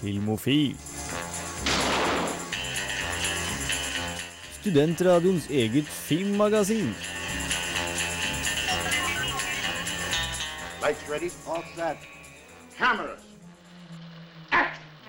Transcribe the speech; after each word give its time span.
Filmofil. 0.00 0.76
Studentradioens 4.60 5.50
eget 5.50 5.88
filmmagasin. 5.88 6.94
Lights 10.80 11.04
ready, 11.10 11.28
all 11.46 11.64
set. 11.76 11.96
Cameras. 12.78 13.20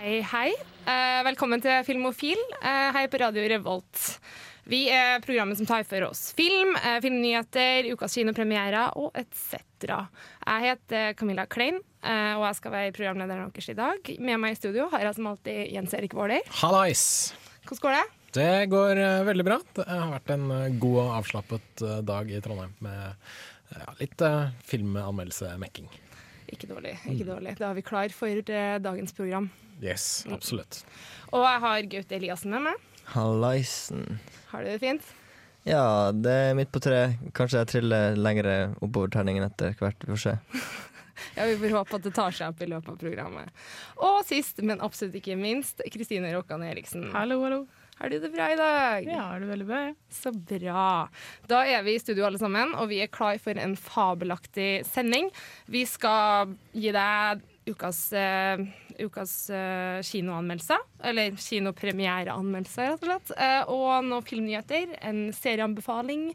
Hei, 0.02 0.20
hei. 0.22 0.50
Eh, 0.82 1.24
velkommen 1.24 1.62
til 1.62 1.84
Filmofil 1.86 2.40
Hei 2.62 3.06
på 3.08 3.20
Radio 3.22 3.48
Revolt. 3.48 4.20
Vi 4.68 4.86
er 4.94 5.22
programmet 5.24 5.58
som 5.58 5.68
tar 5.70 5.84
for 5.88 6.04
oss 6.06 6.34
film, 6.38 6.76
eh, 6.76 7.00
filmnyheter, 7.02 7.88
ukas 7.94 8.14
kinopremierer 8.16 8.98
og 8.98 9.16
etc. 9.16 9.56
Jeg 10.46 10.68
heter 10.68 11.14
Camilla 11.18 11.46
Klein, 11.46 11.76
eh, 11.76 11.91
og 12.02 12.44
jeg 12.48 12.58
skal 12.58 12.74
være 12.74 12.96
programlederen 12.96 13.52
deres 13.54 13.70
i 13.70 13.78
dag. 13.78 14.16
Med 14.18 14.42
meg 14.42 14.56
i 14.56 14.60
studio 14.60 14.88
har 14.90 15.06
jeg 15.06 15.20
som 15.20 15.30
alltid 15.30 15.70
Jens 15.76 15.94
Erik 15.98 16.18
Våler. 16.18 16.42
Hallais! 16.62 17.04
Hvordan 17.62 17.84
går 17.84 17.98
det? 18.00 18.08
Det 18.32 18.66
går 18.72 18.98
eh, 18.98 19.24
veldig 19.28 19.44
bra. 19.44 19.58
Det 19.76 19.86
har 19.90 20.12
vært 20.14 20.32
en 20.32 20.52
eh, 20.56 20.76
god 20.80 21.00
og 21.02 21.16
avslappet 21.18 21.84
eh, 21.84 21.98
dag 22.08 22.30
i 22.32 22.40
Trondheim 22.44 22.72
med 22.84 23.02
eh, 23.04 23.82
ja, 23.82 23.96
litt 24.00 24.24
uh, 24.24 24.54
filmanmeldelse-mekking. 24.70 25.90
Ikke 26.52 26.70
dårlig. 26.70 26.94
ikke 27.12 27.28
dårlig. 27.28 27.58
Da 27.60 27.70
er 27.70 27.76
vi 27.76 27.84
klar 27.84 28.14
for 28.16 28.52
eh, 28.56 28.78
dagens 28.84 29.16
program. 29.16 29.50
Yes, 29.84 30.24
absolutt. 30.32 30.82
Og 31.32 31.44
jeg 31.44 31.64
har 31.66 31.90
Gaute 31.92 32.18
Eliassen 32.18 32.56
med 32.56 32.70
meg. 32.70 32.86
Hallaisen. 33.12 34.22
Har 34.52 34.64
du 34.64 34.72
det 34.72 34.80
fint? 34.84 35.12
Ja, 35.68 36.12
det 36.16 36.32
er 36.32 36.56
midt 36.58 36.72
på 36.74 36.82
tre. 36.84 37.18
Kanskje 37.38 37.62
jeg 37.62 37.72
triller 37.74 38.16
lengre 38.16 38.56
oppover 38.80 39.12
terningen 39.12 39.46
etter 39.46 39.76
hvert. 39.80 40.08
Vi 40.08 40.16
får 40.16 40.24
se. 40.24 40.38
Ja, 41.36 41.46
Vi 41.50 41.60
får 41.62 41.78
håpe 41.78 42.00
at 42.00 42.08
det 42.08 42.16
tar 42.16 42.36
seg 42.36 42.54
opp 42.54 42.64
i 42.64 42.70
løpet 42.72 42.94
av 42.94 42.98
programmet. 43.02 43.62
Og 44.02 44.22
sist, 44.28 44.62
men 44.66 44.82
absolutt 44.84 45.20
ikke 45.22 45.38
minst, 45.40 45.84
Kristine 45.94 46.34
Rokkan 46.36 46.66
Eriksen. 46.68 47.10
Hallo, 47.16 47.42
hallo. 47.46 47.64
Har 48.02 48.10
du 48.10 48.18
det 48.18 48.32
bra 48.34 48.48
i 48.50 48.58
dag? 48.58 49.06
Ja, 49.06 49.28
er 49.36 49.44
det 49.44 49.52
veldig 49.52 49.66
bra? 49.70 49.82
Så 50.10 50.32
bra. 50.34 50.86
Da 51.46 51.60
er 51.70 51.84
vi 51.86 51.94
i 51.94 52.02
studio 52.02 52.26
alle 52.26 52.42
sammen, 52.42 52.74
og 52.74 52.90
vi 52.90 52.98
er 53.04 53.12
klar 53.14 53.38
for 53.44 53.54
en 53.62 53.76
fabelaktig 53.78 54.88
sending. 54.90 55.30
Vi 55.70 55.84
skal 55.86 56.56
gi 56.74 56.90
deg 56.96 57.44
ukas, 57.70 58.00
uh, 58.18 58.64
ukas 59.06 59.36
uh, 59.54 60.02
kinoanmeldelser, 60.02 60.82
eller 61.12 61.38
kinopremiereanmeldelser, 61.38 62.90
rett 62.90 63.06
og 63.06 63.12
slett. 63.12 63.36
Uh, 63.38 63.70
og 63.70 64.10
noen 64.10 64.26
filmnyheter, 64.26 64.98
en 65.06 65.28
serieanbefaling 65.38 66.32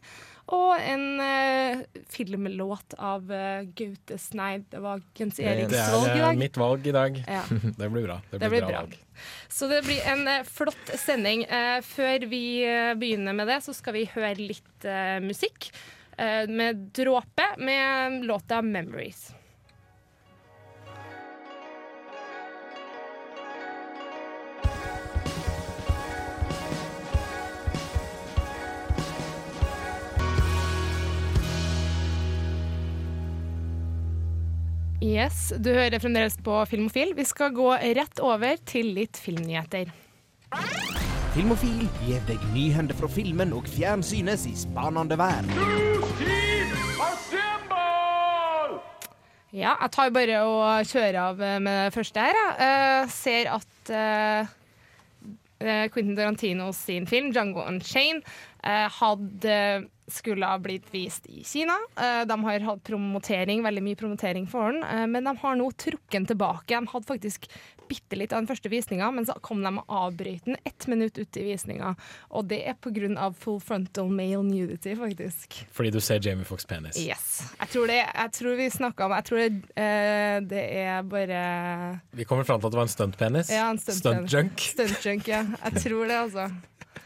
og 0.47 0.77
en 0.79 1.19
eh, 1.19 1.81
filmlåt 2.09 2.93
av 2.97 3.25
uh, 3.31 3.65
Gaute 3.75 4.15
Sneid. 4.21 4.63
Det 4.71 4.79
var 4.79 5.01
Jens 5.19 5.39
Eriks 5.43 5.73
Det 5.73 5.81
valg 5.91 6.07
i 6.07 6.11
er 6.11 6.15
eh, 6.15 6.23
dag. 6.27 6.37
mitt 6.39 6.57
valg 6.61 6.87
i 6.87 6.93
dag. 6.95 7.19
Ja. 7.27 7.41
Det 7.81 7.89
blir 7.91 8.05
bra. 8.07 8.15
Det 8.31 8.37
blir, 8.37 8.39
Det 8.39 8.49
blir 8.53 8.67
bra, 8.69 8.85
bra. 8.87 9.23
Så 9.49 9.67
det 9.67 9.81
blir 9.85 10.01
en 10.07 10.27
eh, 10.27 10.43
flott 10.47 10.93
sending. 11.01 11.43
Eh, 11.43 11.81
før 11.83 12.27
vi 12.31 12.43
eh, 12.63 12.93
begynner 12.95 13.35
med 13.35 13.47
det, 13.51 13.59
så 13.65 13.75
skal 13.75 13.97
vi 13.97 14.05
høre 14.13 14.35
litt 14.39 14.87
musikk. 15.25 15.71
med 16.49 16.75
Dråpe 16.97 17.45
med 17.57 18.23
låta 18.25 18.61
'Memories'. 18.61 19.33
Yes, 34.97 35.53
Du 35.61 35.69
hører 35.69 35.99
fremdeles 36.01 36.33
på 36.41 36.53
Filmofil. 36.65 37.11
Vi 37.13 37.23
skal 37.29 37.51
gå 37.53 37.69
rett 37.69 38.17
over 38.17 38.57
til 38.65 38.95
litt 38.95 39.19
filmnyheter. 39.21 39.91
Filmofil 41.35 41.83
gir 42.01 42.23
deg 42.25 42.41
nyhender 42.55 42.97
fra 42.97 43.09
filmen 43.13 43.53
og 43.53 43.67
fjernsynets 43.69 44.47
i 44.49 44.55
spanende 44.57 45.19
verden. 45.19 45.53
Ja, 49.53 49.75
jeg 49.83 49.91
tar 49.93 50.09
bare 50.15 50.39
og 50.49 50.89
kjører 50.89 51.19
av 51.27 51.45
med 51.61 51.69
det 51.69 51.93
første 51.93 52.23
her. 52.25 52.39
jeg. 52.41 52.55
Eh, 52.65 53.11
ser 53.13 53.51
at 53.53 53.91
eh, 53.93 54.49
eh, 55.61 55.85
Quentin 55.93 56.17
Tarantino 56.17 56.71
sin 56.73 57.05
film 57.05 57.29
'Django 57.31 57.61
Unchained' 57.69 58.25
hadde 58.65 59.87
skulle 60.07 60.45
ha 60.45 60.57
blitt 60.59 60.87
vist 60.93 61.25
i 61.27 61.43
Kina. 61.43 61.75
Eh, 61.99 62.25
de 62.25 62.37
har 62.43 62.59
hatt 62.59 62.83
promotering, 62.87 63.63
veldig 63.63 63.83
mye 63.83 63.95
promotering 63.99 64.47
for 64.47 64.71
den, 64.71 64.83
eh, 64.83 65.05
men 65.07 65.23
de 65.27 65.33
har 65.37 65.55
nå 65.59 65.71
trukket 65.75 66.11
den 66.11 66.25
tilbake. 66.25 66.67
De 66.79 66.87
hadde 66.87 67.09
faktisk 67.09 67.49
bitte 67.87 68.17
litt 68.19 68.33
av 68.33 68.41
den 68.41 68.47
første 68.49 68.69
visninga, 68.71 69.09
men 69.15 69.25
så 69.25 69.35
kom 69.41 69.61
de 69.63 69.71
og 69.77 69.85
avbrøt 69.87 70.45
den 70.47 70.57
ett 70.67 70.87
minutt 70.87 71.17
ut 71.17 71.37
i 71.39 71.43
visninga. 71.47 71.95
Og 72.31 72.47
det 72.47 72.61
er 72.67 72.73
pga. 72.73 73.33
full 73.33 73.59
frontal 73.59 74.09
male 74.09 74.43
nudity, 74.43 74.95
faktisk. 74.95 75.65
Fordi 75.71 75.91
du 75.91 75.99
ser 75.99 76.19
Jamie 76.19 76.45
Fox 76.45 76.65
penis. 76.65 76.97
Yes. 76.97 77.53
Jeg 77.59 77.69
tror, 77.69 77.87
det, 77.87 78.01
jeg 78.13 78.31
tror 78.31 78.55
vi 78.57 78.69
snakka 78.69 79.05
om 79.05 79.11
Jeg 79.11 79.23
tror 79.23 79.37
det, 79.37 79.53
uh, 79.77 80.39
det 80.47 80.63
er 80.83 81.03
bare 81.03 82.01
Vi 82.13 82.25
kommer 82.25 82.43
fram 82.43 82.59
til 82.59 82.67
at 82.67 82.71
det 82.71 82.77
var 82.77 82.87
en 82.87 82.95
stuntpenis. 82.95 83.49
Ja, 83.51 83.69
en 83.69 83.77
stunt- 83.77 83.99
Stuntjunk. 83.99 84.59
stuntjunk. 84.59 85.27
Ja. 85.27 85.43
Jeg 85.63 85.83
tror 85.83 86.07
det, 86.07 86.15
altså. 86.15 86.51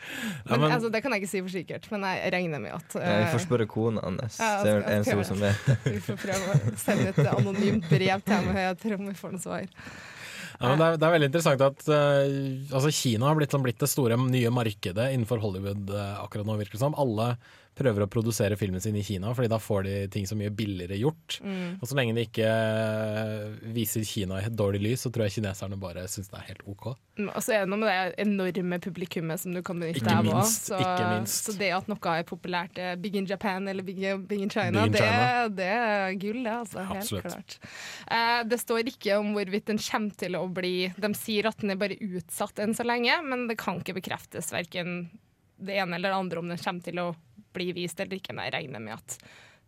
Ja, 0.02 0.52
Men, 0.52 0.62
men- 0.62 0.72
altså. 0.78 0.92
Det 0.92 1.02
kan 1.04 1.14
jeg 1.16 1.24
ikke 1.24 1.32
si 1.32 1.42
for 1.42 1.54
sikkert, 1.54 1.90
men 1.94 2.06
jeg 2.08 2.34
regner 2.34 2.64
med 2.64 2.74
at 2.78 2.96
Ja, 2.98 3.18
vi 3.22 3.26
eh, 3.28 3.34
får 3.34 3.44
spørre 3.46 3.68
kona 3.70 4.02
hans. 4.06 4.40
Ja, 4.42 4.54
det 4.64 4.72
er 4.72 4.80
jeg 4.82 5.02
eneste 5.02 5.18
hun 5.20 5.30
som 5.32 5.44
vet. 5.44 5.70
vi 5.96 6.00
får 6.08 6.22
prøve 6.24 6.56
å 6.56 6.74
sende 6.82 7.12
et 7.12 7.22
anonymt 7.36 7.92
brev 7.92 8.26
til 8.26 8.36
henne. 8.38 8.66
Jeg 8.68 8.80
tror 8.82 9.06
vi 9.06 9.20
får 9.22 9.38
noe 9.38 9.46
svar. 9.46 9.70
Ja, 10.62 10.70
men 10.70 10.78
det, 10.78 10.86
er, 10.86 10.98
det 11.02 11.08
er 11.08 11.14
veldig 11.16 11.28
interessant 11.32 11.62
at 11.66 11.88
uh, 11.90 12.76
altså 12.78 12.92
Kina 12.94 13.26
har 13.32 13.38
blitt, 13.40 13.56
blitt 13.66 13.82
det 13.82 13.90
store 13.90 14.18
nye 14.22 14.52
markedet 14.54 15.08
innenfor 15.16 15.42
Hollywood 15.42 15.90
uh, 15.90 16.20
akkurat 16.22 16.46
nå, 16.46 16.58
virker 16.60 16.78
det 16.78 16.84
som. 16.84 16.98
Alle 17.02 17.32
prøver 17.78 18.04
å 18.04 18.10
produsere 18.12 18.58
filmen 18.60 18.82
sin 18.84 18.96
i 19.00 19.04
Kina, 19.06 19.32
fordi 19.36 19.50
da 19.52 19.58
får 19.62 19.86
de 19.88 19.94
ting 20.12 20.26
så 20.28 20.36
mye 20.38 20.52
billigere 20.54 20.98
gjort. 21.00 21.38
Mm. 21.44 21.78
Og 21.80 21.88
så 21.88 21.96
lenge 21.98 22.16
de 22.18 22.26
ikke 22.28 22.48
eh, 22.48 23.46
viser 23.76 24.04
Kina 24.08 24.42
i 24.42 24.48
et 24.50 24.58
dårlig 24.60 24.82
lys, 24.84 25.06
så 25.06 25.12
tror 25.14 25.28
jeg 25.28 25.38
kineserne 25.38 25.80
bare 25.80 26.04
syns 26.12 26.30
det 26.32 26.40
er 26.42 26.50
helt 26.50 26.66
OK. 26.68 26.90
Mm, 27.20 27.30
Og 27.30 27.40
så 27.46 27.56
er 27.56 27.64
det 27.64 27.72
noe 27.72 27.82
med 27.82 27.90
det 27.92 28.26
enorme 28.26 28.80
publikummet 28.84 29.44
som 29.44 29.56
du 29.56 29.62
kan 29.66 29.80
benytte 29.82 30.04
deg 30.04 30.12
av 30.20 30.30
òg. 30.42 30.52
Så, 30.52 30.82
så 31.32 31.56
det 31.60 31.72
at 31.78 31.90
noe 31.92 32.18
er 32.18 32.28
populært, 32.28 32.78
eh, 32.82 32.94
big 33.00 33.16
in 33.20 33.30
Japan 33.30 33.72
eller 33.72 33.88
big, 33.88 34.04
big 34.28 34.46
in 34.46 34.52
China, 34.52 34.86
Big 34.88 35.00
in 35.00 35.08
det, 35.08 35.56
det 35.62 35.72
er 35.72 36.20
gull, 36.22 36.44
det. 36.44 36.58
Altså, 36.66 36.86
helt 36.92 37.06
Absolutt. 37.06 37.28
klart. 37.30 37.58
Eh, 38.12 38.44
det 38.52 38.62
står 38.62 38.92
ikke 38.92 39.20
om 39.22 39.34
hvorvidt 39.38 39.72
den 39.72 39.82
kommer 39.82 40.20
til 40.20 40.38
å 40.40 40.46
bli 40.52 40.76
De 41.00 41.14
sier 41.18 41.48
at 41.50 41.60
den 41.64 41.74
er 41.74 41.80
bare 41.80 41.96
utsatt 41.98 42.60
enn 42.64 42.76
så 42.76 42.86
lenge, 42.88 43.16
men 43.24 43.48
det 43.50 43.60
kan 43.62 43.80
ikke 43.80 43.96
bekreftes 44.02 44.52
verken 44.54 45.06
det 45.62 45.76
ene 45.78 45.96
eller 45.96 46.10
det 46.10 46.18
andre 46.18 46.42
om 46.42 46.48
den 46.50 46.58
kommer 46.58 46.82
til 46.86 47.00
å 47.02 47.12
bli 47.56 47.72
vist 47.78 48.00
eller 48.00 48.20
ikke. 48.20 48.36
Men 48.36 48.50
jeg 48.50 48.56
regner 48.58 48.84
med 48.84 49.00
at 49.00 49.18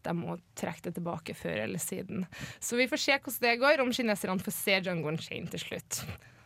de 0.03 0.16
må 0.17 0.38
trekke 0.59 0.89
det 0.89 0.97
tilbake 0.97 1.35
før 1.38 1.63
eller 1.66 1.81
siden. 1.81 2.25
Så 2.59 2.79
vi 2.79 2.89
får 2.91 3.03
se 3.05 3.19
hvordan 3.19 3.45
det 3.47 3.59
går, 3.63 3.83
om 3.83 3.94
kineserne 3.95 4.44
får 4.44 4.57
se 4.57 4.79
Django 4.83 5.16
Chain 5.17 5.47
til 5.51 5.63
slutt. 5.63 6.03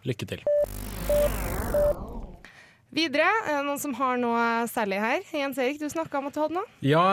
Lykke 0.08 0.30
til. 0.30 0.46
Videre, 2.98 3.28
er 3.46 3.60
det 3.60 3.66
noen 3.68 3.78
som 3.78 3.94
har 4.00 4.18
noe 4.18 4.44
særlig 4.72 4.98
her? 4.98 5.26
Jens 5.36 5.60
Erik, 5.62 5.78
du 5.78 5.86
snakka 5.92 6.18
om 6.18 6.30
at 6.32 6.34
du 6.34 6.40
hadde 6.42 6.56
noe? 6.56 6.70
Ja, 6.82 7.04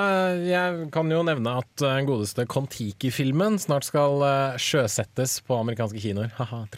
jeg 0.41 0.87
kan 0.95 1.11
jo 1.13 1.19
nevne 1.27 1.59
at 1.61 1.85
eh, 1.85 1.99
den 1.99 2.09
godeste 2.09 2.47
Kon-Tiki-filmen 2.49 3.59
snart 3.61 3.85
skal 3.85 4.25
eh, 4.25 4.57
sjøsettes 4.57 5.37
på 5.45 5.59
amerikanske 5.61 6.01
kinoer. 6.01 6.33
Haha. 6.41 6.65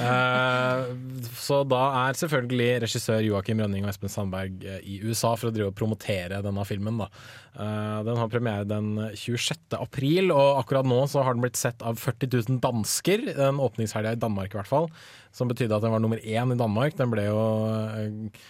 Eh, 0.00 0.90
så 1.36 1.60
da 1.68 1.80
er 2.06 2.16
selvfølgelig 2.16 2.68
regissør 2.84 3.20
Joakim 3.24 3.60
Rønning 3.60 3.84
og 3.84 3.90
Espen 3.92 4.12
Sandberg 4.12 4.64
eh, 4.64 4.80
i 4.86 4.96
USA 5.04 5.34
for 5.36 5.50
å 5.50 5.54
drive 5.54 5.72
og 5.72 5.76
promotere 5.76 6.40
denne 6.44 6.64
filmen. 6.68 7.02
Da. 7.02 7.10
Eh, 7.50 7.98
den 8.06 8.16
har 8.16 8.30
premiere 8.30 8.68
den 8.68 8.92
26. 9.18 9.58
april, 9.78 10.30
og 10.30 10.60
akkurat 10.62 10.86
nå 10.86 11.02
så 11.10 11.24
har 11.26 11.34
den 11.34 11.42
blitt 11.44 11.58
sett 11.58 11.82
av 11.82 11.98
40 11.98 12.30
000 12.36 12.60
dansker. 12.62 13.26
Den 13.34 13.60
åpningshelga 13.62 14.14
i 14.14 14.22
Danmark 14.22 14.54
i 14.54 14.60
hvert 14.60 14.70
fall, 14.70 14.88
som 15.34 15.50
betydde 15.50 15.76
at 15.76 15.84
den 15.84 15.94
var 15.94 16.02
nummer 16.02 16.22
én 16.22 16.54
i 16.54 16.60
Danmark. 16.60 16.96
Den 17.00 17.12
ble 17.12 17.26
jo 17.26 17.42
eh, 17.74 18.42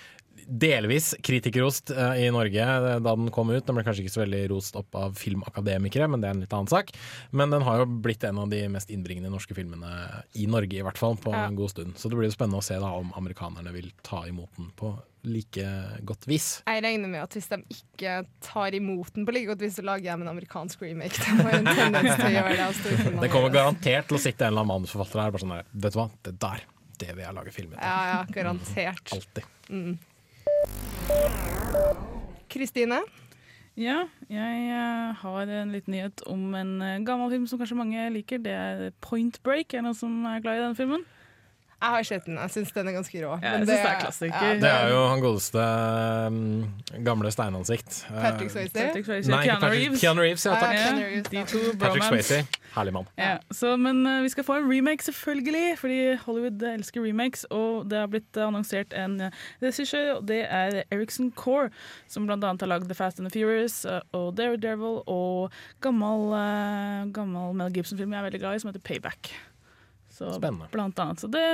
delvis 0.50 1.12
kritikerrost 1.23 1.93
eh, 1.94 2.25
i 2.26 2.31
Norge 2.35 2.64
eh, 2.64 2.99
da 3.02 3.14
den 3.17 3.31
kom 3.35 3.52
ut. 3.55 3.62
Den 3.67 3.76
ble 3.79 3.85
kanskje 3.87 4.02
ikke 4.05 4.14
så 4.17 4.23
veldig 4.25 4.41
rost 4.50 4.76
opp 4.81 4.97
av 4.99 5.14
filmakademikere, 5.20 6.08
men 6.11 6.20
det 6.23 6.31
er 6.31 6.35
en 6.37 6.43
litt 6.44 6.56
annen 6.56 6.70
sak. 6.73 6.91
Men 7.31 7.55
den 7.55 7.62
har 7.67 7.82
jo 7.85 7.87
blitt 8.02 8.25
en 8.26 8.41
av 8.43 8.50
de 8.50 8.64
mest 8.73 8.91
innbringende 8.91 9.31
norske 9.32 9.55
filmene 9.56 9.93
i 10.35 10.49
Norge, 10.50 10.81
i 10.81 10.82
hvert 10.87 10.99
fall, 11.00 11.14
på 11.23 11.31
Ja. 11.35 11.47
en 11.47 11.56
god 11.58 11.70
stund. 11.70 11.94
Så 12.00 12.11
det 12.11 12.19
blir 12.19 12.29
jo 12.31 12.35
spennende 12.35 12.58
å 12.58 12.67
se 12.67 12.75
da 12.82 12.91
om 12.99 13.12
amerikanerne 13.17 13.73
vil 13.73 13.93
ta 14.02 14.25
imot 14.26 14.50
den 14.58 14.73
på 14.76 14.97
like 15.23 15.64
godt 16.08 16.25
vis. 16.26 16.62
Jeg 16.67 16.82
regner 16.82 17.11
med 17.12 17.20
at 17.23 17.35
hvis 17.37 17.49
de 17.53 17.58
ikke 17.76 18.12
tar 18.41 18.73
imot 18.75 19.12
den 19.14 19.26
på 19.29 19.35
like 19.37 19.50
godt 19.53 19.61
vis, 19.61 19.76
så 19.76 19.85
lager 19.85 20.08
jeg 20.08 20.17
en 20.17 20.31
amerikansk 20.32 20.81
remake. 20.82 21.12
De 21.20 21.43
har 21.44 21.58
en 21.58 21.69
tendens 21.69 22.14
til 22.17 22.26
å 22.26 22.35
gjøre 22.38 22.55
det. 22.56 22.67
av 22.67 23.20
Det 23.26 23.31
kommer 23.32 23.53
garantert 23.53 24.08
til 24.08 24.17
å 24.17 24.23
sitte 24.23 24.46
en 24.49 24.55
eller 24.55 24.64
annen 24.64 24.75
manusforfatter 24.81 25.20
her 25.20 25.35
bare 25.35 25.44
sånn 25.44 25.56
der, 25.58 25.67
vet 25.85 25.93
du 25.93 26.00
hva, 26.00 26.08
det 26.25 26.37
der, 26.41 26.64
det 27.05 27.11
vil 27.14 27.25
jeg 27.26 27.37
lage 27.37 27.53
film 27.53 27.75
etter. 27.75 27.85
Ja, 27.85 28.00
ja, 28.14 28.23
garantert. 28.32 29.12
Alltid. 29.12 30.08
Kristine? 32.51 33.01
Ja, 33.79 34.03
jeg 34.29 34.65
eh, 34.69 35.15
har 35.23 35.51
en 35.63 35.71
liten 35.73 35.95
nyhet 35.95 36.21
om 36.29 36.55
en 36.59 36.83
eh, 36.83 36.99
gammel 37.07 37.31
film 37.31 37.47
som 37.47 37.61
kanskje 37.61 37.79
mange 37.79 38.09
liker. 38.13 38.43
Det 38.43 38.53
er 38.53 38.91
Point 39.01 39.39
Break. 39.47 39.73
Er 39.73 39.81
det 39.81 39.87
noen 39.87 39.97
som 39.97 40.25
er 40.29 40.43
glad 40.43 40.59
i 40.59 40.65
den 40.67 40.77
filmen? 40.77 41.07
Jeg 41.81 41.88
har 41.97 42.03
sett 42.03 42.27
den. 42.27 42.37
Jeg 42.37 42.50
syns 42.50 42.73
den 42.77 42.88
er 42.88 42.93
ganske 42.93 43.21
rå. 43.25 43.31
Ja, 43.43 43.50
men 43.50 43.61
jeg 43.61 43.69
synes 43.69 43.81
det 43.81 43.91
er 43.91 44.00
klassiker. 44.00 44.47
ja, 44.47 44.55
Det 44.61 44.71
er 44.71 44.88
jo 44.93 45.00
han 45.09 45.21
godeste 45.25 45.67
um, 46.27 47.05
gamle 47.05 47.31
steinansikt. 47.32 48.06
Eh, 48.11 48.23
Patrick 48.23 48.50
Swayze. 48.50 48.75
Patrick 48.75 49.06
Swayze, 49.06 49.31
Nei, 49.31 49.44
Keanu 49.47 49.61
Patrick. 49.61 49.81
Reeves. 49.81 50.00
Keanu 50.00 50.21
Reeves, 50.21 50.44
ja 50.47 50.56
takk. 50.59 50.69
Ah, 50.69 50.75
Ja, 50.75 50.85
Keanu 50.91 51.05
Reeves, 51.06 51.31
de 51.31 51.44
to 51.53 51.79
Patrick. 51.81 52.05
Swayze. 52.05 52.43
Herlig 52.75 52.93
mann. 52.94 53.09
Ja, 53.19 53.38
så, 53.50 53.77
men 53.77 54.05
uh, 54.06 54.23
vi 54.23 54.29
skal 54.29 54.44
få 54.44 54.61
en 54.61 54.69
remake, 54.71 55.05
selvfølgelig, 55.05 55.79
fordi 55.79 56.00
Hollywood 56.27 56.62
elsker 56.62 57.03
remakes. 57.03 57.44
Og 57.50 57.91
det 57.91 57.99
har 57.99 58.06
blitt 58.12 58.37
eh, 58.37 58.47
annonsert 58.47 58.94
en 58.94 59.21
eh, 59.21 59.31
regissør, 59.62 60.12
og 60.19 60.29
det 60.29 60.44
er 60.47 60.82
Erikson 60.91 61.32
Core, 61.37 61.71
som 62.09 62.29
annet 62.31 62.62
har 62.62 62.71
lagd 62.71 62.88
The 62.88 62.94
Fast 62.94 63.19
and 63.19 63.31
the 63.31 63.35
Furious 63.35 63.85
eh, 63.85 64.00
og 64.17 64.37
Daredevil 64.38 65.00
og 65.11 65.50
gammel, 65.82 66.31
uh, 66.35 67.09
gammel 67.15 67.55
Mel 67.59 67.73
Gibson-film 67.75 68.12
jeg 68.15 68.21
er 68.23 68.29
veldig 68.29 68.43
glad 68.44 68.55
i, 68.55 68.62
som 68.62 68.71
heter 68.71 68.87
Payback. 68.87 69.32
Så, 70.20 70.34
Spennende. 70.37 70.69
Blant 70.75 70.99
annet. 71.00 71.22
Så 71.25 71.31
det, 71.32 71.46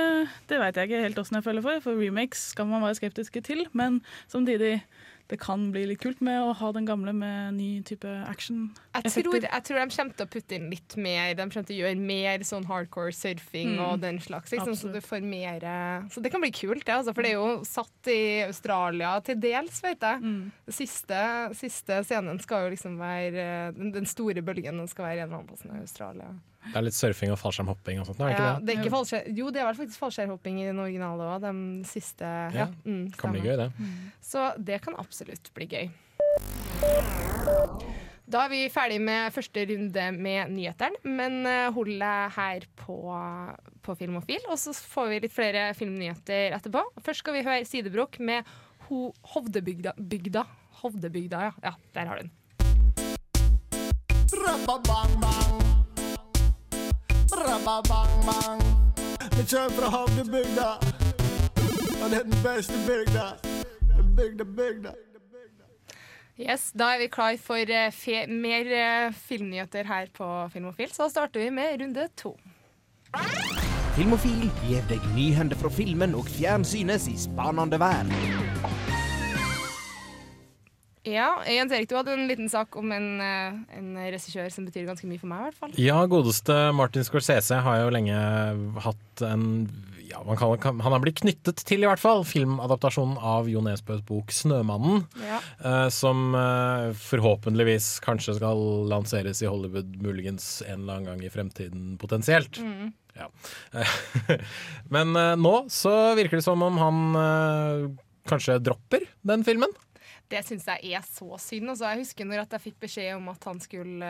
det 0.51 0.59
vet 0.59 0.75
jeg 0.75 0.89
ikke 0.91 1.03
helt 1.07 1.19
åssen 1.23 1.39
jeg 1.39 1.45
føler 1.47 1.63
for, 1.63 1.79
for 1.87 1.95
remakes 2.03 2.49
skal 2.51 2.67
man 2.67 2.83
være 2.83 2.99
skeptiske 2.99 3.39
til, 3.47 3.63
men 3.77 4.01
samtidig 4.27 4.81
det 5.27 5.35
kan 5.43 5.65
bli 5.73 5.81
litt 5.89 5.99
kult 5.99 6.21
med 6.23 6.37
å 6.39 6.53
ha 6.55 6.69
den 6.71 6.85
gamle 6.87 7.11
med 7.11 7.57
ny 7.57 7.81
type 7.83 8.07
action. 8.29 8.69
Jeg 8.95 9.11
tror, 9.11 9.35
jeg 9.43 9.63
tror 9.67 9.79
de 9.81 9.95
kommer 9.97 10.15
til 10.15 10.23
å 10.23 10.29
putte 10.31 10.55
inn 10.55 10.69
litt 10.71 10.95
mer. 11.03 11.33
De 11.35 11.43
kommer 11.51 11.67
til 11.67 11.75
å 11.75 11.81
gjøre 11.81 11.99
mer 11.99 12.45
sånn 12.47 12.67
hardcore 12.69 13.11
surfing 13.11 13.73
Mm. 13.75 13.81
og 13.89 13.99
den 14.05 14.21
slags. 14.23 14.53
Liksom, 14.55 14.77
så 14.79 14.91
du 14.93 15.01
får 15.03 15.25
mer 15.27 15.63
eh, 15.67 16.07
Så 16.15 16.23
det 16.23 16.31
kan 16.31 16.39
bli 16.39 16.51
kult, 16.55 16.85
det. 16.85 16.95
Altså, 16.95 17.11
for 17.13 17.27
det 17.27 17.33
er 17.33 17.41
jo 17.41 17.63
satt 17.67 18.07
i 18.13 18.21
Australia 18.47 19.17
til 19.27 19.35
dels, 19.43 19.81
vet 19.83 19.99
jeg. 19.99 20.23
Mm. 20.23 20.51
Den 20.69 20.77
Siste, 20.79 21.19
siste 21.59 21.99
scenen 22.07 22.39
skal 22.39 22.63
jo 22.69 22.75
liksom 22.77 22.95
være 22.99 23.43
eh, 23.43 23.71
Den, 23.75 23.91
den 23.99 24.07
store 24.07 24.39
bølgen 24.47 24.79
den 24.79 24.87
skal 24.87 25.09
være 25.09 25.25
en 25.25 25.27
eller 25.27 25.41
annen 25.41 25.51
plass 25.51 25.67
i 25.67 25.75
Australia. 25.83 26.31
Det 26.67 26.79
er 26.79 26.85
litt 26.87 26.97
surfing 26.97 27.31
og 27.33 27.39
fallskjermhopping 27.41 28.01
og 28.01 28.09
sånt, 28.09 28.19
er 28.19 28.25
det 28.25 28.31
Ja, 28.31 28.37
ikke 28.37 28.47
det? 28.59 28.65
det 28.65 28.73
er 28.75 28.81
ikke 28.83 28.95
fallskjer, 28.97 29.29
jo, 29.37 29.49
det 29.51 29.61
er 29.61 29.69
vel 29.69 29.79
faktisk 29.81 29.99
fallskjermhopping 30.03 30.61
i 30.61 30.67
den 30.69 30.79
originale 30.83 31.23
òg. 31.35 31.41
den 31.41 31.83
siste 31.87 32.23
Ja. 32.27 32.65
Ja, 32.65 32.67
mm, 32.85 33.11
Kan 33.17 33.31
bli 33.31 33.41
gøy, 33.41 33.55
det. 33.57 33.71
Så 34.21 34.51
det 34.57 34.81
kan 34.81 34.95
absolutt 34.97 35.51
bli 35.53 35.67
gøy. 35.67 35.89
Da 38.27 38.41
er 38.43 38.49
vi 38.51 38.65
ferdig 38.67 38.99
med 38.99 39.31
første 39.31 39.63
runde 39.69 40.11
med 40.19 40.49
nyhetene, 40.51 40.99
men 41.07 41.45
eh, 41.47 41.69
hold 41.71 41.93
deg 42.01 42.31
her 42.35 42.65
på, 42.75 42.97
på 43.81 43.95
Filmofil, 43.95 44.43
og 44.51 44.59
så 44.59 44.73
får 44.75 45.07
vi 45.13 45.19
litt 45.23 45.31
flere 45.31 45.69
filmnyheter 45.73 46.51
etterpå. 46.57 46.83
Først 47.05 47.23
skal 47.23 47.33
vi 47.37 47.45
høre 47.47 47.63
Sidebrok 47.63 48.19
med 48.19 48.43
Ho 48.89 49.13
Hovdebygda. 49.33 49.95
Bygda. 49.95 50.43
Hovdebygda, 50.81 51.47
ja. 51.47 51.51
ja. 51.63 51.73
Der 51.95 52.05
har 52.11 52.19
du 52.19 52.27
den. 52.27 52.31
Rabba-bang-bang. 57.57 58.61
Rabba-bang-bang. 58.61 59.37
Vi 59.37 59.43
kjører 59.49 59.71
fra 59.73 59.89
havnebygda. 59.89 60.67
Og 62.03 62.09
det 62.11 62.17
er 62.19 62.23
den 62.23 62.39
beste 62.43 62.77
bygda. 62.85 63.25
Den 63.95 64.15
bygda, 64.17 64.43
bygda. 64.43 64.91
Yes, 66.37 66.71
Da 66.77 66.91
er 66.93 66.99
vi 67.01 67.07
klar 67.07 67.33
for 67.41 67.57
eh, 67.57 67.89
fe 67.91 68.27
mer 68.29 68.69
eh, 68.69 69.13
filmnyheter 69.13 69.89
her 69.89 70.05
på 70.13 70.49
Filmofil, 70.53 70.93
så 70.93 71.09
starter 71.09 71.39
vi 71.39 71.49
med 71.49 71.81
runde 71.81 72.07
to. 72.17 72.35
Filmofil 73.95 74.51
gir 74.67 74.85
deg 74.91 75.01
nyhender 75.15 75.57
fra 75.57 75.71
filmen 75.73 76.13
og 76.15 76.29
fjernsynets 76.29 77.07
i 77.09 77.17
spanende 77.17 77.79
verden. 77.81 78.13
Ja, 81.07 81.27
Jens 81.47 81.71
Erik, 81.71 81.87
du 81.89 81.95
hadde 81.95 82.15
en 82.17 82.27
liten 82.27 82.49
sak 82.51 82.75
om 82.79 82.91
en, 82.91 83.21
eh, 83.21 83.59
en 83.77 83.91
regissør 83.95 84.49
som 84.51 84.65
betyr 84.67 84.87
ganske 84.89 85.07
mye 85.07 85.21
for 85.21 85.31
meg, 85.31 85.39
i 85.39 85.47
hvert 85.47 85.59
fall. 85.61 85.75
Ja, 85.79 86.01
godeste 86.09 86.55
Martin 86.75 87.05
Scorsese 87.07 87.61
har 87.63 87.83
jo 87.83 87.93
lenge 87.95 88.17
hatt 88.83 89.23
en 89.25 89.69
ja, 90.07 90.21
man 90.23 90.37
kan, 90.39 90.79
Han 90.79 90.93
har 90.93 91.01
blitt 91.03 91.19
knyttet 91.19 91.63
til, 91.67 91.83
i 91.83 91.87
hvert 91.87 91.99
fall, 91.99 92.23
filmadaptasjonen 92.23 93.17
av 93.19 93.49
Jo 93.51 93.59
Nesbøs 93.63 94.05
bok 94.07 94.31
'Snømannen'. 94.31 95.03
Ja. 95.19 95.39
eh, 95.63 95.89
som 95.89 96.35
eh, 96.35 96.93
forhåpentligvis 96.95 97.99
kanskje 98.03 98.37
skal 98.39 98.87
lanseres 98.87 99.41
i 99.43 99.51
Hollywood 99.51 99.99
muligens 100.01 100.61
en 100.65 100.81
eller 100.81 100.93
annen 100.93 101.11
gang 101.11 101.23
i 101.23 101.29
fremtiden, 101.31 101.97
potensielt. 101.97 102.59
Mm. 102.59 102.93
Ja. 103.15 103.27
Men 104.93 105.11
nå 105.41 105.55
så 105.73 106.13
virker 106.15 106.37
det 106.37 106.45
som 106.45 106.61
om 106.61 106.77
han 106.77 107.97
kanskje 108.27 108.59
dropper 108.61 109.07
den 109.27 109.43
filmen. 109.47 109.71
Det 110.27 110.43
syns 110.43 110.67
jeg 110.67 110.91
er 110.97 111.05
så 111.07 111.37
synd. 111.39 111.71
Altså, 111.71 111.87
jeg 111.91 112.03
husker 112.03 112.27
når 112.27 112.43
jeg 112.43 112.63
fikk 112.63 112.79
beskjed 112.83 113.13
om 113.15 113.29
at 113.31 113.47
han 113.47 113.61
skulle, 113.63 114.09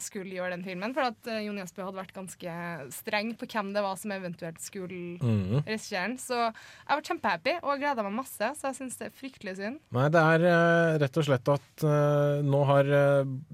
skulle 0.00 0.34
gjøre 0.36 0.50
den 0.56 0.64
filmen. 0.66 0.94
For 0.96 1.08
at 1.10 1.28
uh, 1.30 1.38
Jon 1.44 1.58
Jesper 1.60 1.84
hadde 1.86 2.00
vært 2.00 2.14
ganske 2.16 2.54
streng 2.94 3.32
på 3.38 3.48
hvem 3.50 3.72
det 3.74 3.82
var 3.84 3.96
som 4.00 4.12
eventuelt 4.14 4.60
skulle 4.62 5.18
Mhm. 5.18 5.62
regissere 5.66 6.06
den. 6.08 6.16
Så 6.18 6.36
jeg 6.38 6.94
var 6.94 7.02
kjempehappy 7.02 7.54
og 7.62 7.78
gleda 7.80 8.02
meg 8.06 8.12
masse, 8.20 8.50
så 8.58 8.68
jeg 8.70 8.78
syns 8.78 8.98
det 8.98 9.08
er 9.10 9.16
fryktelig 9.18 9.56
synd. 9.58 9.78
Nei, 9.92 10.08
det 10.14 10.22
er 10.22 10.46
uh, 10.48 10.98
rett 11.02 11.16
og 11.20 11.24
slett 11.28 11.48
at 11.54 11.84
uh, 11.84 12.42
nå 12.42 12.64
har 12.68 12.84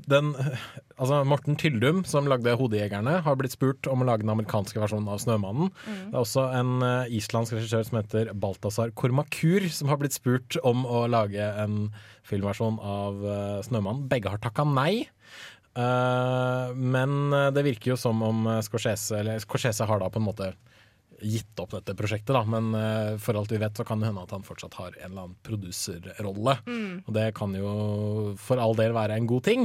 den 0.09 0.35
Altså 0.95 1.25
Morten 1.27 1.57
Tyldum, 1.59 2.05
som 2.07 2.29
lagde 2.31 2.53
'Hodejegerne', 2.55 3.17
har 3.27 3.35
blitt 3.35 3.51
spurt 3.57 3.89
om 3.91 4.05
å 4.05 4.07
lage 4.07 4.23
den 4.23 4.31
amerikanske 4.31 4.79
versjonen 4.79 5.09
av 5.11 5.19
'Snømannen'. 5.19 5.73
Det 6.13 6.15
er 6.15 6.21
også 6.21 6.45
en 6.55 6.85
islandsk 7.11 7.57
regissør 7.57 7.83
som 7.89 7.99
heter 7.99 8.31
Balthazar 8.33 8.93
Kormakur, 8.95 9.67
som 9.75 9.89
har 9.91 9.99
blitt 9.99 10.15
spurt 10.15 10.55
om 10.63 10.85
å 10.87 11.09
lage 11.11 11.43
en 11.59 11.91
filmversjon 12.23 12.79
av 12.79 13.19
'Snømannen'. 13.67 14.07
Begge 14.09 14.31
har 14.31 14.39
takka 14.39 14.63
nei. 14.65 15.09
Eh, 15.75 16.75
men 16.75 17.33
eh, 17.33 17.51
det 17.51 17.67
virker 17.67 17.95
jo 17.95 17.99
som 17.99 18.23
om 18.23 18.47
eh, 18.47 18.63
Scorsese, 18.63 19.19
eller 19.19 19.43
Scorsese 19.43 19.87
har 19.89 20.01
da 20.01 20.11
på 20.11 20.23
en 20.23 20.29
måte 20.29 20.53
gitt 21.25 21.61
opp 21.63 21.73
dette 21.73 21.95
prosjektet, 21.97 22.35
da. 22.35 22.43
Men 22.45 22.75
for 23.23 23.39
alt 23.39 23.53
vi 23.55 23.61
vet, 23.63 23.79
så 23.79 23.85
kan 23.87 24.03
det 24.03 24.11
hende 24.11 24.25
at 24.27 24.33
han 24.35 24.43
fortsatt 24.45 24.75
har 24.77 24.97
en 24.99 25.07
eller 25.07 25.23
annen 25.23 25.37
produserrolle. 25.47 26.57
Og 27.07 27.11
det 27.17 27.29
kan 27.39 27.55
jo 27.57 27.71
for 28.37 28.61
all 28.61 28.75
del 28.77 28.93
være 28.93 29.17
en 29.17 29.29
god 29.31 29.47
ting, 29.47 29.65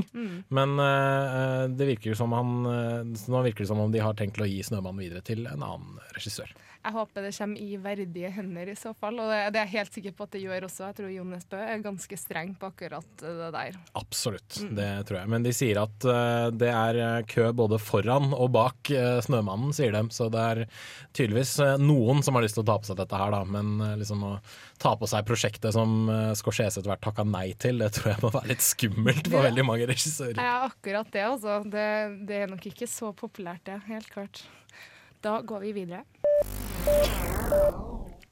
men 0.56 0.77
uh, 0.79 1.65
det 1.67 1.89
virker 1.89 2.13
jo 2.13 2.19
som 2.21 2.38
han 2.38 2.53
Nå 2.62 3.41
virker 3.44 3.65
det 3.65 3.71
som 3.73 3.81
om 3.81 3.91
de 3.91 4.00
har 4.00 4.15
tenkt 4.15 4.39
å 4.39 4.47
gi 4.47 4.62
'Snømannen' 4.63 5.03
videre 5.03 5.25
til 5.25 5.50
en 5.50 5.65
annen 5.65 6.00
regissør. 6.15 6.53
Jeg 6.79 6.95
håper 6.95 7.25
det 7.27 7.33
kommer 7.35 7.59
i 7.59 7.77
verdige 7.83 8.29
hender 8.31 8.71
i 8.71 8.75
så 8.79 8.93
fall, 8.95 9.19
og 9.19 9.27
det, 9.31 9.39
det 9.53 9.61
er 9.61 9.67
jeg 9.67 9.75
helt 9.75 9.97
sikker 9.97 10.15
på 10.15 10.27
at 10.27 10.35
det 10.35 10.43
gjør 10.45 10.67
også. 10.69 10.85
Jeg 10.87 10.97
tror 10.99 11.11
Jon 11.11 11.33
Nesbø 11.35 11.59
er 11.59 11.83
ganske 11.83 12.19
streng 12.19 12.53
på 12.59 12.69
akkurat 12.71 13.23
det 13.23 13.49
der. 13.55 13.79
Absolutt, 13.99 14.61
det 14.77 14.89
tror 15.09 15.19
jeg. 15.19 15.31
Men 15.35 15.45
de 15.45 15.53
sier 15.55 15.81
at 15.81 16.07
uh, 16.07 16.47
det 16.55 16.71
er 16.71 17.01
eh, 17.03 17.19
kø 17.29 17.49
både 17.55 17.81
foran 17.83 18.31
og 18.31 18.53
bak 18.55 18.93
uh, 18.95 19.19
'Snømannen', 19.24 19.75
sier 19.75 19.91
de. 19.95 20.05
Så 20.15 20.29
det 20.31 20.39
er 20.39 20.63
tydeligvis 21.12 21.57
uh, 21.59 21.75
noen 21.81 22.24
som 22.24 22.38
har 22.38 22.45
lyst 22.45 22.55
til 22.57 22.63
å 22.63 22.69
ta 22.71 22.77
på 22.79 22.89
seg 22.89 23.00
dette 23.00 23.19
her, 23.19 23.33
da. 23.33 23.41
Men 23.48 23.79
eh, 23.83 23.98
liksom 24.00 24.24
å 24.25 24.33
ta 24.81 24.95
på 25.00 25.09
seg 25.09 25.27
prosjektet 25.27 25.75
som 25.75 26.09
eh, 26.12 26.31
Scorsese 26.38 26.79
etter 26.79 26.91
hvert 26.93 27.03
takka 27.03 27.25
nei 27.27 27.50
til, 27.59 27.81
det 27.83 27.91
tror 27.98 28.13
jeg 28.13 28.24
må 28.24 28.31
være 28.33 28.53
litt 28.53 28.65
skummelt 28.65 29.27
for 29.27 29.48
veldig 29.50 29.65
mange 29.67 29.89
regissører. 29.89 30.39
Ja, 30.39 30.69
akkurat 30.69 31.12
det, 31.13 31.25
altså. 31.27 31.59
Det, 31.67 31.89
det 32.29 32.43
er 32.43 32.51
nok 32.51 32.69
ikke 32.71 32.88
så 32.89 33.12
populært, 33.17 33.65
det. 33.69 33.79
Helt 33.89 34.09
klart. 34.13 34.45
Da 35.24 35.39
går 35.43 35.65
vi 35.67 35.74
videre. 35.81 36.05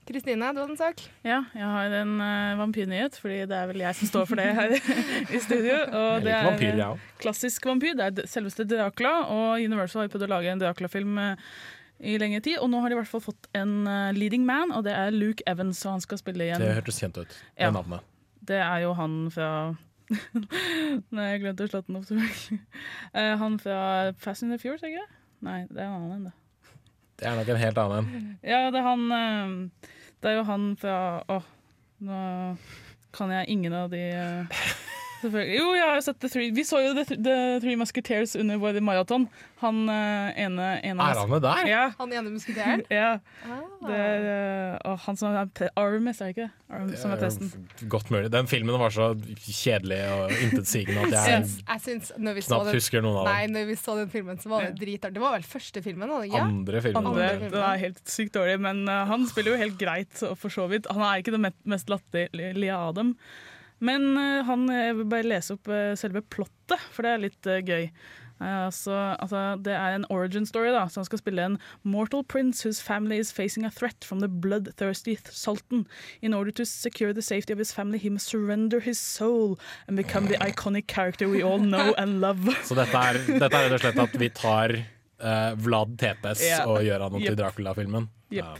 Kristine, 0.07 0.47
du 0.55 0.61
hadde 0.61 0.71
en 0.71 0.79
sak? 0.79 1.01
Ja, 1.27 1.41
jeg 1.51 1.67
har 1.67 1.93
en 1.99 2.13
uh, 2.21 2.57
vampyrnyhet, 2.61 3.17
fordi 3.19 3.41
det 3.49 3.55
er 3.57 3.65
vel 3.67 3.81
jeg 3.83 3.97
som 3.99 4.07
står 4.07 4.27
for 4.29 4.39
det 4.39 4.45
her 4.55 4.71
i 5.35 5.39
studio. 5.43 5.73
Og 5.83 6.23
det 6.23 6.31
er 6.31 6.45
vampyr, 6.47 6.79
eh, 6.79 7.01
klassisk 7.19 7.67
vampyr. 7.67 7.97
Det 7.99 8.05
er 8.23 8.29
selveste 8.31 8.63
Dracula, 8.69 9.11
og 9.33 9.59
Universal 9.59 10.01
har 10.01 10.07
jo 10.07 10.13
prøvd 10.15 10.27
å 10.29 10.31
lage 10.31 10.53
en 10.53 10.61
Dracula-film 10.63 11.19
eh, 11.25 11.49
i 12.07 12.15
lengre 12.21 12.39
tid. 12.45 12.55
Og 12.63 12.71
nå 12.71 12.79
har 12.85 12.87
de 12.93 12.95
i 12.95 12.99
hvert 13.01 13.11
fall 13.11 13.25
fått 13.27 13.49
en 13.59 13.75
eh, 13.83 14.13
leading 14.15 14.47
man, 14.47 14.71
og 14.71 14.87
det 14.87 14.95
er 14.95 15.11
Luke 15.11 15.43
Evans, 15.49 15.83
og 15.83 15.97
han 15.97 16.05
skal 16.07 16.23
spille 16.23 16.47
igjen. 16.47 16.63
Det 16.63 16.71
hørtes 16.79 17.01
kjent 17.03 17.19
ut, 17.19 17.27
det 17.35 17.67
Ja. 17.67 17.73
navnet. 17.75 18.07
Det 18.47 18.61
er 18.63 18.85
jo 18.85 18.95
han 18.95 19.19
fra 19.35 19.51
Nei, 21.11 21.25
jeg 21.33 21.41
glemte 21.43 21.65
å 21.67 21.71
slå 21.73 21.83
den 21.83 21.99
opp. 21.99 22.07
selvfølgelig. 22.07 22.61
Eh, 23.11 23.33
han 23.43 23.59
fra 23.59 23.79
Fast 24.23 24.47
and 24.47 24.55
the 24.55 24.61
Furious, 24.63 24.87
ikke 24.87 25.03
det? 25.03 25.23
Nei, 25.43 25.65
det 25.67 25.83
er 25.83 25.89
en 25.91 25.97
annen 25.99 26.13
enn 26.21 26.29
det. 26.29 26.37
Det 27.17 27.25
er 27.25 27.37
nok 27.39 27.49
en 27.49 27.61
helt 27.61 27.79
annen 27.81 27.97
en. 27.97 28.25
Ja, 28.45 28.59
det 28.73 28.81
er 28.81 28.85
han 28.85 29.05
eh, 29.11 29.87
Det 30.21 30.29
er 30.31 30.35
jo 30.37 30.43
han 30.49 30.67
fra 30.77 30.97
Å, 31.33 31.39
nå 32.05 32.19
kan 33.17 33.31
jeg 33.33 33.49
ingen 33.49 33.73
av 33.73 33.89
de 33.89 34.03
eh, 34.13 34.61
Selvfølgelig. 35.21 35.57
Jo, 35.57 35.67
jeg 35.77 35.87
har 35.89 36.01
sett 36.05 36.19
The 36.21 36.29
Three 36.29 36.51
Vi 36.53 36.63
så 36.67 36.79
jo 36.83 36.93
The, 36.97 37.05
The 37.15 37.37
Three 37.63 37.77
Musketeers 37.79 38.35
under 38.37 38.59
vår 38.61 38.79
maraton. 38.85 39.27
Han 39.63 39.87
uh, 39.89 40.29
ene, 40.37 40.67
ene 40.85 41.07
Er 41.09 41.17
han 41.17 41.31
med 41.31 41.41
der? 41.41 41.63
Ja. 41.69 41.83
Han 41.97 42.13
ene 42.13 42.29
musketeeren? 42.35 42.83
ja. 42.93 43.17
Ah. 43.47 43.63
Det 43.87 43.97
er 43.97 44.27
eh, 44.29 44.75
å, 44.85 44.93
han 45.07 45.17
som 45.17 45.33
er 45.33 45.71
Armis, 45.79 46.21
er 46.21 46.29
det 46.29 46.35
ikke 46.35 46.45
det? 46.45 46.53
Arm, 46.67 46.91
som 46.99 47.13
er 47.13 47.21
presten. 47.21 47.51
Godt 47.89 48.11
mulig. 48.13 48.29
Den 48.33 48.49
filmen 48.51 48.77
var 48.77 48.93
så 48.93 49.09
kjedelig 49.39 49.99
og 50.11 50.33
intetsigende 50.35 51.05
at 51.07 51.15
Jeg 51.15 51.33
jeg 51.37 51.45
syns, 51.45 51.57
jeg 51.63 51.83
syns 51.85 52.13
når 52.19 52.37
vi 52.37 52.43
så 52.43 52.51
knapt 52.53 52.69
den 52.69 52.77
husker 52.77 53.05
noen 53.05 53.19
av 53.21 53.29
Nei, 53.31 53.41
når 53.53 53.69
vi 53.69 53.77
så 53.79 53.97
den 53.97 54.11
filmen, 54.13 54.41
så 54.41 54.51
var 54.51 54.67
det 54.67 54.73
dritartig. 54.81 55.15
Det 55.17 55.23
var 55.23 55.37
vel 55.37 55.47
første 55.47 55.83
filmen? 55.85 56.15
ikke? 56.27 56.43
Andre 56.43 56.83
filmen 56.83 57.11
Andre, 57.13 57.29
den 57.45 57.61
er 57.61 57.83
helt 57.85 58.01
sykt 58.11 58.35
dårlig, 58.37 58.57
men 58.67 58.83
uh, 58.89 59.05
han 59.09 59.25
spiller 59.31 59.55
jo 59.55 59.61
helt 59.63 59.79
greit, 59.79 60.25
for 60.41 60.53
så 60.53 60.67
vidt. 60.69 60.89
Han 60.91 61.05
er 61.07 61.23
ikke 61.23 61.37
det 61.37 61.53
mest 61.69 61.93
latterlige 61.93 62.75
av 62.75 62.97
dem. 62.99 63.15
Men 63.79 64.13
eh, 64.17 64.45
han, 64.47 64.69
jeg 64.71 64.95
vil 65.01 65.09
bare 65.11 65.27
lese 65.27 65.57
opp 65.57 65.69
eh, 65.69 65.91
selve 65.99 66.23
plottet, 66.33 66.79
for 66.93 67.05
det 67.05 67.11
er 67.13 67.27
litt 67.27 67.49
eh, 67.49 67.61
gøy. 67.65 67.91
Uh, 68.37 68.69
så, 68.69 68.93
altså, 69.17 69.57
det 69.65 69.73
er 69.73 69.95
en 69.95 70.05
origin 70.13 70.45
story, 70.45 70.69
da, 70.69 70.83
så 70.85 70.99
han 71.01 71.07
skal 71.07 71.17
spille 71.17 71.41
en 71.41 71.55
mortal 71.81 72.21
prince 72.23 72.61
whose 72.61 72.83
family 72.83 73.17
is 73.17 73.31
facing 73.33 73.65
a 73.65 73.71
threat 73.73 74.05
from 74.05 74.19
the 74.21 74.27
bloodthirsty 74.27 75.17
sultan. 75.31 75.87
In 76.21 76.35
order 76.35 76.51
to 76.51 76.65
secure 76.65 77.13
the 77.13 77.21
safety 77.21 77.51
of 77.53 77.57
his 77.57 77.73
family, 77.73 77.97
he 77.97 78.09
must 78.09 78.27
surrender 78.27 78.79
his 78.79 78.99
soul 78.99 79.57
and 79.87 79.97
become 79.97 80.27
the 80.27 80.37
iconic 80.37 80.85
character 80.85 81.27
we 81.27 81.41
all 81.41 81.57
know 81.57 81.95
and 81.97 82.21
love. 82.21 82.45
Så 82.69 82.77
dette 82.77 82.97
er, 82.97 83.23
dette 83.39 83.57
er 83.57 83.73
rett 83.73 83.79
og 83.79 83.85
slett 83.87 84.03
at 84.05 84.21
vi 84.21 84.29
tar 84.29 84.75
uh, 84.77 85.57
Vlad 85.57 85.97
Tepes 85.97 86.45
yeah. 86.45 86.69
og 86.69 86.85
gjør 86.85 87.07
han 87.07 87.17
om 87.17 87.25
til 87.25 87.39
Dracula-filmen. 87.41 88.09
Så 88.27 88.37
ja, 88.37 88.53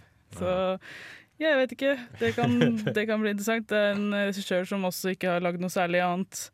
jeg 1.40 1.58
vet 1.62 1.74
ikke. 1.76 1.94
Det 2.20 2.32
kan, 2.36 2.58
det 2.98 3.08
kan 3.08 3.22
bli 3.22 3.30
interessant. 3.36 3.68
Det 3.70 3.78
er 3.78 3.92
en 3.98 4.14
regissør 4.16 4.66
som 4.66 4.86
også 4.90 5.14
ikke 5.14 5.36
har 5.36 5.44
lagd 5.46 5.62
noe 5.62 5.70
særlig 5.74 6.02
annet. 6.02 6.48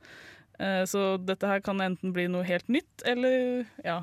Eh, 0.60 0.84
Så 0.90 1.18
dette 1.24 1.48
her 1.48 1.60
kan 1.66 1.80
enten 1.82 2.14
bli 2.14 2.28
noe 2.28 2.44
helt 2.44 2.68
nytt, 2.70 3.06
eller 3.06 3.64
ja, 3.86 4.02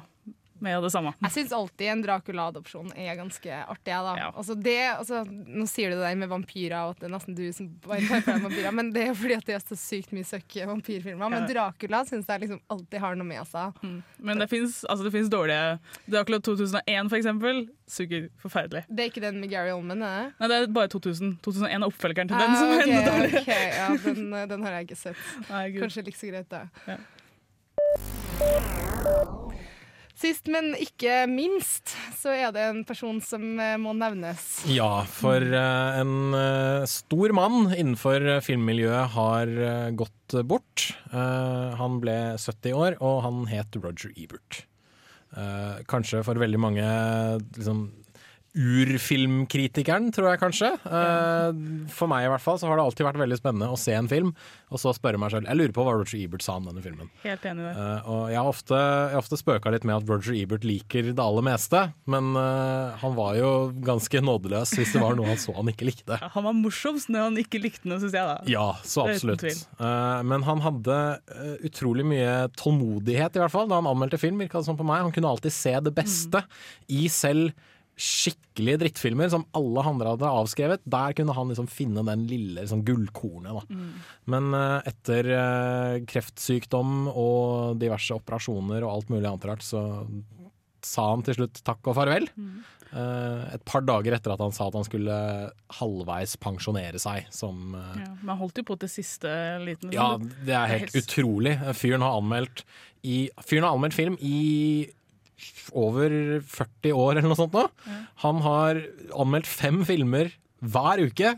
av 0.77 0.83
det 0.85 0.91
samme. 0.93 1.13
Jeg 1.25 1.33
syns 1.37 1.53
alltid 1.57 1.87
en 1.93 2.03
Dracula-adopsjon 2.05 2.91
er 2.97 3.15
ganske 3.19 3.51
artig. 3.65 3.93
Ja. 3.95 4.31
Altså 4.37 4.55
det, 4.55 4.77
altså, 4.93 5.23
nå 5.29 5.67
sier 5.71 5.91
du 5.91 5.95
det 5.99 6.05
der 6.05 6.15
med 6.21 6.29
vampyrer, 6.29 6.77
og 6.85 6.91
at 6.95 6.99
det 7.01 7.07
er 7.09 7.15
nesten 7.17 7.35
du 7.39 7.47
som 7.57 7.67
bare 7.87 8.21
tar 8.27 8.39
vampyrer, 8.45 8.73
men 8.77 8.87
det 8.93 9.01
er 9.07 9.11
jo 9.13 9.17
fordi 9.23 9.35
at 9.39 9.47
det 9.49 9.55
er 9.57 9.63
så 9.65 9.77
sykt 9.81 10.11
mye 10.17 10.25
søkke 10.29 10.61
vampyrfilmer. 10.69 11.29
Men 11.33 11.49
Dracula 11.51 11.99
syns 12.09 12.27
jeg 12.29 12.39
liksom 12.45 12.61
alltid 12.71 12.99
har 13.01 13.13
noe 13.19 13.29
med 13.31 13.45
seg. 13.51 13.67
Men 14.21 14.35
det 14.43 14.49
fins 14.53 14.73
altså 14.85 15.05
dårlige 15.11 15.79
Dracula 16.11 16.39
2001, 16.41 17.09
for 17.11 17.17
eksempel. 17.19 17.57
Suger 17.91 18.29
forferdelig. 18.39 18.85
Det 18.89 19.03
er 19.03 19.09
ikke 19.11 19.21
den 19.25 19.41
med 19.43 19.51
Gary 19.51 19.71
Oldman, 19.75 20.03
er 20.07 20.29
det? 20.29 20.35
Nei, 20.39 20.47
det 20.53 20.57
er 20.61 20.67
bare 20.77 20.89
2000. 20.93 21.33
2001 21.43 21.83
er 21.83 21.87
oppfølgeren 21.89 22.29
til 22.31 22.39
den 22.39 22.51
Ah, 22.51 22.57
som 22.61 22.69
er 22.71 22.77
dårlig. 23.09 23.33
enda 23.43 23.59
ja, 23.81 23.89
den, 24.05 24.23
den 24.55 24.61
har 24.69 24.73
jeg 24.79 24.85
ikke 24.91 25.01
sett. 25.03 25.21
Nei, 25.51 25.65
Kanskje 25.81 26.07
like 26.07 26.19
så 26.21 26.27
greit, 26.31 26.51
da. 26.53 26.61
Ja. 26.87 26.97
Sist, 30.21 30.51
men 30.53 30.75
ikke 30.77 31.23
minst, 31.31 31.95
så 32.19 32.35
er 32.35 32.51
det 32.53 32.65
en 32.69 32.83
person 32.85 33.23
som 33.25 33.55
eh, 33.57 33.79
må 33.81 33.95
nevnes. 33.97 34.43
Ja, 34.69 35.07
for 35.09 35.41
eh, 35.41 36.01
en 36.03 36.37
eh, 36.37 36.85
stor 36.91 37.33
mann 37.37 37.71
innenfor 37.73 38.27
filmmiljøet 38.45 39.15
har 39.15 39.53
gått 39.97 40.37
bort. 40.47 40.91
Han 41.11 41.97
ble 42.03 42.17
70 42.39 42.77
år, 42.77 42.99
og 43.03 43.23
han 43.25 43.41
het 43.51 43.75
Roger 43.81 44.13
Ebert. 44.15 44.61
Kanskje 45.91 46.21
for 46.27 46.39
veldig 46.39 46.61
mange 46.63 46.85
liksom, 47.57 47.83
urfilmkritikeren, 48.59 50.09
tror 50.15 50.33
jeg 50.33 50.41
kanskje. 50.41 50.71
Eh, 50.75 51.61
for 51.95 52.11
meg 52.11 52.27
i 52.27 52.31
hvert 52.33 52.43
fall 52.43 52.59
så 52.59 52.67
har 52.67 52.79
det 52.81 52.87
alltid 52.87 53.07
vært 53.07 53.21
veldig 53.23 53.39
spennende 53.39 53.69
å 53.71 53.79
se 53.79 53.95
en 53.95 54.09
film, 54.11 54.33
og 54.71 54.81
så 54.83 54.93
spørre 54.97 55.21
meg 55.23 55.33
selv 55.35 55.47
Jeg 55.47 55.59
lurer 55.59 55.75
på 55.77 55.85
hva 55.87 55.95
Roger 55.95 56.19
Ebert 56.19 56.45
sa 56.45 56.57
om 56.59 56.67
denne 56.67 56.83
filmen. 56.83 57.11
Helt 57.23 57.47
enig 57.47 57.69
der. 57.69 57.79
Eh, 57.79 58.11
og 58.11 58.25
jeg 58.33 58.41
har 58.41 58.51
ofte, 58.51 58.81
jeg 58.81 59.15
har 59.15 59.23
ofte 59.23 59.39
spøka 59.41 59.75
litt 59.75 59.87
med 59.87 60.01
at 60.01 60.11
Roger 60.11 60.37
Ebert 60.41 60.67
liker 60.67 61.13
det 61.13 61.25
aller 61.25 61.47
meste, 61.47 61.85
men 62.11 62.33
eh, 62.41 62.99
han 63.05 63.17
var 63.19 63.39
jo 63.39 63.53
ganske 63.87 64.25
nådeløs 64.27 64.75
hvis 64.79 64.95
det 64.97 65.05
var 65.05 65.19
noe 65.19 65.31
han 65.31 65.41
så 65.41 65.55
han 65.57 65.71
ikke 65.71 65.89
likte. 65.89 66.19
Han 66.35 66.47
var 66.47 66.57
morsomst 66.59 67.11
når 67.13 67.29
han 67.29 67.41
ikke 67.45 67.63
likte 67.63 67.91
noe, 67.91 68.01
syns 68.03 68.17
jeg. 68.19 68.27
da. 68.27 68.39
Ja, 68.51 68.69
så 68.87 69.07
absolutt. 69.07 69.47
men 69.79 70.45
han 70.47 70.63
hadde 70.65 70.97
utrolig 71.67 72.05
mye 72.07 72.49
tålmodighet, 72.59 73.37
i 73.37 73.43
hvert 73.43 73.55
fall, 73.55 73.69
da 73.71 73.79
han 73.81 73.89
anmeldte 73.91 74.19
film. 74.21 74.41
Virka 74.41 74.61
det 74.61 74.69
som 74.69 74.79
på 74.79 74.87
meg. 74.87 75.05
Han 75.07 75.15
kunne 75.15 75.31
alltid 75.31 75.55
se 75.55 75.75
det 75.85 75.93
beste 75.97 76.43
i 76.91 77.07
selv 77.13 77.55
skikkelige 78.01 78.81
drittfilmer 78.81 79.29
som 79.33 79.45
alle 79.57 79.85
andre 79.85 80.15
hadde 80.15 80.33
avskrevet. 80.41 80.85
Der 80.89 81.15
kunne 81.19 81.37
han 81.37 81.53
liksom 81.53 81.69
finne 81.71 82.05
den 82.07 82.27
lille 82.31 82.63
liksom, 82.63 82.85
gullkornet. 82.87 83.61
Da. 83.61 83.79
Men 84.33 84.51
uh, 84.57 84.81
etter 84.89 85.31
uh, 85.35 86.01
kreftsykdom 86.09 87.11
og 87.13 87.79
diverse 87.83 88.17
operasjoner 88.17 88.87
og 88.87 88.95
alt 88.95 89.13
mulig 89.13 89.29
annet 89.29 89.49
rart, 89.53 89.67
så 89.67 89.85
sa 90.87 91.11
han 91.13 91.25
til 91.27 91.37
slutt 91.37 91.61
takk 91.67 91.93
og 91.93 91.99
farvel. 91.99 92.31
Eh, 92.91 93.43
et 93.55 93.63
par 93.69 93.85
dager 93.87 94.17
etter 94.17 94.33
at 94.35 94.41
han 94.43 94.55
sa 94.55 94.67
at 94.67 94.75
han 94.75 94.87
skulle 94.87 95.17
halvveis 95.79 96.33
pensjonere 96.43 96.99
seg 96.99 97.29
som 97.31 97.77
uh, 97.77 97.93
Ja, 98.01 98.09
men 98.17 98.33
han 98.33 98.41
holdt 98.41 98.59
jo 98.59 98.65
på 98.67 98.77
til 98.83 98.91
siste 98.91 99.31
liten. 99.63 99.93
ja, 99.95 100.17
det 100.19 100.57
er 100.57 100.73
helt 100.73 100.97
utrolig. 100.99 101.55
Fyren 101.79 102.03
har 102.03 102.19
anmeldt 102.19 102.65
i, 103.07 103.29
Fyren 103.47 103.69
har 103.69 103.77
anmeldt 103.77 103.97
film 103.97 104.19
i 104.19 104.91
over 105.79 106.13
40 106.47 106.95
år 106.97 107.19
eller 107.19 107.31
noe 107.31 107.39
sånt 107.39 107.57
nå. 107.57 107.67
Han 108.25 108.45
har 108.45 108.83
anmeldt 109.15 109.51
fem 109.51 109.83
filmer 109.89 110.33
hver 110.61 111.03
uke. 111.09 111.35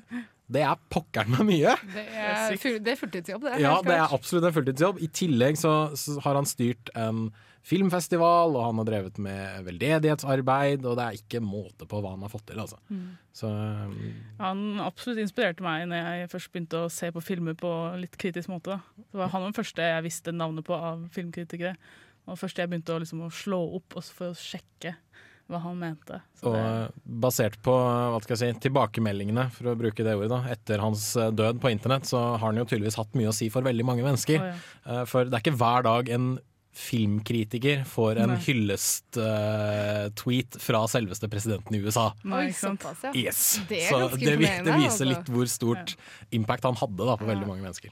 Det 0.53 0.65
er 0.67 0.81
pokkeren 0.93 1.33
meg 1.37 1.47
mye. 1.49 1.77
Det 1.95 2.03
er, 2.03 2.59
det 2.83 2.93
er 2.93 3.01
fulltidsjobb, 3.01 3.47
det. 3.47 3.63
Ja, 3.63 3.79
det 3.85 3.95
er 3.97 4.13
absolutt 4.13 4.49
en 4.49 4.57
fulltidsjobb. 4.57 5.01
I 5.01 5.09
tillegg 5.15 5.57
så, 5.61 5.73
så 5.97 6.19
har 6.25 6.37
han 6.37 6.49
styrt 6.49 6.93
en 6.99 7.31
filmfestival, 7.63 8.57
og 8.57 8.65
han 8.67 8.81
har 8.81 8.89
drevet 8.89 9.19
med 9.23 9.67
veldedighetsarbeid, 9.69 10.83
og 10.83 10.97
det 10.99 11.05
er 11.05 11.19
ikke 11.21 11.43
måte 11.45 11.87
på 11.89 12.01
hva 12.03 12.17
han 12.17 12.25
har 12.27 12.33
fått 12.33 12.49
til, 12.51 12.59
altså. 12.59 12.81
Så 13.39 13.49
um, 13.49 13.99
Han 14.41 14.65
absolutt 14.83 15.23
inspirerte 15.23 15.65
meg 15.65 15.87
når 15.91 16.03
jeg 16.03 16.33
først 16.35 16.53
begynte 16.53 16.83
å 16.83 16.91
se 16.93 17.13
på 17.15 17.23
filmer 17.25 17.55
på 17.59 17.71
litt 18.03 18.19
kritisk 18.21 18.51
måte. 18.53 18.75
Da. 18.75 19.05
Det 19.07 19.23
var 19.23 19.31
han 19.37 19.47
den 19.47 19.57
første 19.57 19.93
jeg 19.95 20.07
visste 20.09 20.35
navnet 20.35 20.67
på 20.67 20.75
av 20.77 21.07
filmkritikere. 21.15 21.77
Og 22.31 22.39
først 22.39 22.59
jeg 22.61 22.69
begynte 22.71 22.95
å, 22.95 23.01
liksom, 23.03 23.19
å 23.27 23.31
slå 23.35 23.59
opp 23.79 23.91
også 23.99 24.13
for 24.19 24.27
å 24.31 24.37
sjekke 24.39 24.93
hva 25.51 25.59
han 25.65 25.77
mente. 25.81 26.17
Så 26.39 26.45
Og 26.49 26.55
det, 26.55 26.61
eh, 26.63 26.87
basert 27.25 27.57
på 27.67 27.73
hva 27.75 28.21
skal 28.23 28.35
jeg 28.37 28.41
si, 28.55 28.61
tilbakemeldingene 28.69 29.45
for 29.53 29.63
å 29.73 29.79
bruke 29.79 30.03
det 30.07 30.15
ordet 30.17 30.31
da, 30.33 30.41
etter 30.55 30.77
hans 30.85 31.03
eh, 31.19 31.33
død 31.35 31.57
på 31.61 31.69
internett, 31.73 32.05
så 32.09 32.19
har 32.39 32.45
han 32.47 32.61
jo 32.63 32.67
tydeligvis 32.69 33.01
hatt 33.01 33.13
mye 33.19 33.31
å 33.33 33.37
si 33.37 33.47
for 33.53 33.61
veldig 33.67 33.85
mange 33.89 34.05
mennesker. 34.07 34.39
Oh, 34.39 34.43
ja. 34.53 34.57
Eh, 35.01 35.05
For 35.11 35.21
det 35.29 35.35
er 35.37 35.43
ikke 35.45 35.59
hver 35.61 35.81
dag 35.89 36.05
en 36.15 36.27
filmkritiker 36.73 37.83
får 37.85 38.17
en 38.23 38.31
hyllest-tweet 38.41 40.57
fra 40.63 40.81
selveste 40.89 41.29
presidenten 41.29 41.75
i 41.77 41.83
USA. 41.85 42.07
Nei, 42.25 42.47
Oi, 42.47 42.53
sant? 42.57 42.81
såpass, 42.81 43.03
ja. 43.05 43.11
Yes. 43.13 43.61
Det 43.69 43.83
er 43.85 43.91
Så 43.91 43.99
det, 44.17 44.25
det 44.25 44.39
viser 44.41 44.73
altså. 44.89 45.05
litt 45.11 45.29
hvor 45.35 45.45
stort 45.53 45.93
impact 46.33 46.65
han 46.65 46.73
hadde 46.81 47.05
da, 47.11 47.15
på 47.21 47.29
veldig 47.29 47.45
mange 47.51 47.61
mennesker. 47.67 47.91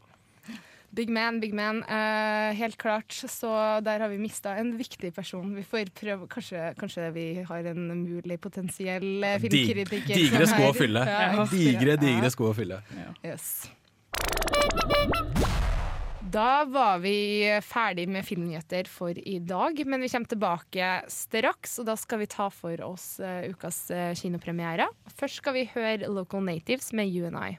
Big 0.93 1.09
man, 1.15 1.39
big 1.41 1.53
man. 1.55 1.83
Eh, 1.87 2.53
helt 2.59 2.77
klart. 2.77 3.13
Så 3.15 3.47
der 3.87 4.01
har 4.03 4.09
vi 4.11 4.19
mista 4.19 4.57
en 4.59 4.73
viktig 4.79 5.13
person. 5.15 5.53
Vi 5.55 5.63
får 5.63 5.93
prøve 5.95 6.27
Kanskje, 6.29 6.75
kanskje 6.81 7.11
vi 7.15 7.27
har 7.47 7.69
en 7.71 7.85
mulig 8.03 8.41
potensiell 8.43 9.23
eh, 9.23 9.37
Dig- 9.39 9.51
filmkritiker. 9.53 10.15
digre 10.19 10.47
sko 10.51 10.71
å 10.73 10.75
fylle. 10.75 11.05
Ja, 11.07 11.47
Digre, 11.53 11.95
digre 12.03 12.31
sko 12.35 12.51
å 12.51 12.57
fylle. 12.59 12.81
Yes. 13.23 13.71
Da 16.31 16.65
var 16.71 16.99
vi 17.03 17.15
ferdig 17.65 18.05
med 18.09 18.23
filmnyheter 18.27 18.87
for 18.91 19.11
i 19.19 19.39
dag, 19.43 19.81
men 19.87 20.03
vi 20.05 20.09
kommer 20.13 20.31
tilbake 20.31 20.91
straks. 21.11 21.79
Og 21.83 21.87
da 21.89 21.97
skal 21.99 22.21
vi 22.23 22.29
ta 22.31 22.47
for 22.55 22.83
oss 22.87 23.17
eh, 23.23 23.49
ukas 23.51 23.81
uh, 23.95 24.11
kinopremiere. 24.19 24.87
Først 25.19 25.41
skal 25.43 25.57
vi 25.59 25.65
høre 25.73 26.07
Local 26.11 26.43
Natives 26.47 26.93
med 26.95 27.11
You 27.11 27.27
and 27.31 27.39
I. 27.39 27.59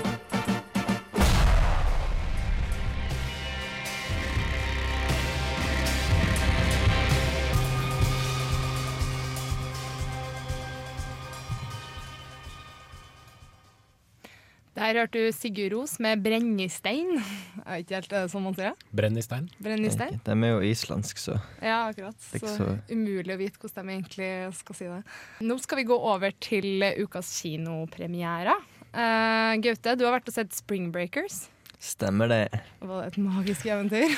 Der 14.81 14.97
hørte 14.97 15.19
du 15.21 15.31
Sigurd 15.35 15.75
Ros 15.75 15.99
med 16.01 16.23
'Brennistein'. 16.25 17.11
Jeg 17.21 17.65
vet 17.67 17.83
ikke 17.85 17.95
helt 17.99 18.13
er 18.17 18.23
det 18.25 18.31
sånn 18.33 18.43
man 18.47 18.55
sier 18.57 18.71
det? 18.71 18.87
Brennistein. 18.97 19.49
Brennistein? 19.61 20.15
De 20.25 20.33
er 20.33 20.53
jo 20.55 20.61
islandsk, 20.71 21.21
så 21.21 21.35
Ja, 21.61 21.91
akkurat. 21.91 22.17
Så 22.17 22.39
så- 22.57 22.79
umulig 22.89 23.35
å 23.35 23.37
vite 23.37 23.59
hvordan 23.61 23.85
de 23.85 23.93
egentlig 23.99 24.29
skal 24.57 24.75
si 24.79 24.85
det. 24.89 25.03
Nå 25.45 25.59
skal 25.61 25.77
vi 25.77 25.85
gå 25.85 25.93
over 25.99 26.31
til 26.41 26.81
eh, 26.81 26.97
ukas 26.97 27.29
kinopremiere. 27.43 28.55
Uh, 28.91 29.53
Gaute, 29.61 29.93
du 29.95 30.03
har 30.07 30.17
vært 30.19 30.27
og 30.27 30.33
sett 30.33 30.49
'Spring 30.51 30.91
Breakers'. 30.91 31.47
stemmer 31.79 32.27
det. 32.27 32.61
Var 32.81 33.03
det 33.05 33.13
et 33.13 33.17
magisk 33.21 33.65
eventyr? 33.65 34.17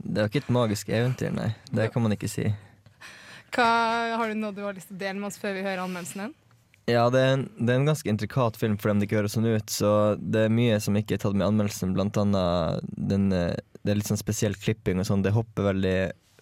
Det 0.00 0.22
var 0.22 0.28
ikke 0.30 0.44
et 0.44 0.50
magisk 0.54 0.88
eventyr, 0.88 1.32
nei. 1.34 1.54
Det 1.74 1.92
kan 1.92 2.00
man 2.02 2.12
ikke 2.12 2.28
si. 2.30 2.44
Hva, 3.52 4.14
har 4.16 4.28
du 4.28 4.34
noe 4.38 4.52
du 4.54 4.60
har 4.62 4.72
lyst 4.72 4.88
til 4.88 4.96
å 4.96 5.00
dele 5.00 5.18
med 5.18 5.26
oss 5.26 5.38
før 5.42 5.54
vi 5.56 5.62
hører 5.66 5.82
anmeldelsen 5.82 6.22
din? 6.22 6.34
Ja, 6.88 7.02
det 7.12 7.20
er, 7.20 7.34
en, 7.36 7.42
det 7.60 7.72
er 7.72 7.82
en 7.82 7.90
ganske 7.90 8.08
intrikat 8.08 8.56
film 8.56 8.78
for 8.80 8.88
dem 8.88 9.00
det 9.00 9.08
ikke 9.08 9.18
høres 9.18 9.34
sånn 9.36 9.48
ut, 9.50 9.68
så 9.68 9.90
det 10.16 10.46
er 10.46 10.54
mye 10.54 10.78
som 10.80 10.96
ikke 10.96 11.18
er 11.18 11.20
tatt 11.20 11.34
med 11.36 11.44
i 11.44 11.48
anmeldelsen. 11.50 11.92
Blant 11.92 12.16
annet 12.16 12.86
den, 12.96 13.26
eh, 13.36 13.58
det 13.82 13.92
er 13.92 13.98
litt 13.98 14.08
sånn 14.08 14.20
spesiell 14.20 14.56
klipping 14.56 15.02
og 15.02 15.04
sånn. 15.04 15.20
Det 15.26 15.34
hopper 15.36 15.68
veldig 15.68 15.98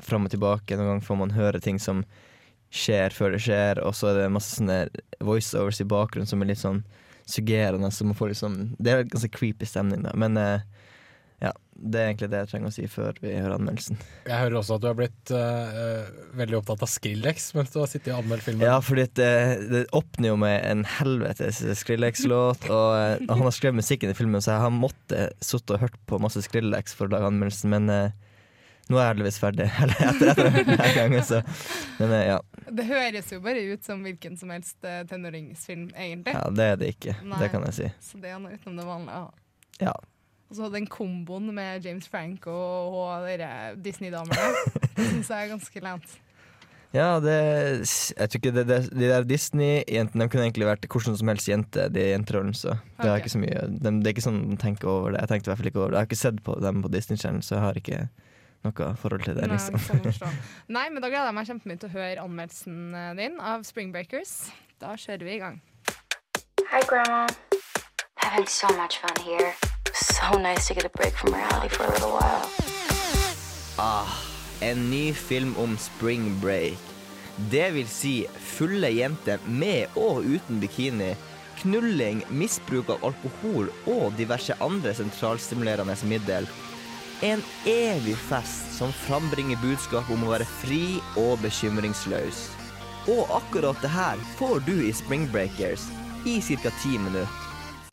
fram 0.06 0.28
og 0.28 0.30
tilbake. 0.30 0.78
Noen 0.78 0.92
ganger 0.92 1.08
får 1.08 1.18
man 1.18 1.34
høre 1.34 1.62
ting 1.64 1.80
som 1.82 2.04
skjer 2.70 3.14
før 3.14 3.34
det 3.34 3.42
skjer, 3.42 3.80
og 3.82 3.96
så 3.98 4.12
er 4.12 4.20
det 4.20 4.30
masse 4.36 4.54
sånne 4.60 4.78
voiceovers 5.26 5.82
i 5.82 5.88
bakgrunnen 5.90 6.30
som 6.30 6.42
er 6.42 6.52
litt 6.52 6.62
sånn 6.62 6.84
suggerende. 7.26 7.90
Så 7.90 8.06
man 8.06 8.18
får 8.18 8.36
sånn 8.38 8.60
Det 8.78 8.92
er 8.92 9.02
en 9.02 9.10
ganske 9.16 9.32
creepy 9.34 9.66
stemning, 9.66 10.06
da. 10.06 10.14
Men 10.14 10.38
eh, 10.38 10.62
det 11.76 12.00
er 12.00 12.10
egentlig 12.10 12.30
det 12.32 12.40
jeg 12.42 12.50
trenger 12.52 12.72
å 12.72 12.74
si 12.74 12.86
før 12.90 13.18
vi 13.20 13.34
hører 13.36 13.56
anmeldelsen. 13.58 14.00
Jeg 14.24 14.40
hører 14.40 14.58
også 14.60 14.78
at 14.78 14.84
du 14.84 14.88
har 14.88 14.96
blitt 14.98 15.32
uh, 15.34 16.08
veldig 16.40 16.60
opptatt 16.60 16.84
av 16.86 16.90
Skrillex 16.90 17.50
mens 17.56 17.74
du 17.74 17.80
har 17.82 17.90
sittet 17.90 18.12
og 18.14 18.24
anmeldt 18.24 18.46
filmen. 18.46 18.64
Ja, 18.66 18.78
fordi 18.84 19.06
det, 19.18 19.32
det 19.70 19.84
åpner 19.96 20.32
jo 20.32 20.38
med 20.40 20.56
en 20.64 20.86
helvetes 20.96 21.60
Skrillex-låt, 21.82 22.68
og 22.72 22.86
og, 22.96 23.26
han 23.28 23.42
har 23.42 23.54
skrevet 23.54 23.78
musikken 23.80 24.12
i 24.12 24.16
filmen, 24.16 24.42
så 24.42 24.54
jeg 24.54 24.64
har 24.64 24.74
måttet 24.74 25.44
sitte 25.44 25.76
og 25.76 25.84
hørt 25.84 25.98
på 26.08 26.20
masse 26.22 26.42
Skrillex 26.44 26.96
for 26.96 27.08
å 27.08 27.14
lage 27.14 27.30
anmeldelsen, 27.30 27.72
men 27.72 27.92
uh, 27.92 28.26
nå 28.86 28.98
er 28.98 29.02
jeg 29.02 29.12
heldigvis 29.14 29.40
ferdig. 29.42 29.68
Eller 29.82 30.02
etter 30.10 30.32
at 30.32 30.40
jeg 30.40 30.48
har 30.48 30.56
hørt 30.58 30.70
den 30.70 30.82
her 30.82 30.98
gangen, 31.00 31.24
så 31.26 31.42
Men 32.00 32.12
uh, 32.14 32.20
ja. 32.22 32.40
Det 32.66 32.88
høres 32.90 33.32
jo 33.32 33.40
bare 33.44 33.62
ut 33.70 33.86
som 33.86 34.02
hvilken 34.06 34.36
som 34.38 34.50
helst 34.50 34.82
eh, 34.82 35.04
tenåringsfilm, 35.06 35.88
egentlig. 35.94 36.34
ja, 36.34 36.44
det 36.50 36.64
er 36.72 36.80
det 36.80 36.88
ikke. 36.96 37.14
Nei. 37.22 37.38
Det 37.38 37.50
kan 37.52 37.66
jeg 37.68 37.76
si. 37.76 37.90
Så 38.02 38.18
det 38.22 38.32
er 38.34 38.40
noe 38.42 38.56
utenom 38.56 38.80
det 38.80 38.86
vanlige. 38.88 39.20
Ja. 39.78 39.94
Og 40.46 40.58
så 40.58 40.68
den 40.70 40.86
komboen 40.86 41.48
med 41.54 41.84
James 41.86 42.06
Franco 42.08 42.54
og 42.54 43.26
dere 43.26 43.74
Disney-damene 43.82 44.52
syns 44.94 45.30
jeg 45.32 45.36
er 45.42 45.50
ganske 45.50 45.82
lent. 45.82 46.14
Ja, 46.94 47.18
det 47.20 47.34
Jeg 48.16 48.30
tror 48.30 48.38
ikke 48.38 48.52
det, 48.54 48.62
det, 48.68 48.76
De 48.94 49.08
der 49.10 49.26
Disney-jentene 49.26 50.24
De 50.24 50.30
kunne 50.30 50.44
egentlig 50.46 50.68
vært 50.68 50.86
hvordan 50.86 51.16
som 51.18 51.28
helst 51.28 51.50
jente, 51.50 51.88
de 51.92 52.04
jenterollen, 52.12 52.54
så 52.54 52.76
det, 53.00 53.08
er 53.10 53.18
ikke 53.18 53.34
så 53.34 53.42
mye, 53.42 53.66
de, 53.66 53.90
det 53.90 54.06
er 54.06 54.14
ikke 54.14 54.24
sånn 54.28 54.40
de 54.52 54.60
tenker 54.60 54.90
over 54.90 55.12
det. 55.12 55.24
Jeg 55.24 55.32
tenkte 55.32 55.50
i 55.50 55.52
hvert 55.52 55.62
fall 55.62 55.70
ikke 55.72 55.82
over 55.82 55.90
det. 55.90 55.98
Jeg 55.98 56.04
har 56.04 56.10
ikke 56.10 56.22
sett 56.22 56.40
på 56.46 56.56
dem 56.62 56.80
på 56.84 56.92
Disney 56.94 57.20
Channel, 57.20 57.42
så 57.42 57.58
jeg 57.58 57.64
har 57.66 57.82
ikke 57.82 58.00
noe 58.66 58.90
forhold 58.98 59.26
til 59.26 59.36
det, 59.38 59.46
Nei, 59.46 59.58
liksom. 59.58 60.40
Nei, 60.72 60.88
men 60.90 61.02
da 61.02 61.10
gleder 61.10 61.28
jeg 61.28 61.38
meg 61.38 61.50
kjempemye 61.50 61.82
til 61.82 61.90
å 61.90 61.94
høre 61.98 62.24
anmeldelsen 62.24 62.80
eh, 62.98 63.12
din 63.20 63.38
av 63.38 63.66
Spring 63.68 63.92
Breakers. 63.94 64.34
Da 64.82 64.96
kjører 64.98 65.28
vi 65.28 65.36
i 65.36 65.40
gang. 65.44 65.62
Hi, 66.72 66.82
Grandma. 66.88 67.26
Having 68.24 68.50
so 68.50 68.68
much 68.80 68.98
fun 68.98 69.22
here. 69.22 69.75
So 69.96 70.36
nice 70.36 70.68
to 70.68 70.74
get 70.74 70.84
a 70.84 70.90
break 70.90 71.14
from 71.16 71.32
reality 71.32 71.68
for 71.68 71.84
a 71.84 71.90
little 71.90 72.10
while. 72.10 72.46
Ah, 73.78 74.18
en 74.60 74.90
ny 74.90 75.12
film 75.12 75.56
om 75.56 75.78
spring 75.78 76.38
break. 76.40 76.78
Det 77.36 77.70
vil 77.70 77.88
si 77.88 78.26
fulle 78.40 78.90
jenter 78.92 79.40
med 79.46 79.96
og 79.96 80.24
uten 80.24 80.60
bikini, 80.60 81.14
knulling, 81.62 82.20
misbruk 82.28 82.92
av 82.92 83.06
alkohol 83.08 83.70
og 83.88 84.12
diverse 84.20 84.56
andre 84.60 84.92
sentralstimulerende 84.96 85.96
middel. 86.04 86.48
En 87.24 87.40
evig 87.64 88.18
fest 88.28 88.76
som 88.76 88.92
frambringer 89.06 89.56
budskap 89.64 90.12
om 90.12 90.28
å 90.28 90.34
være 90.34 90.50
fri 90.60 91.00
og 91.16 91.40
bekymringsløs. 91.40 92.44
Og 93.16 93.32
akkurat 93.40 93.80
det 93.80 93.96
her 93.96 94.20
får 94.36 94.60
du 94.68 94.76
i 94.76 94.92
Spring 94.92 95.24
Breakers 95.32 95.88
i 96.28 96.36
ca. 96.44 96.76
ti 96.82 96.98
minutter. 96.98 97.45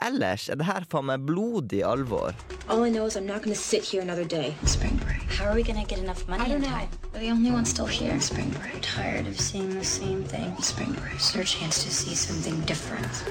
Ellers 0.03 0.49
er 0.51 0.57
det 0.59 0.65
her 0.67 0.83
faen 0.91 1.05
meg 1.07 1.21
blodig 1.23 1.79
alvor. 1.87 2.35
All 2.67 2.83
I 2.83 2.89
know 2.89 3.05
is 3.07 3.15
I'm 3.15 3.25
not 3.25 3.43
going 3.43 3.55
sit 3.55 3.83
here 3.83 4.01
another 4.01 4.25
day. 4.25 4.53
Spring 4.65 4.99
break. 5.05 5.23
How 5.31 5.45
are 5.45 5.55
we 5.55 5.63
gonna 5.63 5.85
get 5.85 5.99
enough 5.99 6.27
money 6.27 6.43
I 6.43 6.49
don't 6.49 6.59
know. 6.59 6.87
We're 7.13 7.21
the 7.21 7.31
only 7.31 7.51
ones 7.51 7.69
still 7.69 7.87
here. 7.87 8.19
Spring 8.19 8.49
break. 8.59 8.81
Tired 8.81 9.27
of 9.27 9.39
seeing 9.39 9.69
the 9.69 9.85
same 9.85 10.25
thing. 10.25 10.51
Spring 10.59 10.91
break. 10.91 11.15
It's 11.15 11.33
your 11.35 11.45
chance 11.45 11.83
to 11.85 11.89
see 11.89 12.15
something 12.15 12.59
different. 12.67 13.23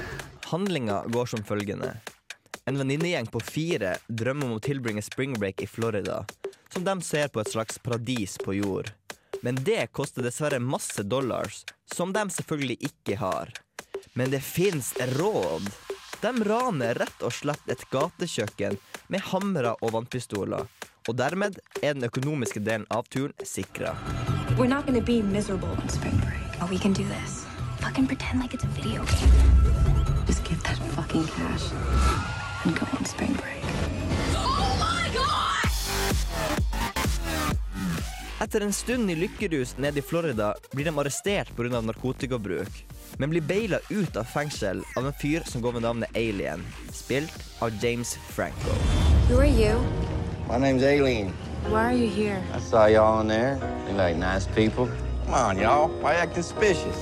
Handlinga 0.46 1.02
går 1.06 1.26
som 1.26 1.44
følgende. 1.44 1.92
En 2.64 2.78
venninnegjeng 2.78 3.26
på 3.26 3.40
fire 3.40 3.96
drømmer 4.08 4.46
om 4.46 4.56
å 4.56 4.64
tilbringe 4.64 5.02
spring 5.04 5.36
break 5.36 5.60
i 5.60 5.66
Florida, 5.68 6.22
som 6.72 6.84
de 6.84 6.96
ser 7.04 7.28
på 7.28 7.40
et 7.42 7.52
slags 7.52 7.78
paradis 7.78 8.38
på 8.40 8.56
jord. 8.56 8.92
Men 9.42 9.60
det 9.60 9.90
koster 9.92 10.24
dessverre 10.24 10.62
masse 10.62 11.02
dollars, 11.04 11.64
som 11.94 12.12
de 12.16 12.28
selvfølgelig 12.30 12.78
ikke 12.92 13.20
har. 13.20 13.52
Men 14.14 14.30
det 14.32 14.40
fins 14.46 14.94
råd. 15.18 15.68
De 16.22 16.44
raner 16.44 16.94
rett 17.02 17.22
og 17.26 17.32
slett 17.34 17.70
et 17.72 17.82
gatekjøkken 17.90 18.76
med 19.10 19.24
hamre 19.32 19.74
og 19.82 19.94
vannpistoler. 19.96 20.68
Og 21.10 21.16
dermed 21.18 21.58
er 21.82 21.96
den 21.96 22.06
økonomiske 22.06 22.62
delen 22.62 22.86
av 22.94 23.08
turen 23.10 23.34
sikra. 23.42 23.96
Like. 28.82 29.02
Just 30.28 30.44
give 30.44 30.62
that 30.62 30.78
fucking 30.94 31.26
cash 31.26 31.72
and 32.64 32.78
go 32.78 32.86
on 32.96 33.04
spring 33.04 33.34
break. 33.34 33.61
Etter 38.42 38.60
en 38.60 38.72
stund 38.72 39.10
i 39.10 39.14
lykkerus 39.14 39.76
nede 39.78 39.98
i 39.98 40.02
Florida 40.02 40.54
blir 40.72 40.84
de 40.84 40.98
arrestert 40.98 41.56
pga. 41.56 41.80
narkotikabruk, 41.80 42.86
men 43.16 43.30
blir 43.30 43.40
baila 43.40 43.78
ut 43.90 44.16
av 44.16 44.24
fengsel 44.24 44.82
av 44.96 45.06
en 45.06 45.12
fyr 45.12 45.42
som 45.46 45.62
går 45.62 45.72
ved 45.72 45.82
navnet 45.82 46.16
Alien, 46.16 46.64
spilt 46.90 47.44
av 47.62 47.70
James 47.84 48.16
Franco. 48.34 48.74
Who 49.28 49.38
are 49.38 49.46
you? 49.46 49.78
My 50.48 50.58
name's 50.58 50.82
Alien. 50.82 51.30
Why 51.70 51.84
are 51.86 51.94
you 51.94 52.08
here? 52.10 52.42
I 52.56 52.58
saw 52.58 52.86
y'all 52.86 53.20
in 53.20 53.28
there. 53.28 53.58
They 53.86 53.94
like 53.94 54.18
nice 54.18 54.48
people. 54.54 54.88
Come 55.26 55.34
on, 55.34 55.58
y'all. 55.58 55.88
Why 56.02 56.14
acting 56.14 56.42
suspicious? 56.42 56.98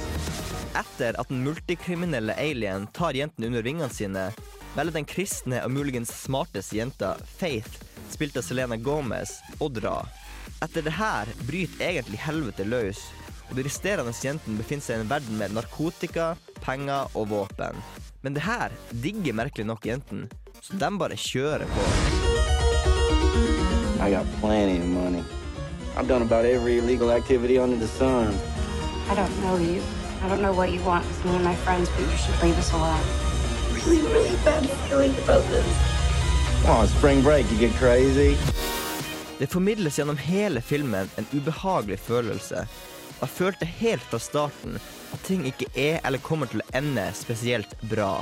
Etter 0.75 1.17
at 1.21 1.29
den 1.29 1.41
multikriminelle 1.45 2.37
Alien 2.37 2.87
tar 2.93 3.17
jentene 3.17 3.47
under 3.47 3.63
vingene 3.63 3.89
sine, 3.89 4.31
velger 4.77 4.93
den 4.93 5.09
kristne 5.09 5.65
og 5.65 5.73
muligens 5.73 6.13
smarteste 6.13 6.77
jenta, 6.77 7.17
Faith, 7.39 7.81
spilt 8.13 8.37
av 8.37 8.45
Selena 8.45 8.77
Gomez, 8.77 9.39
å 9.59 9.73
dra. 9.73 10.03
Etter 10.61 10.85
det 10.85 10.93
her 10.93 11.29
bryter 11.49 11.87
egentlig 11.87 12.19
helvete 12.21 12.67
løs, 12.69 12.99
og 13.49 13.55
de 13.57 13.63
resterende 13.65 14.13
jentene 14.13 14.61
befinner 14.61 14.85
seg 14.85 14.99
i 14.99 15.05
en 15.07 15.09
verden 15.09 15.39
med 15.41 15.55
narkotika, 15.57 16.35
penger 16.61 17.09
og 17.17 17.31
våpen. 17.31 17.79
Men 18.21 18.37
det 18.37 18.45
her 18.45 18.75
digger 19.01 19.39
merkelig 19.39 19.65
nok 19.71 19.87
jentene, 19.89 20.29
så 20.61 20.77
de 20.77 20.91
bare 21.01 21.17
kjører 21.17 21.65
på. 21.65 21.87
I 24.05 24.11
got 24.13 24.29
plenty 24.43 24.77
of 24.83 24.87
money. 24.93 25.25
I've 25.97 26.09
done 26.09 26.23
about 26.23 26.45
every 26.45 26.77
illegal 26.77 27.11
activity 27.11 27.59
under 27.59 27.79
the 27.79 27.89
sun. 27.89 28.37
I 29.09 29.15
don't 29.17 29.41
know 29.41 29.57
you. 29.57 29.81
I 30.23 30.29
don't 30.29 30.43
know 30.43 30.53
what 30.53 30.73
you 30.73 30.85
want 30.85 31.07
with 31.09 31.25
me 31.25 31.37
and 31.37 31.45
my 31.45 31.57
friends, 31.65 31.89
but 31.89 32.01
you 32.01 32.17
should 32.21 32.37
leave 32.43 32.59
us 32.59 32.71
alone. 32.73 33.01
Really, 33.73 34.03
really 34.13 34.37
bad 34.45 34.69
feeling 34.85 35.17
about 35.25 35.43
this. 35.49 35.65
Come 36.63 36.77
on, 36.77 36.87
spring 36.89 37.23
break, 37.23 37.51
you 37.51 37.57
get 37.57 37.73
crazy. 37.81 38.37
Det 39.41 39.47
formidles 39.47 39.99
gjennom 39.99 40.19
hele 40.21 40.61
filmen 40.61 41.09
en 41.17 41.27
ubehagelig 41.33 41.97
følelse. 42.05 42.67
Jeg 43.21 43.33
følte 43.33 43.69
helt 43.79 44.03
fra 44.11 44.19
starten 44.21 44.75
at 44.77 45.23
ting 45.25 45.47
ikke 45.49 45.71
er 45.81 45.97
eller 46.05 46.21
kommer 46.21 46.51
til 46.51 46.61
å 46.61 46.67
ende 46.77 47.07
spesielt 47.17 47.73
bra. 47.89 48.19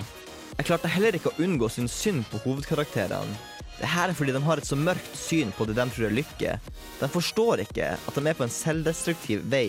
Jeg 0.53 0.69
klarte 0.69 0.91
heller 0.95 1.19
ikke 1.19 1.33
å 1.33 1.41
unngå 1.43 1.67
å 1.67 1.75
synes 1.75 1.97
synd 2.05 2.23
på 2.31 2.39
hovedkarakterene. 2.45 3.35
Det 3.81 3.91
her 3.91 4.13
er 4.13 4.15
fordi 4.15 4.37
de 4.37 4.43
har 4.47 4.63
et 4.63 4.67
så 4.71 4.79
mørkt 4.79 5.19
syn 5.19 5.51
på 5.59 5.67
det 5.67 5.75
de 5.75 5.87
tror 5.91 6.07
er 6.07 6.15
lykke. 6.21 6.53
De 7.01 7.09
forstår 7.11 7.65
ikke 7.65 7.89
at 7.99 8.15
de 8.15 8.23
er 8.23 8.39
på 8.39 8.47
en 8.47 8.55
selvdestruktiv 8.55 9.43
vei 9.51 9.65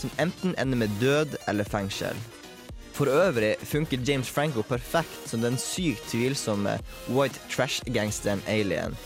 som 0.00 0.12
enten 0.24 0.56
ender 0.60 0.80
med 0.86 0.96
død 1.04 1.36
eller 1.52 1.68
fengsel. 1.68 2.16
For 2.96 3.12
øvrig 3.12 3.58
funker 3.68 4.00
James 4.08 4.32
Franco 4.32 4.64
perfekt 4.64 5.28
som 5.28 5.44
den 5.44 5.60
sykt 5.60 6.08
tvilsomme 6.14 6.78
white 7.12 7.44
trash-gangsteren 7.52 8.44
Alien. 8.48 8.96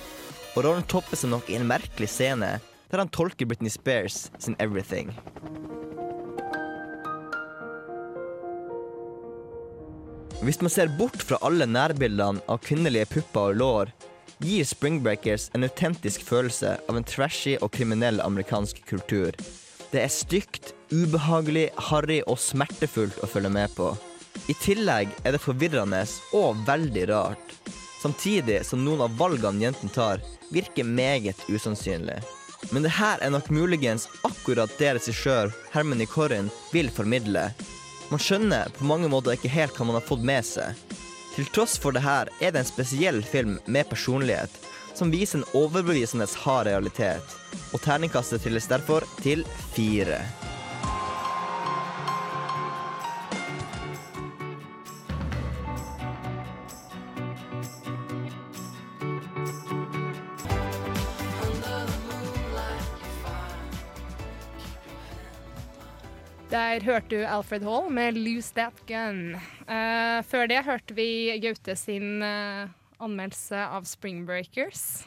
Og 0.57 0.65
rollen 0.65 0.87
topper 0.89 1.19
seg 1.19 1.33
nok 1.33 1.51
i 1.51 1.59
en 1.59 1.69
merkelig 1.69 2.11
scene 2.13 2.57
der 2.89 3.03
han 3.03 3.11
tolker 3.13 3.49
Britney 3.49 3.71
Spears 3.73 4.29
sin 4.41 4.57
Everything. 4.59 5.13
Hvis 10.39 10.61
man 10.63 10.71
ser 10.71 10.91
bort 10.99 11.19
fra 11.19 11.41
alle 11.43 11.67
nærbildene 11.67 12.45
av 12.49 12.61
kvinnelige 12.63 13.09
pupper 13.11 13.51
og 13.51 13.59
lår, 13.59 13.91
gir 14.39 14.65
Spring 14.65 15.01
Breakers 15.03 15.49
en 15.55 15.67
autentisk 15.67 16.23
følelse 16.23 16.77
av 16.89 16.99
en 16.99 17.07
trashy 17.07 17.57
og 17.59 17.73
kriminell 17.75 18.23
amerikansk 18.23 18.85
kultur. 18.87 19.35
Det 19.91 20.05
er 20.05 20.13
stygt, 20.13 20.75
ubehagelig, 20.93 21.69
harry 21.89 22.21
og 22.27 22.39
smertefullt 22.39 23.19
å 23.25 23.29
følge 23.31 23.51
med 23.51 23.75
på. 23.75 23.91
I 24.49 24.55
tillegg 24.63 25.11
er 25.27 25.35
det 25.35 25.43
forvirrende 25.43 26.05
og 26.39 26.63
veldig 26.69 27.09
rart. 27.11 27.57
Samtidig 27.99 28.61
som 28.67 28.85
noen 28.85 29.03
av 29.03 29.17
valgene 29.19 29.65
jentene 29.65 29.91
tar, 29.95 30.21
virker 30.55 30.85
meget 30.87 31.41
usannsynlig. 31.49 32.21
Men 32.71 32.83
det 32.83 32.95
her 32.99 33.19
er 33.23 33.31
nok 33.31 33.51
muligens 33.55 34.09
akkurat 34.27 34.73
det 34.79 34.95
regissør 34.99 35.53
Hermione 35.73 36.07
Corrin 36.11 36.51
vil 36.73 36.91
formidle. 36.91 37.49
Man 38.09 38.23
skjønner 38.23 38.73
på 38.79 38.87
mange 38.89 39.11
måter 39.11 39.37
ikke 39.37 39.53
helt 39.53 39.77
hva 39.77 39.89
man 39.89 39.99
har 39.99 40.07
fått 40.07 40.25
med 40.27 40.47
seg. 40.47 40.75
Til 41.35 41.47
tross 41.55 41.77
for 41.79 41.95
det 41.95 42.03
her 42.03 42.31
er 42.41 42.55
det 42.55 42.65
en 42.65 42.71
spesiell 42.71 43.23
film 43.23 43.59
med 43.67 43.91
personlighet, 43.91 44.51
som 44.99 45.13
viser 45.15 45.39
en 45.39 45.49
overbevisende 45.59 46.27
hard 46.43 46.67
realitet. 46.67 47.39
Og 47.73 47.83
terningkastet 47.85 48.43
trilles 48.43 48.67
derfor 48.71 49.07
til 49.23 49.45
fire. 49.77 50.23
Der 66.79 66.85
hørte 66.87 67.11
du 67.11 67.23
Alfred 67.27 67.65
Hall 67.67 67.89
med 67.91 68.15
'Lose 68.15 68.53
That 68.55 68.77
Gun'. 68.87 69.35
Uh, 69.67 70.23
før 70.23 70.47
det 70.47 70.61
hørte 70.63 70.95
vi 70.95 71.35
Gaute 71.43 71.75
sin 71.75 72.23
uh, 72.23 72.71
anmeldelse 73.03 73.59
av 73.67 73.83
'Spring 73.83 74.21
Breakers'. 74.29 75.03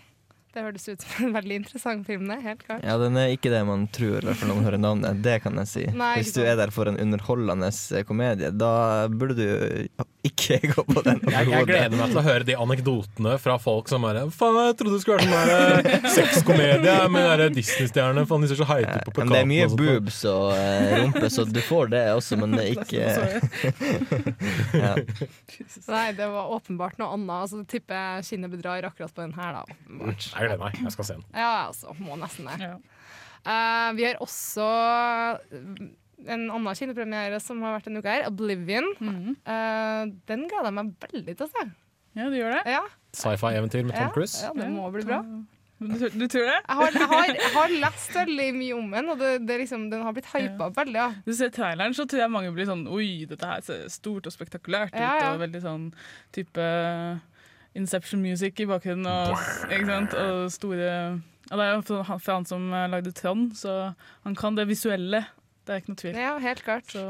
Det 0.51 0.65
hørtes 0.65 0.89
ut 0.89 1.05
som 1.05 1.29
en 1.29 1.37
veldig 1.37 1.61
interessant 1.61 2.03
film, 2.03 2.27
det. 2.27 2.41
Helt 2.43 2.65
klart. 2.67 2.83
Ja, 2.83 2.97
den 2.99 3.15
er 3.15 3.31
ikke 3.31 3.53
det 3.53 3.61
man 3.63 3.85
tror, 3.87 4.19
i 4.19 4.27
hvert 4.27 4.41
fall 4.41 4.51
når 4.51 4.59
man 4.59 4.67
hører 4.67 4.83
navnet. 4.83 5.23
Det 5.23 5.37
kan 5.45 5.55
jeg 5.61 5.71
si. 5.71 5.85
Nei, 5.95 6.11
Hvis 6.19 6.35
du 6.35 6.41
er 6.43 6.59
der 6.59 6.75
for 6.75 6.91
en 6.91 6.99
underholdende 6.99 7.71
eh, 7.71 8.03
komedie, 8.03 8.51
da 8.51 9.07
burde 9.07 9.39
du 9.39 10.03
ikke 10.27 10.59
gå 10.71 10.83
på 10.85 11.01
den. 11.05 11.21
Jeg, 11.25 11.47
jeg 11.49 11.67
gleder 11.69 11.95
meg 11.97 12.11
til 12.11 12.19
å 12.21 12.23
høre 12.25 12.45
de 12.45 12.55
anekdotene 12.59 13.33
fra 13.41 13.55
folk 13.61 13.89
som 13.89 14.05
bare 14.05 14.27
Faen, 14.35 14.57
jeg 14.67 14.75
trodde 14.79 14.93
det 14.97 15.01
skulle 15.03 15.17
være 15.17 15.47
sånn 15.49 15.89
eh, 15.89 16.07
sexkomedie 16.15 16.97
med 17.13 17.43
Disney-stjernene. 17.55 18.25
Faen, 18.29 18.45
de 18.45 18.51
ser 18.51 18.61
så 18.61 18.67
heite 18.69 18.99
ut 18.99 19.09
på 19.09 19.23
Men 19.23 19.33
det 19.33 19.41
er 19.41 19.49
mye 19.49 19.67
og 19.67 19.75
boobs 19.79 20.21
og 20.29 20.45
uh, 20.53 20.93
rumpe, 21.01 21.31
så 21.33 21.45
du 21.49 21.61
får 21.65 21.91
det 21.95 22.03
også, 22.13 22.39
men 22.41 22.57
det 22.57 22.67
er 22.67 22.71
ikke 22.77 23.01
ja. 24.83 24.93
Nei, 25.89 26.05
det 26.17 26.29
var 26.35 26.53
åpenbart 26.57 27.01
noe 27.01 27.17
annet. 27.17 27.35
Altså, 27.41 27.61
jeg 27.63 27.69
tipper 27.77 28.25
kinnet 28.27 28.53
bedrar 28.53 28.89
akkurat 28.91 29.13
på 29.15 29.25
den 29.25 29.35
her, 29.37 29.57
da. 29.57 29.65
åpenbart. 29.65 30.29
Jeg 30.29 30.47
gleder 30.47 30.61
meg. 30.61 30.81
Jeg 30.85 30.95
skal 30.97 31.09
se 31.09 31.17
den. 31.19 31.27
Ja, 31.33 31.53
altså. 31.67 31.95
Må 32.01 32.17
nesten 32.19 32.49
det. 32.49 32.75
Eh, 33.41 33.89
vi 33.97 34.05
har 34.05 34.21
også 34.21 34.65
en 36.27 36.49
annen 36.51 36.75
kinopremiere 36.77 37.39
som 37.41 37.61
har 37.65 37.79
vært 37.79 37.87
en 37.87 37.97
uke 38.01 38.09
her, 38.11 38.27
'Oblivion'. 38.29 38.91
Eh, 39.45 40.11
den 40.27 40.47
gleder 40.47 40.69
jeg 40.69 40.73
meg 40.73 40.93
veldig 41.07 41.37
til 41.37 41.47
å 41.47 41.51
se. 41.51 41.65
Ja, 42.15 42.27
du 42.27 42.35
gjør 42.35 42.57
det? 42.57 42.63
Ja, 42.73 42.83
Sci-fi-eventyr 43.15 43.83
med 43.85 43.95
Tom 43.95 44.07
ja, 44.07 44.11
Cruise. 44.11 44.43
ja 44.43 44.51
det 44.55 44.69
må 44.71 44.91
bli 44.91 45.03
bra. 45.07 45.21
Du, 45.81 45.97
tror- 45.97 46.13
du 46.13 46.27
tror 46.27 46.45
det? 46.45 46.59
Jeg 46.67 46.75
har, 46.77 46.91
jeg 46.93 47.07
har, 47.09 47.25
jeg 47.25 47.51
har 47.55 47.71
lest 47.81 48.13
veldig 48.13 48.49
mye 48.53 48.75
om 48.77 48.91
den, 48.91 49.09
og 49.09 49.17
det, 49.17 49.47
det 49.47 49.57
liksom, 49.63 49.89
den 49.89 50.03
har 50.05 50.13
blitt 50.13 50.29
hypa 50.29 50.69
veldig. 50.75 50.93
Ja. 50.99 51.07
Du 51.25 51.33
ser 51.33 51.49
traileren, 51.49 51.95
så 51.97 52.05
tror 52.05 52.21
jeg 52.21 52.31
mange 52.31 52.51
blir 52.53 52.69
sånn 52.69 52.85
Oi, 52.87 53.25
dette 53.25 53.49
her 53.49 53.63
ser 53.65 53.87
stort 53.89 54.29
og 54.29 54.35
spektakulært 54.35 54.93
ut. 54.93 55.23
Og 55.31 55.41
veldig 55.41 55.61
sånn 55.63 55.87
type 56.31 56.67
Inception 57.73 58.21
music 58.21 58.59
i 58.59 58.67
bakgrunnen. 58.69 59.07
Og, 59.07 59.37
ikke 59.71 59.87
sant? 59.87 60.13
og 60.13 60.51
store 60.53 60.87
ja, 61.51 61.57
Det 61.57 61.65
er 61.65 61.73
jo 61.73 62.03
fra 62.05 62.35
han, 62.37 62.45
som 62.45 62.69
eh, 62.73 62.87
lagde 62.91 63.11
Trond, 63.15 63.55
så 63.57 63.93
han 64.23 64.35
kan 64.35 64.55
det 64.55 64.67
visuelle. 64.69 65.25
Det 65.65 65.73
er 65.73 65.81
ikke 65.81 65.93
noe 65.93 66.01
tvil. 66.01 66.19
ja, 66.19 66.35
helt 66.41 66.61
klart. 66.65 66.87
Så, 66.89 67.03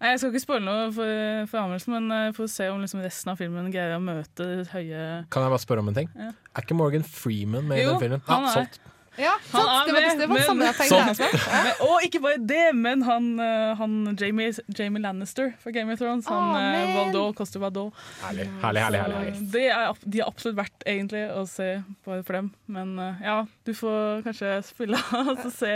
nei, 0.00 0.10
jeg 0.12 0.20
skal 0.20 0.32
ikke 0.32 0.44
spoile 0.44 0.64
noe 0.68 0.88
for, 0.94 1.12
for 1.50 1.62
anmeldelsen, 1.62 1.96
men 1.96 2.32
få 2.36 2.42
får 2.44 2.50
se 2.54 2.70
om 2.72 2.82
liksom 2.84 3.04
resten 3.04 3.32
av 3.32 3.40
filmen 3.40 3.70
greier 3.72 3.96
å 3.96 4.02
møte 4.04 4.48
høye 4.74 5.04
Kan 5.32 5.46
jeg 5.46 5.54
bare 5.56 5.62
spørre 5.64 5.84
om 5.84 5.92
en 5.92 6.00
ting? 6.02 6.10
Ja. 6.18 6.32
Er 6.54 6.66
ikke 6.66 6.76
Morgan 6.78 7.06
Freeman 7.08 7.68
med 7.70 7.80
i 7.82 7.86
den 7.88 8.02
filmen? 8.02 8.24
han 8.28 8.48
er. 8.50 8.58
solgt. 8.58 8.80
Ja, 9.16 9.34
Han 9.52 9.62
sant, 9.62 9.70
er 9.70 9.86
det 9.86 9.94
var 9.94 10.00
med, 10.00 10.20
det 10.20 10.26
var 10.26 10.40
det 10.40 10.46
samme 10.48 10.66
jeg 10.66 10.76
tenkte. 10.78 11.14
Sånn. 11.18 11.52
Men, 11.52 11.80
og 11.88 12.06
ikke 12.06 12.20
bare 12.24 12.38
det, 12.42 12.64
men 12.74 13.04
han, 13.06 13.28
eh, 13.42 13.74
han 13.78 13.96
Jamie, 14.18 14.54
Jamie 14.74 15.02
Lannister 15.02 15.52
fra 15.62 15.74
Game 15.74 15.94
of 15.94 16.00
Thrones. 16.00 16.26
Han 16.30 16.50
oh, 16.50 16.58
uh. 16.58 16.94
Valdo, 16.98 17.24
Coster 17.38 17.62
Valdo. 17.62 17.86
Herlig, 18.24 18.48
herlig, 18.62 18.82
herlig. 18.86 19.02
herlig, 19.04 19.20
herlig. 19.20 19.50
Det 19.54 19.66
er, 19.70 20.00
de 20.02 20.22
er 20.22 20.30
absolutt 20.30 20.58
verdt 20.58 20.88
egentlig 20.94 21.24
å 21.30 21.44
se 21.50 21.68
bare 22.06 22.24
for 22.26 22.40
dem. 22.40 22.50
Men 22.74 22.96
eh, 23.02 23.22
ja, 23.28 23.36
du 23.66 23.74
får 23.78 24.24
kanskje 24.26 24.56
spille 24.66 24.98
av 25.14 25.30
og 25.36 25.46
se 25.54 25.74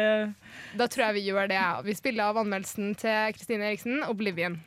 Da 0.78 0.90
tror 0.90 1.08
jeg 1.08 1.20
vi 1.20 1.28
gjør 1.28 1.52
det. 1.52 1.62
Vi 1.86 1.98
spiller 1.98 2.32
av 2.32 2.42
anmeldelsen 2.42 2.96
til 2.98 3.38
Kristine 3.38 3.70
Eriksen, 3.70 4.02
'Oblivion'. 4.02 4.58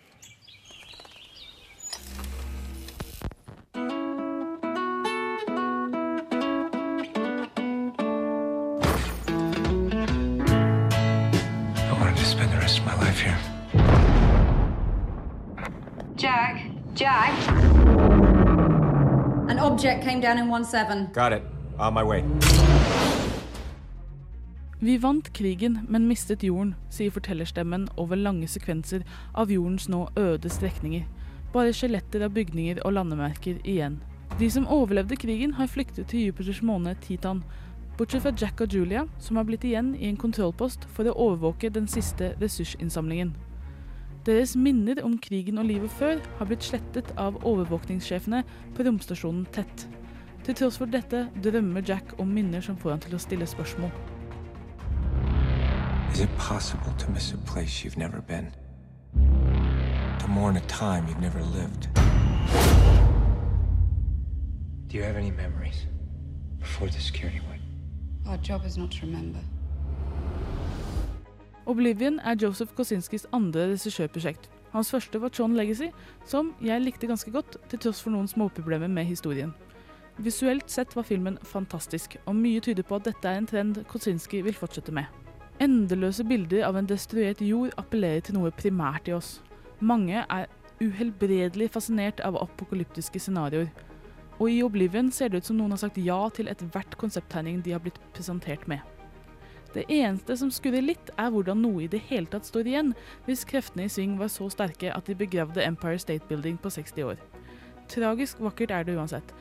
Rest 12.71 12.79
of 12.79 12.85
my 12.85 13.05
life 13.05 13.19
here. 13.19 13.37
Jack, 16.15 16.61
Jack. 16.95 17.33
An 19.49 19.59
object 19.59 20.03
came 20.03 20.21
down 20.21 20.37
in 20.37 20.47
1-7. 20.47 21.13
Got 21.13 21.33
it. 21.33 21.43
On 21.79 21.93
my 21.93 22.03
way. 22.03 22.23
Vi 24.79 24.97
vant 24.97 25.33
krigen, 25.33 25.79
men 25.89 26.07
mistet 26.07 26.43
jorden, 26.43 26.75
sier 26.89 27.11
fortellerstemmen 27.11 27.89
over 27.97 28.15
lange 28.15 28.47
sekvenser 28.47 29.03
av 29.33 29.51
jordens 29.51 29.89
nå 29.89 30.07
øde 30.17 30.49
strekninger. 30.49 31.03
Bare 31.53 31.73
skjeletter 31.73 32.23
av 32.25 32.33
bygninger 32.33 32.79
og 32.85 32.95
landemerker 32.95 33.59
igjen. 33.63 33.99
De 34.39 34.49
som 34.49 34.65
overlevde 34.67 35.19
krigen, 35.19 35.53
har 35.53 35.67
flyktet 35.67 36.07
til 36.07 36.25
Jupiters 36.25 36.63
måne 36.63 36.95
Titan, 37.03 37.43
bortsett 38.01 38.23
fra 38.23 38.31
Jack 38.33 38.61
og 38.61 38.73
Julia, 38.73 39.03
som 39.21 39.37
har 39.37 39.45
blitt 39.45 39.65
igjen 39.67 39.91
i 39.93 40.07
en 40.09 40.17
kontrollpost 40.17 40.87
for 40.89 41.05
å 41.05 41.13
overvåke 41.21 41.69
den 41.69 41.85
siste 41.85 42.31
ressursinnsamlingen. 42.41 43.35
Deres 44.25 44.55
minner 44.57 45.03
om 45.05 45.19
krigen 45.21 45.61
og 45.61 45.67
livet 45.69 45.93
før 45.99 46.17
har 46.39 46.49
blitt 46.49 46.65
slettet 46.65 47.11
av 47.21 47.37
overvåkningssjefene 47.45 48.41
på 48.73 48.87
romstasjonen 48.87 49.45
Tett. 49.53 49.85
Til 50.41 50.57
tross 50.57 50.79
for 50.81 50.89
dette 50.89 51.27
drømmer 51.45 51.85
Jack 51.85 52.15
om 52.17 52.33
minner 52.33 52.65
som 52.65 52.79
får 52.81 52.95
han 52.95 53.05
til 53.05 53.15
å 53.17 53.21
stille 53.21 53.45
spørsmål. 53.45 53.93
Is 56.11 56.25
it 56.25 56.33
possible 56.37 56.93
to 56.97 57.11
miss 57.11 57.33
a 57.33 57.37
place 57.45 57.85
you've 57.85 58.01
never 58.01 58.21
been? 58.21 58.49
To 60.19 60.27
mourn 60.27 60.57
a 60.57 60.65
time 60.67 61.05
you've 61.05 61.21
never 61.21 61.41
lived? 61.53 61.87
Do 64.87 64.97
you 64.97 65.03
have 65.03 65.17
any 65.17 65.31
memories 65.31 65.85
before 66.59 66.89
the 66.89 66.99
security 66.99 67.39
went? 67.47 67.60
Oblivion 71.67 72.19
er 72.19 72.37
Joseph 72.39 72.71
Kosinskis 72.77 73.25
andre 73.35 73.65
regissørprosjekt. 73.73 74.49
Hans 74.71 74.91
første 74.91 75.19
var 75.21 75.33
Tron 75.35 75.55
Legacy, 75.55 75.89
som 76.25 76.53
jeg 76.63 76.81
likte 76.81 77.07
ganske 77.07 77.31
godt, 77.31 77.57
til 77.69 77.79
tross 77.79 77.99
for 78.01 78.13
noen 78.13 78.29
småproblemer 78.31 78.87
med 78.87 79.09
historien. 79.09 79.51
Visuelt 80.15 80.71
sett 80.71 80.95
var 80.95 81.03
filmen 81.03 81.37
fantastisk, 81.43 82.15
og 82.25 82.35
mye 82.39 82.63
tyder 82.63 82.87
på 82.87 82.95
at 82.95 83.09
dette 83.09 83.27
er 83.27 83.41
en 83.41 83.47
trend 83.51 83.83
Kosinski 83.91 84.41
vil 84.45 84.55
fortsette 84.55 84.95
med. 84.95 85.11
Endeløse 85.59 86.23
bilder 86.23 86.65
av 86.69 86.79
en 86.79 86.87
destruert 86.87 87.43
jord 87.43 87.75
appellerer 87.77 88.23
til 88.25 88.39
noe 88.39 88.51
primært 88.55 89.11
i 89.11 89.15
oss. 89.17 89.41
Mange 89.79 90.23
er 90.23 90.47
uhelbredelig 90.81 91.67
fascinert 91.75 92.23
av 92.23 92.39
apokalyptiske 92.39 93.19
scenarioer. 93.19 93.69
Og 94.41 94.49
i 94.49 94.63
Oblivion 94.65 95.11
ser 95.13 95.29
det 95.29 95.43
ut 95.43 95.51
som 95.51 95.59
noen 95.59 95.75
har 95.75 95.83
sagt 95.83 95.99
ja 96.01 96.17
til 96.33 96.49
ethvert 96.49 96.95
konsepttegning 96.97 97.59
de 97.61 97.75
har 97.75 97.83
blitt 97.83 97.99
presentert 98.15 98.65
med. 98.71 98.81
Det 99.75 99.85
eneste 99.85 100.35
som 100.35 100.49
skurrer 100.51 100.81
litt, 100.83 101.11
er 101.21 101.29
hvordan 101.31 101.61
noe 101.61 101.85
i 101.85 101.91
det 101.91 102.01
hele 102.09 102.27
tatt 102.27 102.49
står 102.49 102.67
igjen, 102.67 102.89
hvis 103.27 103.45
kreftene 103.47 103.85
i 103.85 103.91
sving 103.91 104.17
var 104.19 104.31
så 104.33 104.49
sterke 104.51 104.89
at 104.91 105.05
de 105.07 105.15
begravde 105.15 105.63
Empire 105.63 106.01
State 106.01 106.25
Building 106.27 106.57
på 106.59 106.73
60 106.73 107.05
år. 107.05 107.21
Tragisk 107.91 108.41
vakkert 108.41 108.73
er 108.73 108.87
det 108.87 108.97
uansett, 108.97 109.31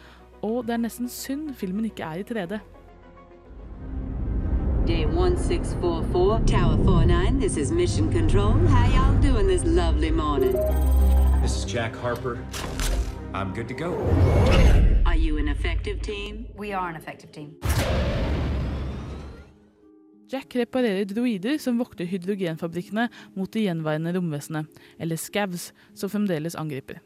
og 0.44 0.68
det 0.68 0.76
er 0.76 0.84
nesten 0.84 1.08
synd 1.10 1.54
filmen 1.56 1.88
ikke 1.88 2.04
er 2.04 2.20
i 2.20 2.28
3D. 2.28 2.60
Day 4.86 5.04
1644, 5.06 6.46
Tower 6.46 6.76
49, 6.76 7.40
this 7.40 7.56
is 7.56 7.72
Mission 7.72 8.12
Control. 8.12 8.52
How 8.68 8.86
y'all 8.94 9.20
doing 9.22 9.48
this 9.48 9.64
lovely 9.64 10.10
morning? 10.10 10.52
This 11.42 11.56
is 11.56 11.64
Jack 11.64 11.96
Harper. 11.96 12.38
I'm 13.32 13.54
good 13.54 13.68
to 13.68 13.74
go. 13.74 13.92
Are 15.06 15.16
you 15.16 15.38
an 15.38 15.48
effective 15.48 16.02
team? 16.02 16.46
We 16.56 16.72
are 16.72 16.88
an 16.88 16.96
effective 16.96 17.30
team. 17.30 17.54
Jack 20.28 20.54
reparerer 20.54 21.04
droider 21.04 21.58
som 21.58 21.78
vokter 21.78 22.04
hydrogenfabrikkene 22.10 23.08
mot 23.36 23.52
de 23.52 23.62
gjenværende 23.68 24.16
romvesenet, 24.16 24.66
eller 24.98 25.16
scavs, 25.16 25.72
som 25.94 26.10
fremdeles 26.10 26.58
angriper. 26.58 26.98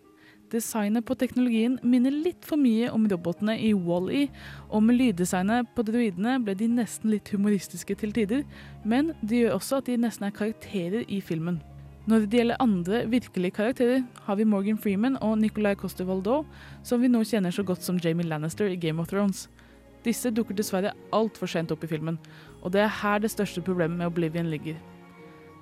Designet 0.52 1.04
på 1.04 1.14
teknologien 1.14 1.76
minner 1.82 2.12
litt 2.12 2.44
for 2.44 2.56
mye 2.60 2.88
om 2.92 3.04
robotene 3.10 3.58
i 3.60 3.74
Wall-E, 3.74 4.26
og 4.68 4.84
med 4.84 5.00
lyddesignet 5.00 5.72
på 5.76 5.84
droidene 5.84 6.38
ble 6.44 6.56
de 6.56 6.68
nesten 6.72 7.12
litt 7.12 7.32
humoristiske 7.36 7.96
til 8.00 8.16
tider, 8.16 8.48
men 8.84 9.12
det 9.20 9.44
gjør 9.44 9.58
også 9.58 9.80
at 9.82 9.92
de 9.92 10.00
nesten 10.00 10.28
er 10.28 10.36
karakterer 10.36 11.04
i 11.08 11.20
filmen. 11.20 11.60
Når 12.04 12.26
det 12.26 12.36
gjelder 12.36 12.60
andre 12.60 12.98
virkelige 13.08 13.54
karakterer, 13.56 14.02
har 14.26 14.36
vi 14.36 14.44
Morgan 14.44 14.76
Freeman 14.76 15.14
og 15.24 15.38
Nicolai 15.40 15.72
Coster-Waldau, 15.74 16.42
som 16.84 17.00
vi 17.00 17.08
nå 17.08 17.22
kjenner 17.24 17.54
så 17.54 17.62
godt 17.64 17.80
som 17.80 17.96
Jamie 17.96 18.26
Lannister 18.28 18.68
i 18.68 18.76
Game 18.76 19.00
of 19.00 19.08
Thrones. 19.08 19.46
Disse 20.04 20.28
dukker 20.28 20.52
dessverre 20.52 20.92
altfor 21.16 21.48
sent 21.48 21.72
opp 21.72 21.86
i 21.86 21.88
filmen, 21.88 22.18
og 22.60 22.74
det 22.74 22.82
er 22.84 22.92
her 23.00 23.22
det 23.24 23.30
største 23.32 23.64
problemet 23.64 23.96
med 23.96 24.10
Oblivion 24.10 24.52
ligger. 24.52 24.76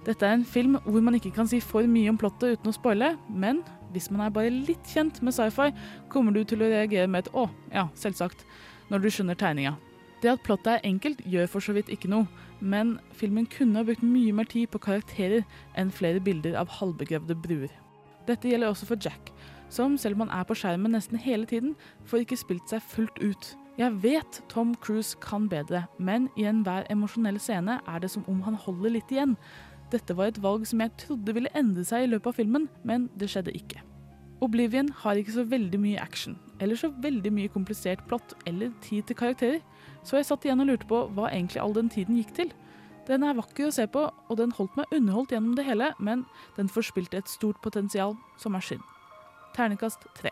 Dette 0.02 0.26
er 0.26 0.34
en 0.34 0.44
film 0.44 0.80
hvor 0.82 0.98
man 1.06 1.14
ikke 1.14 1.30
kan 1.30 1.46
si 1.46 1.60
for 1.62 1.86
mye 1.86 2.10
om 2.10 2.18
plottet 2.18 2.58
uten 2.58 2.72
å 2.72 2.74
spoile, 2.74 3.12
men 3.30 3.62
hvis 3.94 4.10
man 4.10 4.26
er 4.26 4.34
bare 4.34 4.50
litt 4.50 4.82
kjent 4.90 5.22
med 5.22 5.38
sci-fi, 5.38 5.70
kommer 6.10 6.34
du 6.34 6.42
til 6.42 6.58
å 6.58 6.72
reagere 6.74 7.06
med 7.06 7.28
et 7.28 7.32
'å, 7.32 7.48
ja, 7.70 7.86
selvsagt', 7.94 8.42
når 8.90 8.98
du 8.98 9.10
skjønner 9.10 9.38
tegninga. 9.38 9.76
Det 10.22 10.30
at 10.30 10.42
plottet 10.46 10.76
er 10.76 10.84
enkelt, 10.86 11.22
gjør 11.26 11.48
for 11.50 11.64
så 11.64 11.74
vidt 11.74 11.90
ikke 11.90 12.10
noe, 12.10 12.28
men 12.60 12.94
filmen 13.18 13.48
kunne 13.50 13.80
ha 13.80 13.86
brukt 13.86 14.04
mye 14.06 14.32
mer 14.32 14.46
tid 14.46 14.70
på 14.70 14.78
karakterer 14.84 15.42
enn 15.78 15.90
flere 15.90 16.22
bilder 16.22 16.54
av 16.60 16.70
halvbegravde 16.78 17.34
bruer. 17.42 17.72
Dette 18.28 18.46
gjelder 18.46 18.70
også 18.70 18.86
for 18.86 19.02
Jack, 19.02 19.32
som 19.72 19.96
selv 19.98 20.14
om 20.14 20.26
han 20.26 20.34
er 20.38 20.46
på 20.46 20.54
skjermen 20.54 20.94
nesten 20.94 21.18
hele 21.18 21.48
tiden, 21.50 21.74
får 22.06 22.22
ikke 22.22 22.38
spilt 22.38 22.70
seg 22.70 22.84
fullt 22.86 23.18
ut. 23.18 23.50
Jeg 23.80 23.98
vet 24.04 24.42
Tom 24.52 24.76
Cruise 24.84 25.18
kan 25.24 25.48
bedre, 25.50 25.86
men 25.98 26.28
i 26.38 26.44
enhver 26.46 26.86
emosjonell 26.92 27.40
scene 27.40 27.80
er 27.88 28.02
det 28.02 28.12
som 28.12 28.26
om 28.30 28.44
han 28.46 28.54
holder 28.54 28.94
litt 28.98 29.10
igjen. 29.10 29.34
Dette 29.90 30.14
var 30.14 30.30
et 30.30 30.42
valg 30.44 30.68
som 30.68 30.80
jeg 30.84 30.94
trodde 31.02 31.34
ville 31.34 31.50
endre 31.58 31.82
seg 31.88 32.04
i 32.04 32.12
løpet 32.12 32.30
av 32.30 32.38
filmen, 32.38 32.68
men 32.86 33.08
det 33.18 33.32
skjedde 33.32 33.56
ikke. 33.58 33.82
Oblivion 34.44 34.90
har 35.02 35.18
ikke 35.18 35.34
så 35.34 35.46
veldig 35.48 35.80
mye 35.80 36.02
action, 36.02 36.36
eller 36.60 36.78
så 36.78 36.92
veldig 37.02 37.32
mye 37.32 37.50
komplisert 37.52 38.04
plott 38.10 38.36
eller 38.46 38.72
tid 38.84 39.08
til 39.08 39.18
karakterer, 39.18 39.60
så 40.02 40.18
jeg 40.18 40.26
satt 40.26 40.44
igjen 40.46 40.62
og 40.62 40.68
lurte 40.70 40.88
på 40.90 41.04
hva 41.14 41.30
egentlig 41.30 41.62
all 41.62 41.74
den 41.76 41.90
tiden 41.92 42.18
gikk 42.18 42.34
til. 42.36 42.52
Den 43.06 43.24
er 43.26 43.34
vakker 43.34 43.66
å 43.66 43.74
se 43.74 43.86
på, 43.90 44.04
og 44.30 44.38
den 44.38 44.54
holdt 44.54 44.76
meg 44.78 44.90
underholdt 44.94 45.34
gjennom 45.34 45.56
det 45.58 45.66
hele, 45.66 45.90
men 45.98 46.24
den 46.58 46.70
forspilte 46.70 47.18
et 47.18 47.30
stort 47.30 47.58
potensial, 47.62 48.14
som 48.38 48.54
er 48.54 48.62
synd. 48.62 48.84
Ternekast 49.56 50.06
tre. 50.14 50.30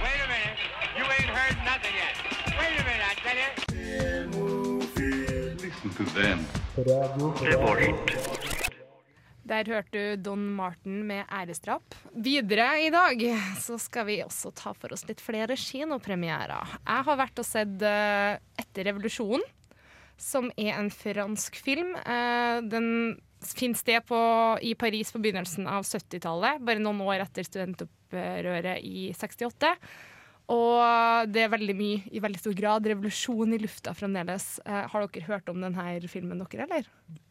Wait 0.00 0.20
a 0.20 0.28
minute. 0.28 0.56
You 0.96 1.04
ain't 1.04 1.30
heard 1.30 1.56
nothing 1.64 1.94
yet. 1.94 2.14
Wait 2.58 2.80
a 2.80 2.84
minute, 2.84 3.04
I 3.04 3.14
tell 3.22 3.36
you. 3.36 3.69
Der 9.50 9.68
hørte 9.68 9.90
du 9.92 10.22
Don 10.30 10.42
Martin 10.56 11.02
med 11.08 11.26
æresdrap. 11.28 11.96
Videre 12.14 12.68
i 12.86 12.90
dag 12.94 13.20
så 13.60 13.76
skal 13.80 14.06
vi 14.08 14.20
også 14.24 14.52
ta 14.56 14.72
for 14.72 14.94
oss 14.94 15.04
litt 15.08 15.20
flere 15.20 15.56
kinopremierer. 15.58 16.76
Jeg 16.78 17.06
har 17.08 17.18
vært 17.20 17.42
og 17.42 17.48
sett 17.48 17.82
eh, 17.84 18.38
Etter 18.62 18.88
revolusjonen, 18.88 19.44
som 20.20 20.48
er 20.56 20.78
en 20.78 20.88
fransk 20.94 21.58
film. 21.60 21.92
Eh, 21.98 22.60
den 22.70 23.18
finner 23.44 23.80
sted 23.80 24.06
på, 24.08 24.20
i 24.62 24.72
Paris 24.78 25.12
på 25.12 25.20
begynnelsen 25.20 25.68
av 25.68 25.84
70-tallet, 25.88 26.62
bare 26.64 26.80
noen 26.80 27.00
år 27.04 27.26
etter 27.26 27.44
studentopprøret 27.48 28.80
i 28.86 29.10
68. 29.16 29.74
Og 30.50 31.30
det 31.30 31.44
er 31.44 31.52
veldig 31.52 31.76
mye, 31.78 32.02
i 32.10 32.22
veldig 32.22 32.40
stor 32.42 32.54
grad, 32.58 32.88
revolusjon 32.90 33.54
i 33.54 33.60
lufta 33.62 33.94
fremdeles. 33.94 34.52
Eh, 34.66 34.82
har 34.90 35.06
dere 35.06 35.28
hørt 35.28 35.50
om 35.52 35.62
denne 35.62 35.86
filmen, 36.10 36.42
dere, 36.42 36.66
eller? 36.66 36.88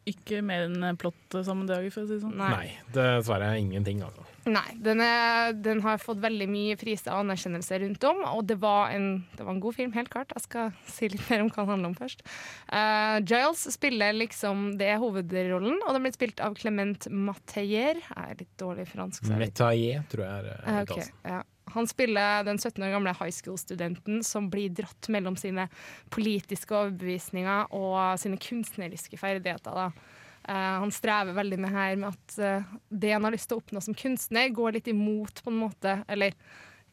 Ikke 0.08 0.40
mer 0.42 0.64
enn 0.66 0.96
plottsammendraget, 0.98 1.92
for 1.94 2.06
å 2.06 2.08
si 2.08 2.16
det 2.16 2.22
sånn. 2.24 2.38
Nei. 2.40 2.70
Dessverre 2.94 3.52
ingenting, 3.60 4.00
altså. 4.06 4.24
Nei, 4.48 4.72
den, 4.80 5.02
er, 5.04 5.52
den 5.52 5.82
har 5.84 6.00
fått 6.00 6.22
veldig 6.22 6.46
mye 6.48 6.76
priser 6.80 7.12
og 7.12 7.26
anerkjennelse 7.26 7.80
rundt 7.82 8.06
om, 8.08 8.22
og 8.30 8.40
det 8.48 8.56
var, 8.62 8.94
en, 8.96 9.26
det 9.36 9.44
var 9.44 9.52
en 9.52 9.60
god 9.62 9.76
film, 9.76 9.92
helt 9.92 10.08
klart. 10.12 10.32
Jeg 10.32 10.46
skal 10.46 10.72
si 10.88 11.10
litt 11.12 11.26
mer 11.28 11.44
om 11.44 11.52
hva 11.52 11.66
den 11.66 11.72
handler 11.74 11.92
om 11.92 11.98
først. 11.98 12.24
Uh, 12.72 13.20
Giles 13.20 13.66
spiller 13.74 14.16
liksom 14.16 14.78
Det 14.80 14.88
er 14.88 15.00
hovedrollen, 15.02 15.76
og 15.84 15.92
den 15.92 16.06
blir 16.06 16.16
spilt 16.16 16.40
av 16.40 16.56
Clement 16.58 17.10
Mateyer. 17.12 18.00
Jeg 18.00 18.32
er 18.32 18.40
litt 18.40 18.54
dårlig 18.60 18.88
i 18.88 18.92
fransk. 18.94 19.28
så 19.28 19.36
Metayer, 19.36 20.08
tror 20.08 20.24
jeg 20.24 20.32
er 20.32 20.50
Eh, 20.50 20.76
eh, 20.76 20.82
ok, 20.82 20.98
ja. 21.24 21.42
Han 21.74 21.88
spiller 21.90 22.44
den 22.46 22.58
17 22.58 22.82
år 22.82 22.94
gamle 22.94 23.14
high 23.18 23.34
school-studenten 23.34 24.24
som 24.26 24.48
blir 24.52 24.72
dratt 24.74 25.10
mellom 25.12 25.36
sine 25.38 25.68
politiske 26.12 26.74
overbevisninger 26.76 27.70
og 27.76 28.18
sine 28.20 28.40
kunstneriske 28.40 29.18
ferdigheter. 29.20 29.76
Da. 29.76 30.16
Uh, 30.48 30.80
han 30.84 30.94
strever 30.94 31.36
veldig 31.36 31.60
med 31.60 31.74
her 31.74 32.00
med 32.00 32.14
at 32.14 32.40
uh, 32.40 32.74
det 32.88 33.14
han 33.14 33.26
har 33.26 33.36
lyst 33.36 33.50
til 33.50 33.58
å 33.58 33.62
oppnå 33.62 33.82
som 33.84 33.96
kunstner, 33.98 34.52
går 34.54 34.78
litt 34.78 34.90
imot, 34.90 35.42
på 35.44 35.52
en 35.52 35.62
måte, 35.66 36.00
eller 36.10 36.36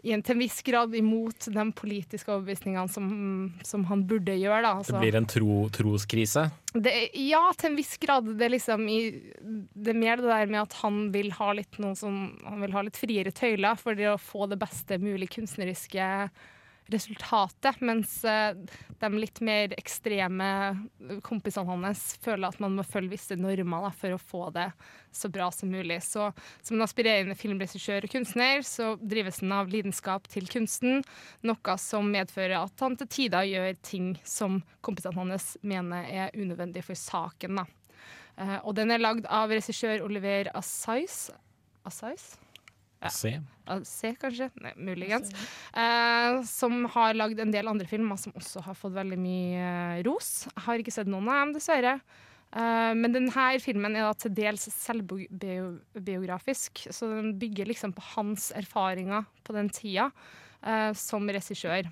til 0.04 0.36
en 0.36 0.40
viss 0.40 0.62
grad 0.64 0.94
imot 0.96 1.48
de 1.52 1.64
politiske 1.76 2.30
overbevisningene 2.32 2.90
som, 2.90 3.08
som 3.66 3.84
han 3.90 4.04
burde 4.08 4.36
gjøre. 4.38 4.62
Da. 4.62 4.74
Det 4.78 4.86
Altså- 4.86 5.00
blir 5.02 5.16
en 5.16 5.26
tro, 5.26 5.70
troskrise. 5.70 6.52
det, 6.74 6.94
ja, 7.16 7.42
til 7.58 7.72
en 7.72 7.76
viss 7.78 7.98
grad. 7.98 8.26
Det 8.38 8.46
er, 8.46 8.54
liksom 8.54 8.88
i, 8.90 9.00
det 9.76 9.94
er 9.96 10.00
mer 10.00 10.18
det 10.22 10.30
der 10.30 10.46
med 10.48 10.62
at 10.62 10.74
han 10.84 11.12
vil 11.12 11.32
ha 11.32 11.52
litt 11.54 11.76
som, 11.98 12.38
han 12.46 12.62
vil 12.62 12.72
ha 12.72 12.82
litt 12.82 12.98
friere 12.98 13.32
tøyler 13.32 13.76
for 13.78 13.94
å 13.96 14.18
få 14.20 14.48
det 14.50 14.60
beste 14.60 14.98
mulig 15.00 15.30
kunstneriske 15.30 16.30
resultatet. 16.94 17.82
Mens 17.82 18.20
eh, 18.26 18.56
de 19.00 19.10
litt 19.14 19.42
mer 19.46 19.74
ekstreme 19.78 20.50
kompisene 21.26 21.70
hans 21.70 22.04
føler 22.24 22.50
at 22.50 22.62
man 22.64 22.78
må 22.78 22.86
følge 22.88 23.16
visse 23.16 23.38
normer 23.40 23.88
da, 23.88 23.92
for 23.96 24.16
å 24.16 24.22
få 24.22 24.44
det 24.56 24.70
så 25.14 25.30
bra 25.34 25.50
som 25.54 25.72
mulig. 25.74 26.00
Så 26.06 26.30
som 26.62 26.78
en 26.78 26.86
aspirerende 26.86 27.38
filmregissør 27.38 28.08
og 28.08 28.14
kunstner 28.14 28.64
så 28.68 28.94
drives 29.02 29.42
han 29.44 29.56
av 29.60 29.72
lidenskap 29.74 30.30
til 30.32 30.50
kunsten, 30.52 31.04
noe 31.46 31.78
som 31.82 32.10
medfører 32.14 32.60
at 32.62 32.86
han 32.86 32.98
til 33.00 33.12
tider 33.18 33.50
gjør 33.50 33.82
ting 33.86 34.14
som 34.28 34.62
kompisene 34.86 35.18
hans 35.18 35.56
mener 35.66 36.08
er 36.08 36.36
unødvendig 36.38 36.86
for 36.88 37.00
saken. 37.00 37.62
Da. 37.62 37.68
Eh, 38.38 38.58
og 38.64 38.76
den 38.78 38.94
er 38.94 39.04
lagd 39.04 39.30
av 39.30 39.54
regissør 39.54 40.06
Oliver 40.06 40.52
Assais. 40.58 41.28
Assayas? 41.88 42.36
Ja. 42.98 43.12
Se. 43.14 43.36
Se, 43.86 44.14
kanskje. 44.18 44.48
Nei, 44.64 44.72
muligens. 44.90 45.30
Eh, 45.78 46.40
som 46.50 46.88
har 46.96 47.18
lagd 47.18 47.40
en 47.44 47.54
del 47.54 47.70
andre 47.70 47.86
filmer 47.90 48.18
som 48.20 48.34
også 48.38 48.64
har 48.66 48.78
fått 48.78 48.96
veldig 48.96 49.20
mye 49.22 49.68
eh, 50.00 50.06
ros. 50.08 50.48
Jeg 50.50 50.66
har 50.66 50.82
ikke 50.82 50.96
sett 50.96 51.12
noen 51.12 51.30
av 51.30 51.44
dem, 51.44 51.54
dessverre. 51.60 51.94
Eh, 52.56 52.94
men 52.98 53.14
denne 53.14 53.60
filmen 53.62 53.96
er 53.96 54.02
da 54.08 54.14
til 54.18 54.34
dels 54.38 54.70
selvbiografisk, 54.74 56.88
så 56.96 57.08
den 57.12 57.40
bygger 57.40 57.66
liksom 57.70 57.94
på 57.98 58.02
hans 58.16 58.52
erfaringer 58.56 59.24
på 59.44 59.54
den 59.58 59.70
tida 59.74 60.06
eh, 60.64 60.94
som 60.98 61.30
regissør. 61.30 61.84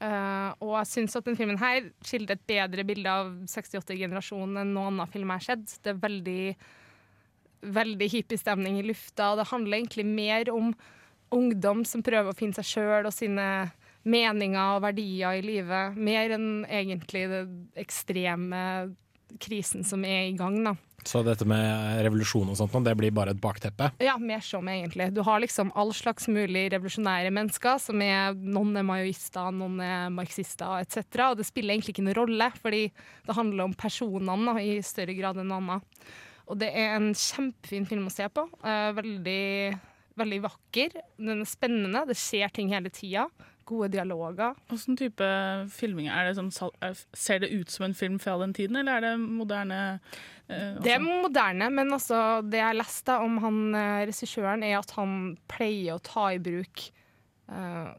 Uh, 0.00 0.50
og 0.64 0.78
jeg 0.78 0.88
syns 0.88 1.16
at 1.18 1.26
denne 1.26 1.36
filmen 1.36 1.58
her 1.60 1.90
skildrer 2.06 2.38
et 2.38 2.48
bedre 2.48 2.84
bilde 2.88 3.10
av 3.12 3.26
68-generasjonen 3.50 4.56
enn 4.62 4.70
noen 4.72 4.94
annen 4.94 5.10
film 5.12 5.28
jeg 5.28 5.42
har 5.42 5.48
sett. 5.50 5.74
Det 5.84 5.90
er 5.92 5.98
veldig 6.00 6.44
veldig 7.62 8.08
hippiestemning 8.12 8.80
i 8.80 8.86
lufta. 8.86 9.34
Det 9.36 9.48
handler 9.50 9.80
egentlig 9.80 10.06
mer 10.08 10.50
om 10.54 10.72
ungdom 11.34 11.84
som 11.86 12.02
prøver 12.02 12.32
å 12.32 12.36
finne 12.36 12.56
seg 12.58 12.66
sjøl 12.66 13.06
og 13.06 13.14
sine 13.14 13.46
meninger 14.08 14.76
og 14.76 14.84
verdier 14.86 15.38
i 15.38 15.44
livet, 15.44 15.96
mer 15.96 16.32
enn 16.36 16.64
egentlig 16.64 17.26
det 17.30 17.42
ekstreme 17.82 18.62
krisen 19.40 19.84
som 19.86 20.04
er 20.04 20.30
i 20.30 20.38
gang. 20.38 20.56
da. 20.64 20.74
Så 21.06 21.22
dette 21.24 21.46
med 21.48 22.02
revolusjon 22.04 22.50
og 22.52 22.58
sånt, 22.58 22.74
det 22.84 22.92
blir 22.98 23.12
bare 23.14 23.32
et 23.32 23.40
bakteppe? 23.40 23.90
Ja, 24.02 24.16
mer 24.20 24.42
som 24.44 24.68
egentlig. 24.68 25.10
Du 25.16 25.22
har 25.24 25.40
liksom 25.40 25.70
all 25.78 25.94
slags 25.96 26.28
mulig 26.28 26.66
revolusjonære 26.74 27.30
mennesker. 27.32 27.78
som 27.80 28.02
er, 28.02 28.34
Noen 28.34 28.76
er 28.76 28.84
maoister, 28.84 29.52
noen 29.52 29.80
er 29.80 30.10
marxister 30.12 30.80
etc. 30.82 31.30
Og 31.30 31.38
det 31.40 31.48
spiller 31.48 31.74
egentlig 31.74 31.96
ikke 31.96 32.04
noen 32.04 32.18
rolle, 32.20 32.50
fordi 32.60 32.82
det 33.26 33.36
handler 33.36 33.64
om 33.64 33.74
personene 33.74 34.56
i 34.60 34.80
større 34.84 35.16
grad 35.16 35.40
enn 35.40 35.56
annet. 35.56 36.04
Og 36.50 36.58
det 36.58 36.72
er 36.74 36.96
en 36.96 37.12
kjempefin 37.14 37.86
film 37.86 38.08
å 38.08 38.12
se 38.12 38.26
på. 38.34 38.42
Eh, 38.66 38.90
veldig, 38.96 39.78
veldig 40.18 40.40
vakker. 40.48 40.96
Den 41.20 41.44
er 41.44 41.48
spennende. 41.48 42.02
Det 42.10 42.16
skjer 42.18 42.50
ting 42.56 42.72
hele 42.74 42.90
tida. 42.90 43.28
Gode 43.70 43.92
dialoger. 43.94 44.56
Hvilken 44.72 44.96
type 44.98 45.26
filming 45.70 46.08
er 46.10 46.26
det? 46.26 46.34
Sånn, 46.40 46.50
er- 46.82 46.98
ser 47.14 47.38
det 47.44 47.52
ut 47.54 47.70
som 47.70 47.84
en 47.86 47.94
film 47.94 48.18
fra 48.18 48.34
den 48.42 48.52
tiden, 48.56 48.76
eller 48.80 48.96
er 48.98 49.00
det 49.00 49.12
moderne? 49.20 50.00
eh, 50.48 50.74
Det 50.82 50.96
er 50.96 50.98
moderne, 51.04 51.70
men 51.70 51.92
altså, 51.94 52.42
det 52.50 52.58
jeg 52.58 52.74
leste 52.80 53.14
om 53.22 53.38
han 53.38 53.60
eh, 53.74 54.06
regissøren, 54.10 54.64
er 54.66 54.78
at 54.80 54.90
han 54.98 55.36
pleier 55.46 55.94
å 55.94 56.02
ta 56.02 56.32
i 56.34 56.38
bruk 56.42 56.90
eh, 57.48 57.94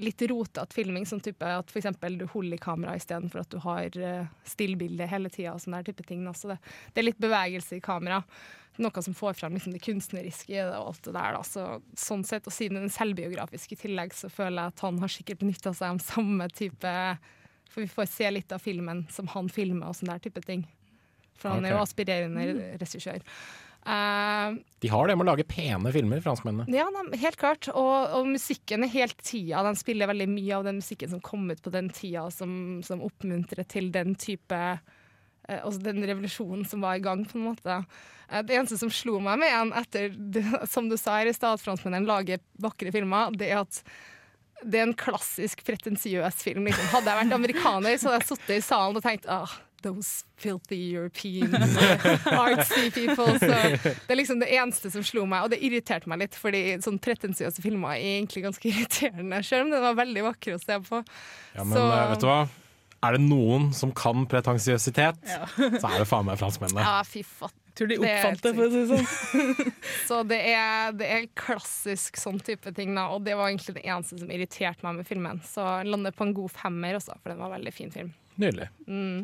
litt 0.00 0.22
rotete 0.30 0.74
filming, 0.74 1.04
sånn 1.06 1.22
type 1.24 1.46
at 1.46 1.70
f.eks. 1.72 1.90
du 2.16 2.26
holder 2.32 2.56
i 2.56 2.62
kameraet 2.62 3.02
istedenfor 3.02 3.42
at 3.42 3.52
du 3.52 3.58
har 3.64 3.98
uh, 4.00 4.30
stillbilde 4.48 5.08
hele 5.10 5.30
tida. 5.32 5.56
Sånn 5.60 5.76
der 5.76 5.86
type 5.90 6.06
ting. 6.08 6.24
Altså 6.28 6.52
det, 6.52 6.58
det 6.94 7.02
er 7.02 7.08
litt 7.10 7.22
bevegelse 7.22 7.78
i 7.78 7.84
kamera. 7.84 8.22
Noe 8.80 9.02
som 9.04 9.16
får 9.16 9.36
fram 9.36 9.56
liksom, 9.56 9.74
det 9.76 9.82
kunstneriske 9.84 10.54
i 10.54 10.58
det 10.58 10.78
og 10.78 10.92
alt 10.92 11.04
det 11.04 11.14
der. 11.16 11.36
Da. 11.36 11.42
Så, 11.46 11.66
sånn 11.98 12.24
sett, 12.24 12.48
og 12.48 12.54
siden 12.54 12.80
den 12.80 12.88
er 12.88 12.94
selvbiografisk 12.94 13.74
i 13.74 13.80
tillegg, 13.82 14.16
så 14.16 14.32
føler 14.32 14.62
jeg 14.62 14.74
at 14.74 14.84
han 14.86 15.00
har 15.02 15.12
sikkert 15.12 15.42
benytta 15.42 15.74
seg 15.76 15.94
av 15.94 16.04
samme 16.04 16.48
type 16.54 16.94
For 17.70 17.84
vi 17.84 17.90
får 17.90 18.08
se 18.10 18.30
litt 18.30 18.52
av 18.52 18.62
filmen 18.62 19.04
som 19.12 19.28
han 19.34 19.50
filmer 19.52 19.90
og 19.90 19.98
sånn 19.98 20.14
der 20.14 20.22
type 20.24 20.42
ting. 20.46 20.64
For 21.40 21.54
han 21.54 21.64
er 21.64 21.76
jo 21.76 21.82
aspirerende 21.82 22.76
regissør. 22.80 23.22
Eh, 23.86 24.54
De 24.84 24.88
har 24.92 25.08
det 25.08 25.16
med 25.16 25.24
å 25.24 25.30
lage 25.30 25.46
pene 25.48 25.92
filmer, 25.94 26.20
franskmennene. 26.24 26.68
ja, 26.74 26.86
helt 27.22 27.40
klart. 27.40 27.68
Og, 27.72 28.14
og 28.18 28.28
musikken 28.28 28.84
er 28.84 28.92
helt 28.92 29.18
tida. 29.24 29.62
De 29.66 29.74
spiller 29.80 30.10
veldig 30.10 30.28
mye 30.30 30.56
av 30.58 30.66
den 30.68 30.80
musikken 30.82 31.12
som 31.14 31.22
kom 31.24 31.48
ut 31.50 31.62
på 31.64 31.72
den 31.72 31.88
tida, 31.94 32.26
som, 32.34 32.80
som 32.86 33.02
oppmuntrer 33.06 33.64
til 33.68 33.90
den 33.94 34.14
type 34.20 34.60
eh, 34.60 35.60
Altså 35.64 35.80
den 35.82 36.04
revolusjonen 36.06 36.62
som 36.68 36.84
var 36.84 37.00
i 37.00 37.02
gang, 37.02 37.24
på 37.26 37.38
en 37.40 37.48
måte. 37.48 37.80
Eh, 38.28 38.44
det 38.46 38.54
eneste 38.58 38.78
som 38.78 38.92
slo 38.92 39.16
meg 39.24 39.40
med 39.42 39.56
en 39.56 39.72
etter, 39.80 40.12
som 40.72 40.88
du 40.92 40.96
sa 41.00 41.18
her 41.18 41.32
i 41.32 41.34
stad, 41.34 41.56
at 41.58 41.64
franskmennene 41.64 42.06
lager 42.06 42.42
vakre 42.60 42.92
filmer, 42.94 43.32
det 43.34 43.50
er 43.50 43.64
at 43.64 43.82
det 44.60 44.76
er 44.76 44.84
en 44.90 44.92
klassisk 44.92 45.62
pretensiøs 45.64 46.42
film. 46.44 46.66
Liksom. 46.68 46.90
Hadde 46.92 47.08
jeg 47.08 47.24
vært 47.24 47.32
amerikaner, 47.32 47.96
så 47.96 48.10
hadde 48.10 48.18
jeg 48.20 48.28
sittet 48.28 48.58
i 48.58 48.64
salen 48.64 48.98
og 49.00 49.04
tenkt 49.06 49.24
ah, 49.32 49.48
Those 49.82 50.24
filthy 50.36 50.76
European 50.92 51.54
artsy 52.24 52.90
people. 52.92 53.38
Så 53.40 53.48
det 53.48 54.10
er 54.12 54.18
liksom 54.18 54.40
det 54.42 54.50
eneste 54.52 54.90
som 54.92 55.04
slo 55.06 55.24
meg, 55.30 55.46
og 55.46 55.54
det 55.54 55.60
irriterte 55.64 56.10
meg 56.10 56.20
litt, 56.26 56.36
fordi 56.36 56.62
sånn 56.84 56.98
pretensiøse 57.02 57.62
filmer 57.64 57.94
er 57.96 58.04
egentlig 58.20 58.44
ganske 58.44 58.68
irriterende, 58.72 59.42
selv 59.46 59.66
om 59.68 59.72
den 59.76 59.84
var 59.88 59.96
veldig 60.02 60.26
vakker 60.30 60.56
å 60.58 60.62
se 60.62 60.76
på. 60.88 61.02
Ja, 61.56 61.64
men 61.64 61.76
Så- 61.78 61.86
eh, 61.92 62.08
vet 62.14 62.20
du 62.26 62.28
hva? 62.30 62.40
Er 63.00 63.16
det 63.16 63.22
noen 63.24 63.70
som 63.72 63.94
kan 63.96 64.26
pretensiøsitet, 64.28 65.22
Ja. 65.24 65.46
så 65.56 65.88
er 65.88 66.02
det 66.02 66.08
faen 66.10 66.26
meg 66.28 66.36
franskmennene. 66.36 66.82
Ja, 66.84 66.98
fy 67.08 67.22
faen. 67.24 67.54
Tror 67.78 67.86
de 67.88 67.96
oppfant 68.02 68.42
det, 68.44 68.50
for 68.58 68.66
å 68.66 68.70
si 68.74 68.80
det 68.82 68.88
sånn. 68.90 69.72
Så 70.10 70.16
det 70.28 70.40
er, 70.50 70.90
det 70.98 71.06
er 71.08 71.22
klassisk 71.38 72.18
sånn 72.20 72.40
type 72.44 72.74
ting, 72.76 72.90
da. 72.98 73.06
Og 73.14 73.22
det 73.24 73.36
var 73.38 73.48
egentlig 73.48 73.76
det 73.78 73.84
eneste 73.88 74.18
som 74.20 74.28
irriterte 74.34 74.84
meg 74.84 74.98
med 74.98 75.08
filmen. 75.08 75.40
Så 75.48 75.64
jeg 75.64 75.88
lander 75.88 76.12
på 76.12 76.26
en 76.26 76.34
god 76.36 76.50
femmer 76.52 76.98
også, 76.98 77.14
for 77.22 77.30
den 77.32 77.38
var 77.40 77.48
en 77.48 77.56
veldig 77.56 77.72
fin 77.72 77.94
film. 77.94 78.10
Nydelig. 78.42 78.68
Mm. 78.90 79.22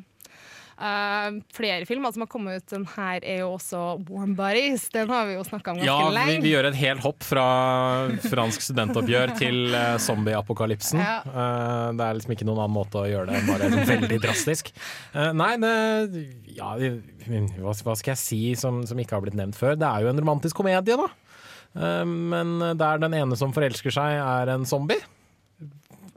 Eh, 0.76 1.36
flere 1.56 1.86
filmer 1.88 2.12
som 2.12 2.22
har 2.22 2.28
kommet 2.28 2.56
ut. 2.60 2.66
Den 2.68 2.84
her 2.96 3.24
er 3.24 3.40
jo 3.40 3.54
også 3.54 3.80
Warm 4.10 4.34
Bodies. 4.36 4.88
Den 4.92 5.08
har 5.08 5.24
vi 5.28 5.38
jo 5.38 5.44
snakka 5.46 5.72
om 5.72 5.80
ganske 5.80 5.88
Ja, 5.88 6.10
vi, 6.12 6.34
Ja, 6.34 6.40
vi 6.44 6.52
gjør 6.52 6.68
et 6.68 6.78
helt 6.80 7.04
hopp 7.04 7.24
fra 7.24 7.46
fransk 8.26 8.66
studentoppgjør 8.66 9.32
til 9.40 9.72
uh, 9.72 9.96
zombieapokalypsen. 10.02 11.00
Ja. 11.00 11.18
Uh, 11.24 11.96
det 11.96 12.04
er 12.04 12.20
liksom 12.20 12.36
ikke 12.36 12.48
noen 12.48 12.60
annen 12.66 12.76
måte 12.76 13.00
å 13.00 13.08
gjøre 13.08 13.32
det 13.32 13.42
bare 13.48 13.72
sånn 13.72 13.88
veldig 13.94 14.20
drastisk. 14.26 14.72
Uh, 15.16 15.32
nei, 15.36 15.54
det 15.64 15.74
Ja, 16.56 16.74
hva, 16.76 17.74
skal 17.76 18.12
jeg 18.12 18.20
si 18.20 18.40
som, 18.60 18.84
som 18.88 19.00
ikke 19.00 19.16
har 19.16 19.24
blitt 19.24 19.38
nevnt 19.38 19.56
før? 19.56 19.78
Det 19.80 19.88
er 19.88 20.04
jo 20.04 20.12
en 20.12 20.20
romantisk 20.20 20.60
komedie, 20.60 21.00
da. 21.00 21.08
Men 21.76 22.54
der 22.80 23.00
den 23.02 23.12
ene 23.18 23.36
som 23.36 23.50
forelsker 23.52 23.92
seg, 23.92 24.14
er 24.16 24.48
en 24.54 24.64
zombie. 24.68 24.96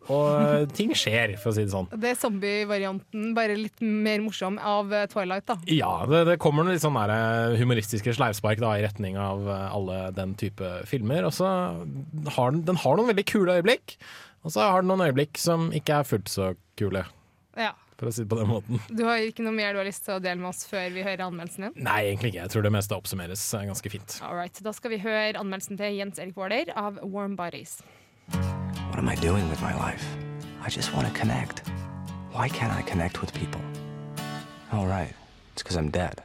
Og 0.09 0.71
ting 0.75 0.93
skjer, 0.97 1.35
for 1.41 1.51
å 1.51 1.55
si 1.55 1.63
det 1.67 1.73
sånn. 1.73 1.89
Det 1.93 2.11
er 2.13 2.17
zombie-varianten, 2.19 3.33
bare 3.37 3.57
litt 3.59 3.81
mer 3.81 4.23
morsom, 4.25 4.57
av 4.59 4.93
eh, 4.95 5.05
Twilight, 5.11 5.45
da. 5.49 5.57
Ja, 5.69 5.91
det, 6.09 6.23
det 6.31 6.37
kommer 6.41 6.65
noen 6.65 6.73
litt 6.77 6.83
sånn 6.85 6.97
eh, 7.03 7.57
humoristiske 7.59 8.13
sleivspark 8.17 8.61
da, 8.63 8.73
i 8.79 8.85
retning 8.85 9.19
av 9.21 9.45
eh, 9.49 9.67
alle 9.75 9.99
den 10.17 10.33
type 10.39 10.71
filmer. 10.89 11.27
Og 11.29 11.35
så 11.37 11.49
har 11.49 12.55
den, 12.55 12.63
den 12.67 12.79
har 12.81 12.97
noen 12.97 13.11
veldig 13.11 13.27
kule 13.29 13.59
øyeblikk, 13.59 13.97
og 14.45 14.53
så 14.55 14.65
har 14.71 14.81
den 14.81 14.89
noen 14.93 15.05
øyeblikk 15.09 15.37
som 15.41 15.69
ikke 15.75 16.01
er 16.01 16.09
fullt 16.09 16.31
så 16.31 16.53
kule, 16.79 17.05
Ja. 17.59 17.73
for 17.99 18.07
å 18.07 18.13
si 18.15 18.23
det 18.23 18.29
på 18.31 18.37
den 18.39 18.47
måten. 18.47 18.79
Du 18.95 19.03
har 19.03 19.19
ikke 19.19 19.43
noe 19.43 19.51
mer 19.53 19.73
du 19.75 19.81
har 19.81 19.87
lyst 19.89 20.05
til 20.07 20.15
å 20.15 20.21
dele 20.23 20.39
med 20.39 20.53
oss 20.53 20.63
før 20.69 20.85
vi 20.95 21.03
hører 21.03 21.25
anmeldelsen 21.27 21.65
din? 21.67 21.83
Nei, 21.83 21.97
egentlig 22.07 22.31
ikke. 22.33 22.45
Jeg 22.45 22.53
tror 22.55 22.63
det 22.65 22.71
meste 22.77 22.95
oppsummeres 22.95 23.43
eh, 23.59 23.65
ganske 23.67 23.91
fint. 23.91 24.19
All 24.23 24.37
right, 24.39 24.61
Da 24.63 24.71
skal 24.73 24.93
vi 24.95 25.01
høre 25.03 25.35
anmeldelsen 25.41 25.77
til 25.81 25.97
Jens 25.99 26.21
Erik 26.23 26.37
Våler 26.39 26.71
av 26.79 27.01
Warm 27.03 27.35
Bodies. 27.39 27.81
What 28.89 28.99
am 28.99 29.09
I 29.09 29.15
doing 29.15 29.49
with 29.49 29.61
my 29.61 29.73
life? 29.75 30.05
I 30.61 30.69
just 30.69 30.93
want 30.93 31.07
to 31.07 31.13
connect. 31.13 31.63
Why 32.31 32.49
can't 32.49 32.73
I 32.73 32.81
connect 32.81 33.21
with 33.21 33.33
people? 33.33 33.61
All 34.71 34.87
right, 34.87 35.13
it's 35.53 35.63
because 35.63 35.77
I'm 35.77 35.89
dead. 35.89 36.21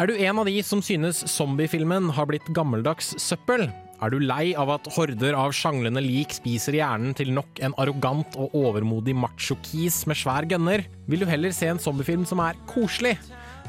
Er 0.00 0.08
du 0.08 0.16
en 0.16 0.38
av 0.40 0.46
de 0.48 0.62
som 0.64 0.80
synes 0.80 1.18
zombiefilmen 1.28 2.08
har 2.16 2.28
blitt 2.30 2.46
gammeldags 2.56 3.12
søppel? 3.20 3.66
Er 4.00 4.08
du 4.08 4.16
lei 4.24 4.54
av 4.56 4.70
at 4.72 4.86
horder 4.94 5.36
av 5.36 5.52
sjanglende 5.52 6.00
lik 6.00 6.32
spiser 6.32 6.78
hjernen 6.78 7.12
til 7.12 7.34
nok 7.36 7.60
en 7.60 7.74
arrogant 7.76 8.38
og 8.40 8.54
overmodig 8.56 9.12
macho-kis 9.12 10.06
med 10.08 10.16
svær 10.16 10.48
gunner? 10.48 10.86
Vil 11.04 11.20
du 11.20 11.28
heller 11.28 11.52
se 11.52 11.68
en 11.68 11.82
zombiefilm 11.82 12.24
som 12.24 12.40
er 12.40 12.56
koselig? 12.70 13.18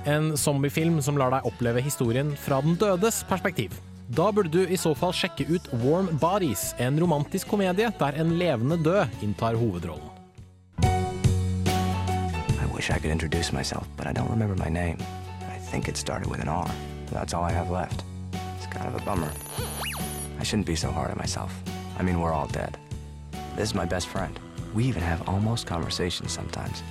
En 0.07 0.31
zombiefilm 0.39 1.01
som 1.03 1.19
lar 1.19 1.35
deg 1.35 1.51
oppleve 1.51 1.83
historien 1.83 2.31
fra 2.39 2.63
den 2.63 2.79
dødes 2.79 3.25
perspektiv? 3.27 3.75
Da 4.11 4.31
burde 4.31 4.49
du 4.49 4.67
i 4.67 4.75
så 4.77 4.91
fall 4.97 5.13
sjekke 5.15 5.45
ut 5.47 5.69
Warm 5.85 6.09
Bodies, 6.19 6.73
en 6.83 6.99
romantisk 6.99 7.47
komedie 7.47 7.87
der 7.95 8.17
en 8.19 8.33
levende 8.35 8.75
død 8.83 9.07
inntar 9.23 9.55
hovedrollen. 9.55 10.09
I 10.83 12.65
wish 12.75 12.89
I 12.89 12.99
could 12.99 13.11
introduce 13.11 13.53
myself, 13.53 13.87
but 13.95 14.07
I 14.07 14.11
don't 14.11 14.29
remember 14.29 14.55
my 14.55 14.69
name. 14.69 14.97
I 15.47 15.59
think 15.71 15.87
it 15.87 15.95
started 15.95 16.27
with 16.27 16.41
an 16.41 16.49
R. 16.49 16.69
That's 17.13 17.33
all 17.33 17.43
I 17.43 17.53
have 17.53 17.71
left. 17.71 18.03
It's 18.57 18.67
kind 18.67 18.85
of 18.85 18.95
a 19.01 19.05
bummer. 19.05 19.31
I 20.39 20.43
shouldn't 20.43 20.67
be 20.67 20.75
so 20.75 20.91
hard 20.91 21.11
on 21.11 21.17
myself. 21.17 21.53
I 21.97 22.03
mean, 22.03 22.19
we're 22.19 22.33
all 22.33 22.47
dead. 22.47 22.77
This 23.55 23.69
is 23.69 23.75
my 23.75 23.85
best 23.85 24.07
friend. 24.07 24.37
We 24.73 24.83
even 24.85 25.03
have 25.03 25.29
almost 25.29 25.67
conversations 25.67 26.33
sometimes. 26.33 26.83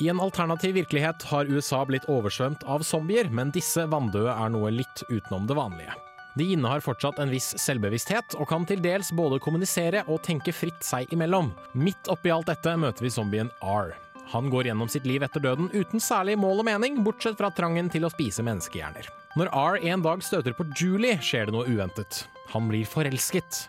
I 0.00 0.08
en 0.08 0.20
alternativ 0.20 0.74
virkelighet 0.74 1.22
har 1.28 1.44
USA 1.52 1.84
blitt 1.84 2.06
oversvømt 2.08 2.62
av 2.64 2.80
zombier, 2.88 3.28
men 3.28 3.50
disse 3.52 3.84
vanndøde 3.84 4.32
er 4.32 4.52
noe 4.52 4.70
litt 4.72 5.02
utenom 5.10 5.44
det 5.48 5.56
vanlige. 5.58 5.96
De 6.40 6.46
innehar 6.54 6.80
fortsatt 6.80 7.18
en 7.20 7.28
viss 7.28 7.50
selvbevissthet, 7.60 8.36
og 8.40 8.48
kan 8.48 8.64
til 8.64 8.80
dels 8.80 9.10
både 9.12 9.40
kommunisere 9.44 10.06
og 10.08 10.22
tenke 10.24 10.54
fritt 10.56 10.80
seg 10.86 11.10
imellom. 11.12 11.50
Midt 11.76 12.08
oppi 12.08 12.32
alt 12.32 12.48
dette 12.48 12.72
møter 12.80 13.04
vi 13.04 13.12
zombien 13.12 13.50
R. 13.60 13.92
Han 14.30 14.48
går 14.48 14.70
gjennom 14.70 14.88
sitt 14.88 15.08
liv 15.10 15.24
etter 15.26 15.42
døden 15.42 15.68
uten 15.74 16.00
særlig 16.00 16.38
mål 16.38 16.62
og 16.62 16.68
mening, 16.70 17.02
bortsett 17.04 17.36
fra 17.36 17.50
trangen 17.52 17.90
til 17.92 18.06
å 18.06 18.12
spise 18.14 18.46
menneskehjerner. 18.46 19.10
Når 19.36 19.52
R 19.52 19.84
en 19.90 20.06
dag 20.06 20.24
støter 20.24 20.56
på 20.56 20.64
Julie, 20.70 21.18
skjer 21.20 21.50
det 21.50 21.56
noe 21.58 21.68
uventet. 21.68 22.24
Han 22.54 22.70
blir 22.70 22.88
forelsket. 22.88 23.66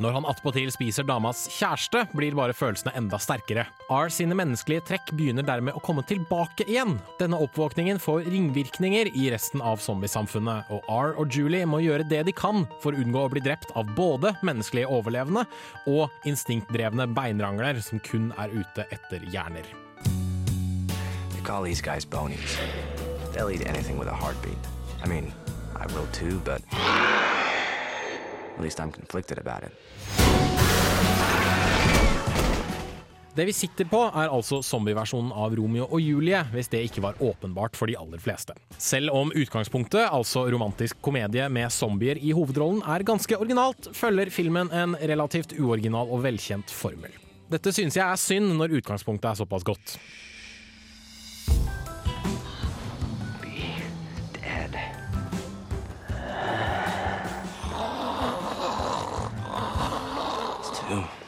Når 0.00 0.14
han 0.16 0.24
attpåtil 0.24 0.70
spiser 0.72 1.04
damas 1.04 1.42
kjæreste, 1.52 2.06
blir 2.16 2.32
bare 2.36 2.54
følelsene 2.56 2.94
enda 2.96 3.18
sterkere. 3.20 3.66
R 3.92 4.08
sine 4.08 4.32
menneskelige 4.38 4.86
trekk 4.88 5.10
begynner 5.18 5.44
dermed 5.44 5.76
å 5.76 5.82
komme 5.84 6.00
tilbake 6.08 6.64
igjen. 6.64 6.94
Denne 7.20 7.36
oppvåkningen 7.44 8.00
får 8.00 8.24
ringvirkninger 8.32 9.10
i 9.12 9.26
resten 9.34 9.60
av 9.60 9.82
zombiesamfunnet, 9.84 10.72
og 10.72 10.88
R 10.88 11.12
og 11.20 11.36
Julie 11.36 11.68
må 11.68 11.82
gjøre 11.84 12.08
det 12.08 12.22
de 12.24 12.32
kan 12.32 12.64
for 12.80 12.96
å 12.96 13.04
unngå 13.04 13.26
å 13.26 13.32
bli 13.34 13.44
drept 13.44 13.74
av 13.76 13.92
både 13.92 14.32
menneskelige 14.40 14.88
overlevende 14.88 15.44
og 15.84 16.08
instinktdrevne 16.28 17.10
beinrangler 17.12 17.84
som 17.84 18.00
kun 18.00 18.30
er 18.40 18.48
ute 18.56 18.88
etter 18.96 19.28
hjerner. 19.28 19.68
They 21.36 21.44
call 21.44 21.68
these 21.68 21.82
guys 21.84 22.08
bonies. 22.08 22.56
They'll 23.34 23.50
eat 23.52 23.66
anything 23.68 23.98
with 23.98 24.08
a 24.08 24.16
heartbeat. 24.16 24.56
I 25.04 25.08
mean, 25.08 25.34
I 25.76 25.84
will 25.92 26.08
too, 26.12 26.40
but 26.46 26.62
at 28.54 28.60
least 28.60 28.80
I'm 28.80 28.92
conflicted 28.92 29.38
about 29.38 29.64
it. 29.64 29.72
Det 33.32 33.46
vi 33.48 33.52
sitter 33.56 33.86
på, 33.88 33.96
er 34.12 34.28
altså 34.28 34.58
zombieversjonen 34.60 35.30
av 35.32 35.54
Romeo 35.56 35.86
og 35.86 36.02
Julie, 36.04 36.42
hvis 36.52 36.68
det 36.68 36.82
ikke 36.84 37.00
var 37.00 37.20
åpenbart 37.24 37.78
for 37.78 37.88
de 37.88 37.96
aller 37.96 38.20
fleste. 38.20 38.52
Selv 38.76 39.14
om 39.16 39.32
utgangspunktet, 39.32 40.04
altså 40.04 40.44
romantisk 40.52 41.00
komedie 41.00 41.46
med 41.48 41.72
zombier 41.72 42.20
i 42.20 42.34
hovedrollen, 42.36 42.82
er 42.84 43.06
ganske 43.08 43.38
originalt, 43.38 43.88
følger 43.96 44.28
filmen 44.28 44.68
en 44.76 44.98
relativt 45.00 45.56
uoriginal 45.56 46.12
og 46.12 46.26
velkjent 46.26 46.74
formel. 46.76 47.16
Dette 47.52 47.72
synes 47.72 47.96
jeg 47.96 48.04
er 48.04 48.20
synd 48.20 48.52
når 48.58 48.76
utgangspunktet 48.82 49.30
er 49.32 49.40
såpass 49.40 49.64
godt. 49.64 49.96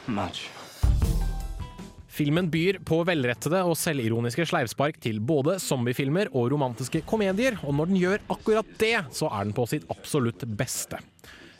Much. 0.07 0.47
Filmen 2.15 2.47
byr 2.47 2.77
på 2.87 3.01
velrettede 3.03 3.59
og 3.67 3.75
selvironiske 3.75 4.45
sleivspark 4.47 5.01
til 5.03 5.17
både 5.19 5.57
zombiefilmer 5.59 6.29
og 6.31 6.47
romantiske 6.53 7.01
komedier, 7.07 7.57
og 7.67 7.75
når 7.75 7.91
den 7.91 7.99
gjør 7.99 8.23
akkurat 8.31 8.69
det, 8.79 8.95
så 9.11 9.27
er 9.27 9.43
den 9.43 9.55
på 9.57 9.65
sitt 9.67 9.83
absolutt 9.91 10.45
beste. 10.55 11.01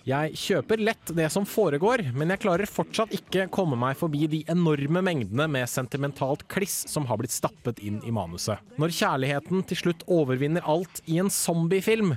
Jeg 0.05 0.35
kjøper 0.37 0.77
lett 0.85 1.09
det 1.17 1.25
som 1.33 1.47
foregår, 1.49 2.03
men 2.13 2.29
jeg 2.29 2.43
klarer 2.43 2.69
fortsatt 2.69 3.13
ikke 3.17 3.47
komme 3.49 3.73
meg 3.73 3.95
forbi 3.97 4.27
de 4.29 4.43
enorme 4.53 5.01
mengdene 5.01 5.47
med 5.49 5.65
sentimentalt 5.65 6.43
kliss 6.45 6.83
som 6.91 7.07
har 7.09 7.17
blitt 7.17 7.33
stappet 7.33 7.81
inn 7.81 7.97
i 8.05 8.13
manuset. 8.13 8.61
Når 8.77 8.93
kjærligheten 8.93 9.63
til 9.65 9.79
slutt 9.79 10.05
overvinner 10.05 10.61
alt 10.69 11.01
i 11.09 11.17
en 11.17 11.31
zombiefilm, 11.33 12.13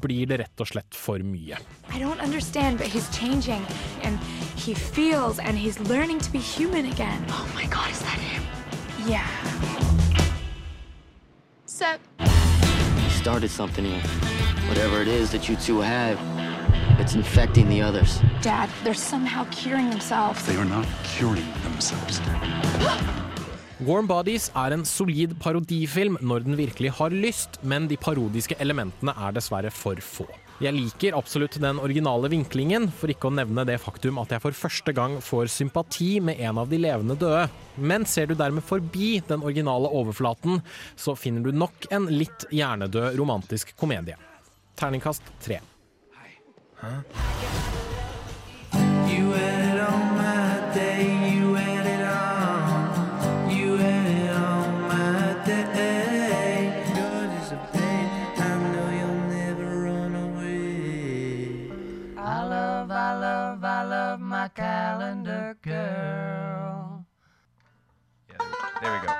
blir 0.00 0.30
det 0.30 0.38
rett 0.46 0.64
og 0.64 0.70
slett 0.70 0.96
for 0.96 1.20
mye. 1.20 1.60
I 1.92 2.00
don't 2.00 2.24
understand, 2.24 2.78
but 2.80 2.88
he's 2.88 3.10
changing 3.12 3.60
and 4.02 4.16
he 4.56 4.72
feels 4.72 5.38
and 5.38 5.58
he's 5.60 5.76
learning 5.92 6.20
to 6.20 6.32
be 6.32 6.40
human 6.40 6.86
again. 6.86 7.20
Oh 7.28 7.44
my 7.52 7.68
god, 7.68 7.90
is 7.92 8.00
that 8.00 8.16
him? 8.16 8.48
Yeah. 9.04 9.28
Sup? 11.66 12.00
You 12.18 13.10
started 13.10 13.50
something 13.50 13.84
here. 13.84 14.00
Whatever 14.72 15.02
it 15.02 15.08
is 15.08 15.30
that 15.32 15.50
you 15.50 15.56
two 15.56 15.80
have, 15.80 16.16
it's 17.00 17.14
infecting 17.14 17.68
the 17.68 17.82
others. 17.82 18.20
Dad, 18.42 18.68
they're 18.84 18.94
somehow 18.94 19.44
curing 19.50 19.90
themselves. 19.90 20.44
They 20.46 20.56
are 20.56 20.64
not 20.64 20.86
curing 21.04 21.46
themselves. 21.62 22.20
Warm 23.78 24.06
Bodies 24.08 24.48
er 24.56 24.72
en 24.72 24.86
solid 24.88 25.34
parodifilm 25.36 26.16
når 26.24 26.46
den 26.46 26.56
virkelig 26.56 26.94
har 26.96 27.12
lyst, 27.12 27.58
men 27.60 27.90
de 27.90 27.98
parodiske 28.00 28.56
elementene 28.58 29.12
er 29.12 29.36
dessverre 29.36 29.70
for 29.70 30.00
få. 30.00 30.24
Jeg 30.64 30.72
liker 30.72 31.12
absolutt 31.18 31.58
den 31.60 31.76
originale 31.84 32.30
vinklingen, 32.32 32.88
for 32.88 33.12
ikke 33.12 33.28
å 33.28 33.34
nevne 33.36 33.66
det 33.68 33.76
faktum 33.82 34.16
at 34.22 34.32
jeg 34.32 34.40
for 34.40 34.56
første 34.56 34.94
gang 34.96 35.18
får 35.20 35.52
sympati 35.52 36.14
med 36.24 36.40
en 36.40 36.62
av 36.62 36.72
de 36.72 36.80
levende 36.80 37.18
døde. 37.20 37.44
Men 37.76 38.08
ser 38.08 38.30
du 38.30 38.34
dermed 38.38 38.64
forbi 38.64 39.18
den 39.28 39.44
originale 39.44 39.92
overflaten, 39.92 40.62
så 40.96 41.12
finner 41.12 41.44
du 41.44 41.52
nok 41.52 41.90
en 41.92 42.08
litt 42.08 42.48
hjernedød 42.48 43.20
romantisk 43.20 43.76
komedie. 43.76 44.16
Terningkast 44.80 45.28
tre. 45.44 45.60
Huh? 46.78 47.00
You 49.08 49.30
had 49.30 49.76
it 49.76 49.80
on 49.80 50.16
my 50.16 50.74
day, 50.74 51.32
you 51.32 51.54
had 51.54 51.86
it 51.86 52.04
on. 52.04 53.50
You 53.50 53.76
had 53.78 54.06
it 54.06 54.30
on 54.36 54.82
my 54.82 55.42
day. 55.46 56.84
God 56.94 57.42
is 57.42 57.52
a 57.52 57.68
pain, 57.72 58.10
I 58.36 58.58
know 58.72 58.88
you'll 58.98 59.24
never 59.38 59.68
run 59.84 60.14
away. 60.14 61.70
I 62.18 62.44
love, 62.44 62.90
I 62.90 63.18
love, 63.18 63.64
I 63.64 63.82
love 63.82 64.20
my 64.20 64.48
calendar 64.48 65.56
girl. 65.62 67.06
Yeah, 68.28 68.36
there 68.82 68.92
we 68.92 69.06
go. 69.06 69.14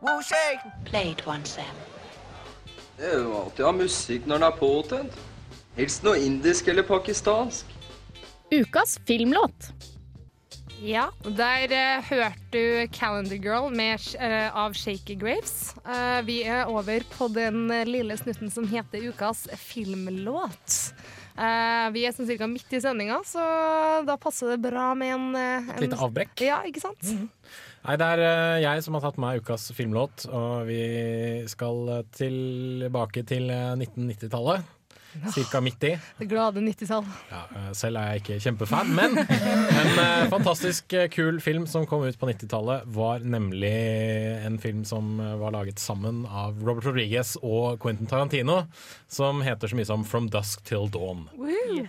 Woo 0.00 0.22
shake! 0.22 0.60
Play 0.86 1.10
it 1.10 1.26
once, 1.26 1.50
Sam. 1.50 1.74
Det 2.96 3.10
er 3.12 3.18
jo 3.20 3.32
alltid 3.36 3.64
å 3.64 3.68
ha 3.68 3.76
musikk 3.76 4.28
når 4.28 4.38
den 4.40 4.46
er 4.46 4.54
påtent. 4.56 5.18
Helst 5.76 6.04
noe 6.06 6.16
indisk 6.16 6.70
eller 6.72 6.86
pakistansk. 6.88 7.74
Ukas 8.54 8.96
filmlåt. 9.04 9.68
Ja, 10.80 11.10
der 11.24 11.72
uh, 11.72 12.04
hørte 12.04 12.52
du 12.52 12.86
'Calendar 12.92 13.36
Girl' 13.36 13.72
med, 13.72 14.00
uh, 14.20 14.48
av 14.56 14.72
Shaky 14.76 15.16
Graves. 15.16 15.74
Uh, 15.84 16.20
vi 16.24 16.42
er 16.44 16.68
over 16.68 17.04
på 17.16 17.28
den 17.32 17.68
lille 17.88 18.16
snutten 18.16 18.52
som 18.52 18.68
heter 18.68 19.08
ukas 19.08 19.46
filmlåt. 19.56 20.92
Eh, 21.36 21.86
vi 21.92 22.06
er 22.08 22.14
sånn 22.16 22.28
cirka 22.28 22.46
midt 22.48 22.70
i 22.72 22.78
sendinga, 22.80 23.18
så 23.28 23.42
da 24.08 24.14
passer 24.20 24.54
det 24.54 24.70
bra 24.70 24.88
med 24.96 25.12
en, 25.12 25.26
en 25.36 25.72
Et 25.74 25.82
lite 25.84 25.98
avbrekk. 26.00 26.32
Ja, 26.46 26.62
ikke 26.64 26.80
sant? 26.80 27.10
Nei, 27.86 27.94
det 28.00 28.06
er 28.16 28.20
eh, 28.26 28.60
jeg 28.64 28.82
som 28.82 28.96
har 28.98 29.04
tatt 29.04 29.18
med 29.22 29.38
ukas 29.38 29.68
filmlåt, 29.76 30.24
og 30.34 30.66
vi 30.66 30.80
skal 31.46 31.84
eh, 31.94 32.06
tilbake 32.18 33.22
til 33.28 33.46
eh, 33.54 33.76
1990-tallet. 33.78 34.72
Cirka 35.34 35.60
midt 35.64 35.84
i. 35.84 35.92
Det 36.18 36.28
glade 36.30 36.60
90-tall. 36.60 37.06
Ja, 37.30 37.42
eh, 37.56 37.70
selv 37.76 38.00
er 38.00 38.14
jeg 38.14 38.22
ikke 38.22 38.38
kjempefan, 38.44 38.92
men 38.96 39.16
en 39.20 40.00
eh, 40.02 40.26
fantastisk 40.32 40.92
eh, 40.96 41.08
kul 41.12 41.40
film 41.44 41.66
som 41.70 41.86
kom 41.88 42.04
ut 42.06 42.18
på 42.18 42.28
90-tallet, 42.30 42.86
var 42.96 43.24
nemlig 43.24 43.72
en 44.46 44.58
film 44.62 44.84
som 44.88 45.16
var 45.40 45.54
laget 45.54 45.80
sammen 45.82 46.24
av 46.26 46.58
Robert 46.64 46.88
Rodriguez 46.88 47.34
og 47.42 47.80
Quentin 47.82 48.10
Tarantino, 48.10 48.62
som 49.10 49.42
heter 49.46 49.70
så 49.70 49.78
mye 49.78 49.88
som 49.88 50.04
From 50.06 50.30
Dusk 50.32 50.64
Till 50.68 50.90
Dawn. 50.92 51.26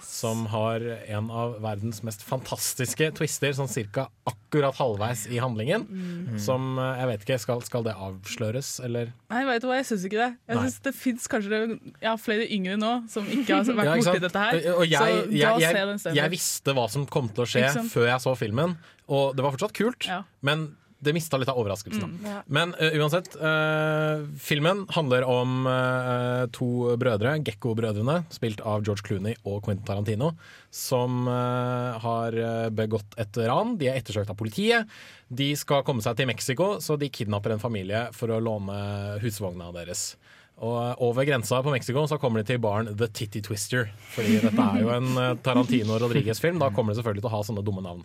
Som 0.04 0.46
har 0.52 0.84
en 1.08 1.32
av 1.32 1.58
verdens 1.64 2.04
mest 2.06 2.24
fantastiske 2.26 3.12
twister, 3.18 3.54
sånn 3.56 3.72
cirka 3.72 4.08
akkurat 4.28 4.76
halvveis 4.80 5.26
i 5.28 5.40
handlingen. 5.42 5.86
Mm. 5.90 6.40
Som 6.40 6.78
eh, 6.80 7.02
jeg 7.02 7.10
vet 7.12 7.26
ikke, 7.26 7.40
skal, 7.44 7.64
skal 7.68 7.86
det 7.88 7.96
avsløres, 7.96 8.78
eller? 8.84 9.12
Nei, 9.34 9.44
vet 9.48 9.64
du 9.64 9.70
hva, 9.70 9.80
jeg 9.82 9.90
syns 9.90 10.06
ikke 10.08 10.22
det. 10.22 10.30
Jeg 10.48 10.62
synes 10.62 10.80
Det 10.88 10.94
fins 10.96 11.28
kanskje 11.32 11.62
ja, 12.04 12.16
flere 12.22 12.48
yngre 12.54 12.78
nå 12.80 12.94
som 13.18 13.28
ikke 13.28 13.60
har 13.60 13.68
vært 13.82 13.92
Ja, 13.92 14.00
borti 14.00 14.24
dette 14.24 14.48
her. 14.48 14.60
Og 14.78 14.84
jeg, 14.88 14.98
så 14.98 15.36
jeg, 15.36 15.62
jeg, 15.66 15.86
den 16.06 16.20
jeg 16.22 16.36
visste 16.38 16.78
hva 16.78 16.88
som 16.94 17.08
kom 17.10 17.32
til 17.34 17.46
å 17.46 17.50
skje 17.50 17.70
før 17.92 18.12
jeg 18.14 18.26
så 18.26 18.36
filmen, 18.40 18.78
og 19.08 19.38
det 19.38 19.46
var 19.46 19.58
fortsatt 19.58 19.76
kult, 19.78 20.08
Ja. 20.10 20.24
men 20.46 20.70
det 21.00 21.14
mista 21.14 21.38
litt 21.38 21.50
av 21.52 21.60
overraskelsen. 21.62 22.10
Mm, 22.10 22.26
ja. 22.26 22.40
Men 22.50 22.74
uh, 22.80 22.96
uansett, 22.98 23.36
uh, 23.38 24.26
filmen 24.42 24.86
handler 24.96 25.26
om 25.30 25.68
uh, 25.70 26.48
to 26.56 26.96
brødre, 26.98 27.36
Gekko-brødrene, 27.46 28.24
spilt 28.34 28.64
av 28.66 28.86
George 28.86 29.06
Clooney 29.06 29.38
og 29.46 29.62
Quentin 29.66 29.86
Tarantino, 29.88 30.34
som 30.74 31.26
har 31.28 32.36
begått 32.76 33.16
et 33.22 33.38
ran. 33.50 33.76
De 33.80 33.88
er 33.90 33.98
ettersøkt 33.98 34.30
av 34.30 34.38
politiet. 34.38 34.90
De 35.30 35.48
skal 35.58 35.82
komme 35.88 36.04
seg 36.06 36.18
til 36.20 36.28
Mexico, 36.30 36.68
så 36.84 36.98
de 37.00 37.10
kidnapper 37.14 37.56
en 37.56 37.62
familie 37.62 38.04
for 38.14 38.34
å 38.34 38.42
låne 38.44 38.76
husvogna 39.24 39.72
deres. 39.74 40.12
Og 40.58 41.02
over 41.06 41.26
grensa 41.28 41.60
på 41.62 41.70
Mexico 41.70 42.08
så 42.10 42.18
kommer 42.18 42.42
de 42.42 42.48
til 42.50 42.58
baren 42.64 42.88
The 42.98 43.08
Titty 43.14 43.44
Twister. 43.46 43.92
Fordi 44.16 44.40
dette 44.42 44.64
er 44.64 44.80
jo 44.82 44.90
en 44.96 45.12
eh, 45.22 45.36
Tarantino 45.46 46.00
Rodriguez-film. 46.02 46.58
Da 46.64 46.72
kommer 46.74 46.94
de 46.94 46.98
selvfølgelig 47.02 47.22
til 47.22 47.30
å 47.30 47.36
ha 47.36 47.42
sånne 47.46 47.66
dumme 47.68 47.84
navn. 47.86 48.02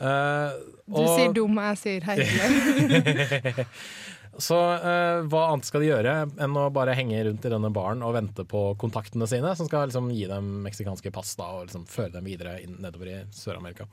Eh, 0.00 0.54
Du 0.88 1.02
sier 1.04 1.32
dum, 1.36 1.60
jeg 1.60 1.76
sier 1.82 2.08
herlig. 2.08 3.66
Så 4.42 4.56
uh, 4.56 5.24
hva 5.30 5.42
annet 5.50 5.68
skal 5.68 5.84
de 5.84 5.90
gjøre 5.90 6.14
enn 6.42 6.58
å 6.58 6.66
bare 6.74 6.94
henge 6.96 7.20
rundt 7.26 7.44
i 7.46 7.52
denne 7.52 7.70
baren 7.74 8.02
og 8.06 8.14
vente 8.16 8.46
på 8.48 8.62
kontaktene 8.80 9.28
sine, 9.30 9.52
som 9.58 9.68
skal 9.68 9.88
liksom 9.88 10.10
gi 10.14 10.26
dem 10.30 10.48
meksikanske 10.64 11.12
pass 11.14 11.34
da, 11.38 11.50
og 11.56 11.68
liksom 11.68 11.86
føre 11.90 12.16
dem 12.16 12.28
videre 12.28 12.56
inn, 12.64 12.76
nedover 12.82 13.10
i 13.12 13.18
Sør-Amerika. 13.34 13.86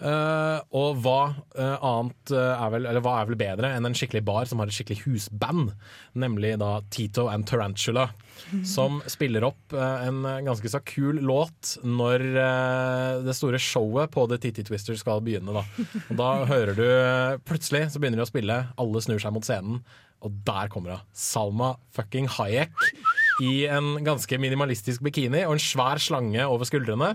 Uh, 0.00 0.58
og 0.74 1.00
hva 1.04 1.20
uh, 1.58 1.76
annet 1.78 2.34
er 2.34 2.74
vel, 2.74 2.88
eller 2.90 3.04
hva 3.04 3.18
er 3.20 3.30
vel 3.30 3.40
bedre 3.40 3.74
enn 3.76 3.88
en 3.88 3.96
skikkelig 3.96 4.24
bar 4.26 4.50
som 4.50 4.62
har 4.62 4.70
et 4.70 4.76
skikkelig 4.76 5.04
husband, 5.06 5.74
nemlig 6.18 6.56
da 6.62 6.76
Tito 6.94 7.28
and 7.32 7.46
Tarantula, 7.48 8.08
som 8.66 9.00
spiller 9.10 9.46
opp 9.46 9.74
eh, 9.74 10.06
en 10.08 10.22
ganske 10.46 10.70
så 10.70 10.80
kul 10.86 11.20
låt 11.24 11.76
når 11.84 12.24
eh, 12.32 13.10
det 13.26 13.36
store 13.36 13.60
showet 13.62 14.12
på 14.14 14.26
The 14.30 14.40
Titty 14.42 14.64
Twister 14.68 14.98
skal 15.00 15.22
begynne. 15.24 15.54
Da, 15.54 15.64
og 16.08 16.16
da 16.20 16.30
hører 16.50 16.78
du 16.78 16.84
eh, 16.86 17.36
plutselig 17.46 17.88
så 17.92 18.02
begynner 18.02 18.22
de 18.22 18.26
å 18.26 18.30
spille, 18.30 18.58
alle 18.80 19.04
snur 19.04 19.22
seg 19.22 19.34
mot 19.36 19.46
scenen, 19.46 19.82
og 20.24 20.38
der 20.46 20.70
kommer 20.72 20.96
hun. 20.96 21.06
Salma 21.16 21.74
fucking 21.94 22.30
Hayek 22.38 22.72
i 23.42 23.64
en 23.66 23.96
ganske 24.06 24.38
minimalistisk 24.38 25.02
bikini 25.04 25.42
og 25.48 25.56
en 25.56 25.62
svær 25.62 25.98
slange 26.02 26.44
over 26.46 26.68
skuldrene. 26.68 27.14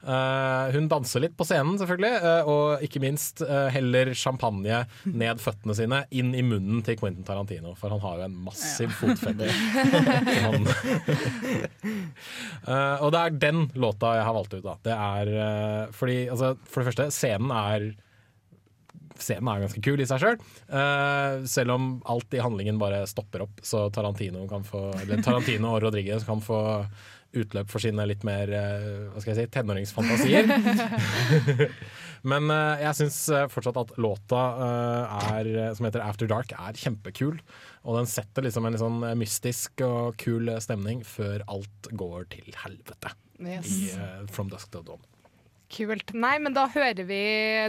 Uh, 0.00 0.72
hun 0.72 0.86
danser 0.88 1.20
litt 1.20 1.34
på 1.36 1.44
scenen, 1.44 1.76
selvfølgelig, 1.76 2.20
uh, 2.24 2.48
og 2.48 2.84
ikke 2.86 3.02
minst 3.04 3.42
uh, 3.44 3.68
heller 3.68 4.14
champagne 4.16 4.78
ned 5.04 5.42
føttene 5.44 5.76
sine 5.76 5.98
inn 6.16 6.32
i 6.32 6.40
munnen 6.46 6.80
til 6.86 6.96
Quentin 6.96 7.26
Tarantino, 7.26 7.74
for 7.76 7.92
han 7.92 8.00
har 8.00 8.22
jo 8.22 8.28
en 8.30 8.38
massiv 8.46 8.94
fotfetter. 8.96 9.50
Og 13.00 13.08
det 13.12 13.20
er 13.20 13.36
den 13.42 13.66
låta 13.80 14.14
jeg 14.16 14.24
har 14.26 14.36
valgt 14.36 14.54
ut. 14.56 14.64
Da. 14.64 14.74
Det 14.84 14.94
er 14.94 15.92
fordi, 15.96 16.16
altså, 16.32 16.54
For 16.68 16.80
det 16.80 16.90
første, 16.90 17.06
scenen 17.14 17.52
er 17.54 17.90
Scenen 19.24 19.48
er 19.52 19.62
ganske 19.64 19.82
kul 19.84 20.00
i 20.02 20.06
seg 20.08 20.22
sjøl. 20.22 20.36
Selv. 20.40 21.46
selv 21.50 21.74
om 21.76 21.86
alt 22.10 22.34
i 22.36 22.42
handlingen 22.42 22.78
bare 22.80 23.02
stopper 23.10 23.44
opp, 23.46 23.62
så 23.66 23.86
Tarantino, 23.94 24.46
kan 24.50 24.64
få, 24.66 24.88
Tarantino 25.24 25.74
og 25.74 25.82
Rodriguez 25.86 26.26
kan 26.28 26.42
få 26.44 26.60
utløp 27.30 27.70
for 27.70 27.78
sine 27.78 28.02
litt 28.10 28.24
mer 28.26 28.50
eh, 28.50 28.86
hva 29.12 29.20
skal 29.22 29.36
jeg 29.36 29.44
si, 29.46 29.50
tenåringsfantasier. 29.54 30.48
Men 32.30 32.50
eh, 32.50 32.82
jeg 32.82 32.98
syns 32.98 33.20
fortsatt 33.54 33.78
at 33.80 33.94
låta 34.02 34.40
eh, 34.66 35.22
er, 35.38 35.50
som 35.78 35.86
heter 35.86 36.02
After 36.04 36.30
Dark, 36.30 36.52
er 36.58 36.80
kjempekul. 36.80 37.38
Og 37.86 38.00
den 38.00 38.10
setter 38.10 38.44
liksom 38.46 38.66
en 38.66 38.74
litt 38.74 38.82
sånn 38.82 39.00
mystisk 39.20 39.84
og 39.86 40.18
kul 40.20 40.50
stemning 40.60 41.04
før 41.06 41.46
alt 41.46 41.92
går 41.94 42.26
til 42.34 42.50
helvete 42.66 43.14
Yes. 43.40 43.70
i 43.72 43.90
eh, 43.96 44.26
From 44.28 44.50
Dusk 44.52 44.70
to 44.74 44.82
Dawn. 44.84 45.00
Kult. 45.70 46.10
Nei, 46.18 46.34
men 46.42 46.54
da 46.56 46.64
hører 46.68 47.04
vi 47.06 47.20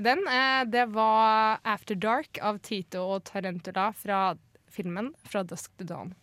den. 0.02 0.24
Eh, 0.28 0.64
Det 0.66 0.88
var 0.94 1.60
'After 1.64 1.96
Dark' 1.96 2.40
av 2.42 2.60
Tito 2.60 3.04
og 3.16 3.24
Tarantula 3.26 3.92
fra 3.94 4.36
filmen 4.70 5.14
'Fra 5.26 5.44
Dusk 5.44 5.72
to 5.78 5.86
Dawn'. 5.86 6.16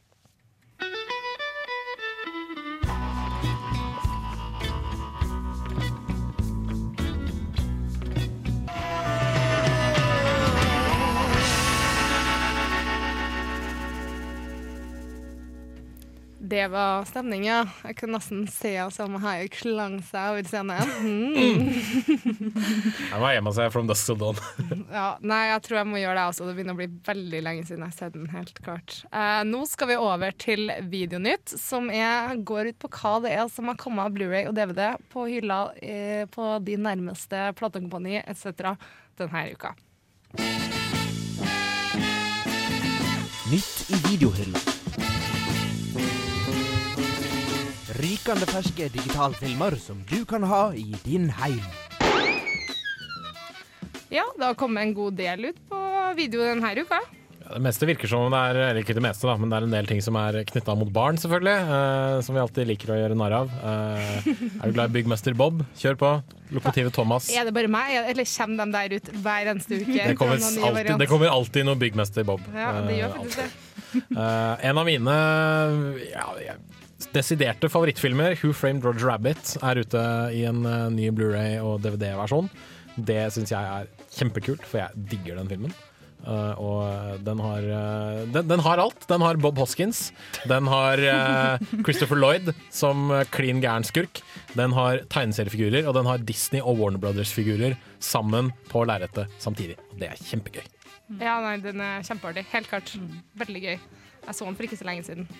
Det 16.48 16.68
var 16.72 17.04
stemninga. 17.04 17.58
Jeg 17.84 17.96
kunne 17.98 18.16
nesten 18.16 18.46
se 18.48 18.70
oss 18.80 18.96
om 19.04 19.18
Hayek 19.20 19.58
slang 19.60 19.98
seg 20.06 20.30
over 20.32 20.46
scenen. 20.48 20.92
Mm. 21.04 21.66
Jeg 23.10 23.20
må 23.20 23.32
hjemme 23.34 23.52
seg 23.52 23.66
se 23.66 23.74
From 23.74 23.90
Dusk 23.90 24.08
Till 24.08 24.20
Dawn. 24.22 24.40
Ja, 24.98 25.10
nei, 25.20 25.42
jeg 25.50 25.60
tror 25.66 25.76
jeg 25.78 25.88
må 25.90 25.98
gjøre 26.00 26.16
det 26.16 26.22
også. 26.30 26.46
Det 26.48 26.54
begynner 26.56 26.76
å 26.76 26.78
bli 26.78 26.86
veldig 27.04 27.40
lenge 27.44 27.66
siden 27.68 27.82
jeg 27.84 27.92
har 27.92 27.98
sett 27.98 28.14
den. 28.14 28.30
helt 28.32 28.62
klart. 28.64 28.94
Eh, 29.12 29.42
nå 29.44 29.60
skal 29.68 29.90
vi 29.90 29.98
over 30.00 30.32
til 30.40 30.72
Videonytt, 30.88 31.52
som 31.60 31.90
er, 31.92 32.32
går 32.40 32.72
ut 32.72 32.80
på 32.80 32.90
hva 32.96 33.14
det 33.26 33.34
er 33.36 33.52
som 33.52 33.68
har 33.68 33.76
kommet 33.80 34.08
av 34.08 34.16
Blu-ray 34.16 34.48
og 34.48 34.56
DVD 34.56 34.94
på 35.12 35.26
hylla 35.28 35.60
eh, 35.82 36.24
på 36.32 36.48
de 36.64 36.78
nærmeste 36.80 37.50
platekompani 37.60 38.22
etc. 38.24 38.72
denne 39.20 39.44
uka. 39.52 39.76
Nytt 43.52 43.88
i 43.92 44.02
videohylla. 44.08 44.77
Rykende 47.98 48.46
ferske 48.46 48.86
digitalfilmer 48.94 49.74
som 49.82 50.00
du 50.10 50.20
kan 50.28 50.44
ha 50.46 50.68
i 50.78 50.86
din 51.04 51.28
heim. 51.40 51.62
Ja, 54.08 54.24
det 54.38 54.44
har 54.44 54.54
kommet 54.56 54.86
en 54.86 54.92
god 54.96 55.16
del 55.18 55.50
ut 55.50 55.58
på 55.68 55.80
video 56.16 56.44
denne 56.46 56.70
uka. 56.78 57.00
Ja, 57.42 57.56
det 57.56 57.62
meste 57.64 57.88
virker 57.88 58.08
som 58.10 58.26
om 58.28 58.32
det 58.32 58.38
er 58.52 58.58
eller 58.68 58.80
ikke 58.84 58.94
det 58.96 59.02
meste 59.02 59.26
da, 59.28 59.34
men 59.40 59.50
det 59.50 59.58
er 59.58 59.66
en 59.66 59.74
del 59.74 59.88
ting 59.90 60.00
som 60.04 60.16
er 60.20 60.38
knytta 60.48 60.76
mot 60.78 60.88
barn, 60.94 61.18
selvfølgelig. 61.20 61.56
eh, 61.74 62.20
som 62.24 62.36
vi 62.36 62.42
alltid 62.44 62.68
liker 62.70 62.92
å 62.94 62.98
gjøre 63.00 63.16
narr 63.18 63.36
av. 63.40 63.50
Eh, 63.50 64.30
er 64.30 64.64
du 64.70 64.72
glad 64.78 64.90
i 64.92 64.96
Byggmester 64.98 65.34
Bob? 65.36 65.64
Kjør 65.80 65.98
på. 66.00 66.12
Lokomotivet 66.54 66.94
Thomas. 66.96 67.28
Er 67.34 67.44
det 67.50 67.54
bare 67.56 67.68
meg, 67.72 67.92
eller 68.14 68.24
kommer 68.30 68.64
de 68.64 68.72
der 68.78 68.96
ut 69.00 69.10
hver 69.24 69.50
eneste 69.54 69.80
uke? 69.82 69.98
Det 70.12 70.16
kommer, 70.16 70.38
alltid, 70.38 70.94
det 71.02 71.08
kommer 71.10 71.32
alltid 71.34 71.66
noe 71.68 71.76
Byggmester 71.82 72.24
Bob. 72.24 72.46
Ja, 72.54 72.72
det 72.86 72.94
Eh, 72.94 72.98
gjør 73.02 73.16
faktisk 73.18 73.42
det. 73.42 73.50
Eh, 74.14 74.68
en 74.70 74.78
av 74.78 74.84
mine 74.86 75.14
ja, 76.12 76.26
jeg- 76.46 76.60
desiderte 77.14 77.70
favorittfilmer, 77.70 78.36
Who 78.42 78.52
Framed 78.56 78.84
Roger 78.84 79.06
Rabbit, 79.12 79.56
er 79.62 79.82
ute 79.82 80.04
i 80.34 80.44
en 80.48 80.64
eh, 80.66 80.88
ny 80.94 81.10
Blu-ray 81.14 81.58
og 81.62 81.82
DVD-versjon. 81.84 82.50
Det 82.98 83.28
syns 83.34 83.52
jeg 83.54 83.62
er 83.62 84.08
kjempekult, 84.16 84.64
for 84.66 84.82
jeg 84.82 85.06
digger 85.12 85.38
den 85.38 85.50
filmen. 85.50 85.76
Uh, 86.18 86.54
og 86.58 87.20
den 87.22 87.38
har, 87.40 87.62
uh, 87.62 88.22
den, 88.34 88.48
den 88.50 88.62
har 88.64 88.80
alt. 88.82 89.04
Den 89.08 89.22
har 89.22 89.38
Bob 89.40 89.60
Hoskins. 89.62 90.08
Den 90.50 90.66
har 90.68 90.98
uh, 90.98 91.68
Christopher 91.86 92.18
Lloyd 92.18 92.50
som 92.74 93.12
eh, 93.14 93.22
klin 93.30 93.62
gæren 93.62 93.86
skurk. 93.86 94.20
Den 94.58 94.74
har 94.76 95.04
tegneseriefigurer, 95.12 95.86
og 95.86 95.94
den 95.96 96.10
har 96.10 96.24
Disney 96.26 96.60
og 96.60 96.82
Warner 96.82 97.00
Brothers-figurer 97.02 97.78
sammen 98.02 98.50
på 98.72 98.82
lerretet 98.88 99.30
samtidig. 99.38 99.78
Det 99.94 100.10
er 100.10 100.26
kjempegøy. 100.26 100.66
Ja, 101.22 101.38
nei, 101.44 101.56
den 101.62 101.80
er 101.80 102.02
kjempeartig. 102.04 102.44
Helt 102.50 102.68
klart. 102.68 102.92
Veldig 103.38 103.64
gøy. 103.64 103.78
Jeg 104.26 104.36
så 104.36 104.44
den 104.44 104.58
for 104.58 104.66
ikke 104.66 104.76
så 104.76 104.88
lenge 104.90 105.06
siden. 105.06 105.30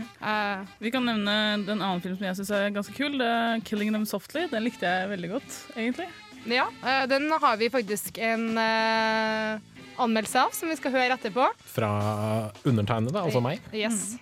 Eh, 0.00 0.64
Vi 0.80 0.90
kan 0.94 1.04
nevne 1.06 1.64
den 1.66 1.80
annen 1.82 2.02
film 2.02 2.16
som 2.18 2.26
jeg 2.26 2.38
syns 2.40 2.50
er 2.54 2.72
ganske 2.74 2.94
kul. 2.96 3.18
det 3.18 3.26
er 3.26 3.60
'Killing 3.60 3.92
Them 3.92 4.04
Softly'. 4.04 4.50
Den 4.50 4.64
likte 4.64 4.86
jeg 4.86 5.08
veldig 5.08 5.30
godt, 5.30 5.76
egentlig. 5.76 6.08
ja, 6.46 6.66
uh, 6.82 7.06
den 7.06 7.30
har 7.30 7.56
vi 7.56 7.70
faktisk 7.70 8.18
en 8.18 8.58
uh, 8.58 9.58
anmeldelse 9.98 10.38
av, 10.40 10.52
som 10.52 10.68
vi 10.68 10.76
skal 10.76 10.92
høre 10.92 11.16
etterpå. 11.16 11.46
Fra 11.64 12.50
undertegnede, 12.64 13.16
altså 13.20 13.40
meg. 13.40 13.60
Yes. 13.72 14.16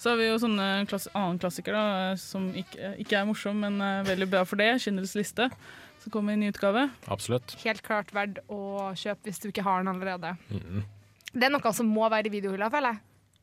Så 0.00 0.10
har 0.10 0.16
vi 0.16 0.30
jo 0.30 0.38
sånne 0.40 0.86
klass 0.88 1.08
annen 1.12 1.38
klassiker 1.38 1.76
da, 1.76 2.16
som 2.16 2.48
ikke, 2.56 2.94
ikke 2.98 3.18
er 3.18 3.26
morsom, 3.28 3.60
men 3.60 4.06
veldig 4.06 4.30
bra 4.30 4.44
for 4.44 4.56
det. 4.56 4.80
'Schindlers 4.80 5.14
liste', 5.14 5.50
som 6.00 6.10
kommer 6.10 6.32
i 6.32 6.36
ny 6.40 6.48
utgave. 6.48 6.90
Absolutt. 7.06 7.54
Helt 7.62 7.82
klart 7.82 8.14
verdt 8.14 8.40
å 8.48 8.94
kjøpe 8.96 9.28
hvis 9.28 9.42
du 9.42 9.50
ikke 9.50 9.62
har 9.62 9.84
den 9.84 9.92
allerede. 9.92 10.36
Mm. 10.48 10.82
Det 11.34 11.44
er 11.46 11.52
noe 11.52 11.72
som 11.76 11.86
må 11.86 12.08
være 12.08 12.26
i 12.26 12.32
videohylla, 12.32 12.70
føler 12.72 12.96
jeg. 12.96 13.00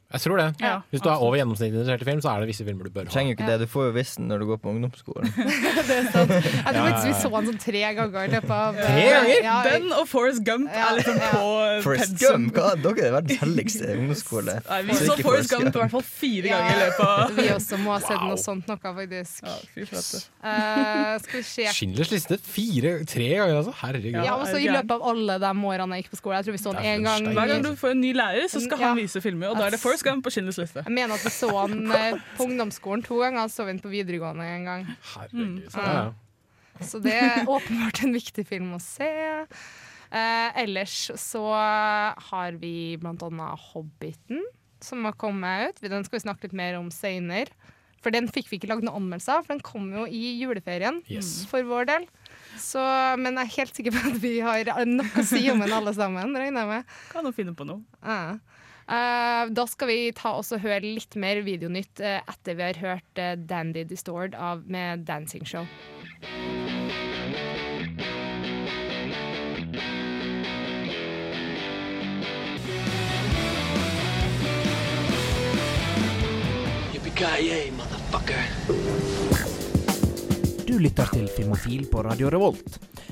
Jeg 0.07 0.21
tror 0.23 0.37
det. 0.39 0.45
Ja, 0.63 0.77
Hvis 0.89 1.01
du 1.03 1.09
er 1.11 1.19
over 1.19 1.35
gjennomsnittet 1.35 1.73
interessert 1.75 2.01
i 2.01 2.05
film, 2.07 2.21
så 2.23 2.29
er 2.31 2.39
det 2.39 2.47
visse 2.47 2.63
filmer 2.63 2.87
du 2.87 2.91
bør 2.95 3.03
Du 3.03 3.09
ha. 3.09 3.13
trenger 3.13 3.33
jo 3.33 3.35
ikke 3.35 3.47
det, 3.49 3.57
du 3.59 3.67
får 3.67 3.87
jo 3.89 3.91
visst 3.97 4.15
den 4.21 4.29
når 4.31 4.39
du 4.39 4.45
går 4.47 4.59
på 4.63 4.69
ungdomsskolen. 4.71 5.33
Jeg 5.35 6.05
tror 6.13 6.31
Ja, 6.31 6.71
ja, 6.71 6.83
faktisk 6.85 7.07
vi 7.07 7.15
så 7.19 7.31
den 7.33 7.49
sånn 7.49 7.59
tre 7.59 7.81
ganger 7.97 8.23
i 8.23 8.31
løpet 8.31 8.53
av 8.55 8.77
Tre 8.79 9.03
ganger? 9.11 9.41
Ja, 9.43 9.55
Den 9.67 9.89
og 9.97 10.05
Forrest 10.07 10.43
Gump 10.47 10.71
er 10.71 10.93
liksom 10.95 11.19
på 11.19 11.41
Forrest 11.83 12.13
pensum. 12.15 12.47
Gump, 12.47 12.55
hva? 12.55 12.69
Dere 12.85 13.09
er 13.09 13.15
verdens 13.17 13.41
helligste 13.43 13.89
ungdomsskole. 13.97 14.55
Nei, 14.69 14.79
vi 14.87 14.97
Så 15.01 15.17
Forrest 15.27 15.51
Gump 15.51 15.67
i 15.67 15.81
hvert 15.83 15.95
fall 15.97 16.05
fire 16.07 16.53
ganger 16.55 16.71
i 16.71 16.79
løpet 16.85 17.03
av 17.11 17.35
Vi 17.41 17.47
også 17.57 17.81
må 17.83 17.93
ha 17.97 17.99
sett 18.07 18.23
noe 18.23 18.39
sånt 18.39 18.71
noe, 18.71 18.79
faktisk. 18.79 19.43
Eh, 20.47 21.19
skal 21.23 21.37
vi 21.41 21.43
se. 21.43 21.67
Schindlers 21.75 22.11
liste 22.15 22.37
fire, 22.47 22.93
tre 23.09 23.27
ganger, 23.35 23.57
altså. 23.59 23.73
Herregud. 23.81 24.17
Ja, 24.23 24.37
men 24.39 24.47
så 24.47 24.59
I 24.63 24.71
løpet 24.71 24.95
av 24.95 25.03
alle 25.11 25.37
de 25.43 25.51
årene 25.71 25.97
jeg 25.99 26.05
gikk 26.05 26.13
på 26.15 26.19
skole. 26.21 26.39
Jeg 26.39 26.47
tror 26.47 26.55
vi 26.57 26.63
så 26.63 26.73
den 26.77 26.87
én 26.95 27.05
gang. 27.07 27.27
Hver 27.35 27.51
gang 27.51 27.67
du 27.67 27.71
får 27.79 27.93
en 27.95 28.01
ny 28.03 28.13
lærer, 28.15 28.47
så 28.51 28.63
skal 28.63 28.81
han 28.85 28.97
vise 29.03 29.21
filmer, 29.23 29.51
og 29.51 29.59
da 29.59 29.67
er 29.67 29.75
det 29.75 29.81
Forrest 29.97 30.13
han 30.13 30.21
på 30.25 30.33
Schindlers 30.35 30.59
liste. 30.61 30.83
Jeg 30.85 30.93
mener 30.95 31.17
at 31.17 31.25
vi 31.25 31.31
så 31.33 31.49
den 31.71 31.91
eh, 31.97 32.21
på 32.37 32.47
ungdomsskolen 32.47 33.03
to 33.05 33.19
ganger, 33.23 33.43
og 33.47 33.53
så 33.53 33.65
vi 33.67 33.73
den 33.75 33.83
på 33.83 33.91
videregående 33.93 34.45
en 34.55 34.65
gang. 34.69 34.87
Herregud. 35.13 35.43
Mm. 35.43 35.59
Ja, 35.73 35.91
ja. 35.97 36.07
Så 36.85 36.99
det 37.01 37.15
er 37.17 37.47
åpenbart 37.49 38.03
en 38.05 38.13
viktig 38.13 38.43
film 38.45 38.75
å 38.77 38.81
se. 38.83 39.07
Eh, 40.07 40.49
ellers 40.61 41.07
så 41.19 41.41
har 42.29 42.59
vi 42.61 42.75
blant 43.01 43.23
annet 43.25 43.63
Hobbiten, 43.71 44.43
som 44.83 45.01
har 45.07 45.15
kommet 45.17 45.73
ut. 45.73 45.81
Den 45.89 46.05
skal 46.05 46.19
vi 46.19 46.25
snakke 46.27 46.45
litt 46.47 46.53
mer 46.57 46.77
om 46.79 46.91
seinere. 46.93 47.49
For 47.97 48.13
den 48.13 48.27
fikk 48.29 48.45
vi 48.51 48.59
ikke 48.59 48.69
lagd 48.69 48.85
noen 48.85 49.01
anmeldelse 49.01 49.33
av, 49.33 49.41
for 49.47 49.55
den 49.55 49.63
kom 49.65 49.87
jo 49.91 50.03
i 50.05 50.35
juleferien 50.37 50.99
Yes. 51.09 51.41
for 51.49 51.65
vår 51.65 51.87
del. 51.89 52.05
Så, 52.61 52.79
men 53.17 53.33
jeg 53.41 53.47
er 53.49 53.55
helt 53.57 53.79
sikker 53.79 53.95
på 53.95 54.03
at 54.11 54.19
vi 54.21 54.35
har 54.45 54.69
nok 54.85 55.17
å 55.17 55.25
si 55.25 55.41
om 55.49 55.59
den 55.65 55.73
alle 55.73 55.95
sammen, 55.97 56.29
regner 56.37 56.61
jeg 56.61 56.69
med. 56.69 56.93
Kan 57.09 57.25
jo 57.25 57.33
finne 57.35 57.55
på 57.57 57.65
noe. 57.67 57.81
Eh, 58.05 58.37
da 58.87 59.65
skal 59.67 59.89
vi 59.91 60.11
ta 60.15 60.31
oss 60.39 60.53
og 60.55 60.63
høre 60.63 60.79
litt 60.85 61.17
mer 61.19 61.41
videonytt 61.43 61.99
eh, 61.99 62.21
etter 62.23 62.55
vi 62.55 62.63
har 62.69 62.79
hørt 62.79 63.19
eh, 63.19 63.35
Dandy 63.35 63.83
Distored 63.83 64.35
av, 64.35 64.63
med 64.67 65.03
Dancing 65.07 65.43
Show. 65.43 65.67
Du 80.67 80.75
lytter 80.79 81.09
til 81.11 81.27
Filmofil 81.35 81.87
på 81.91 82.05
Radio 82.05 82.29
Revolt. 82.29 82.79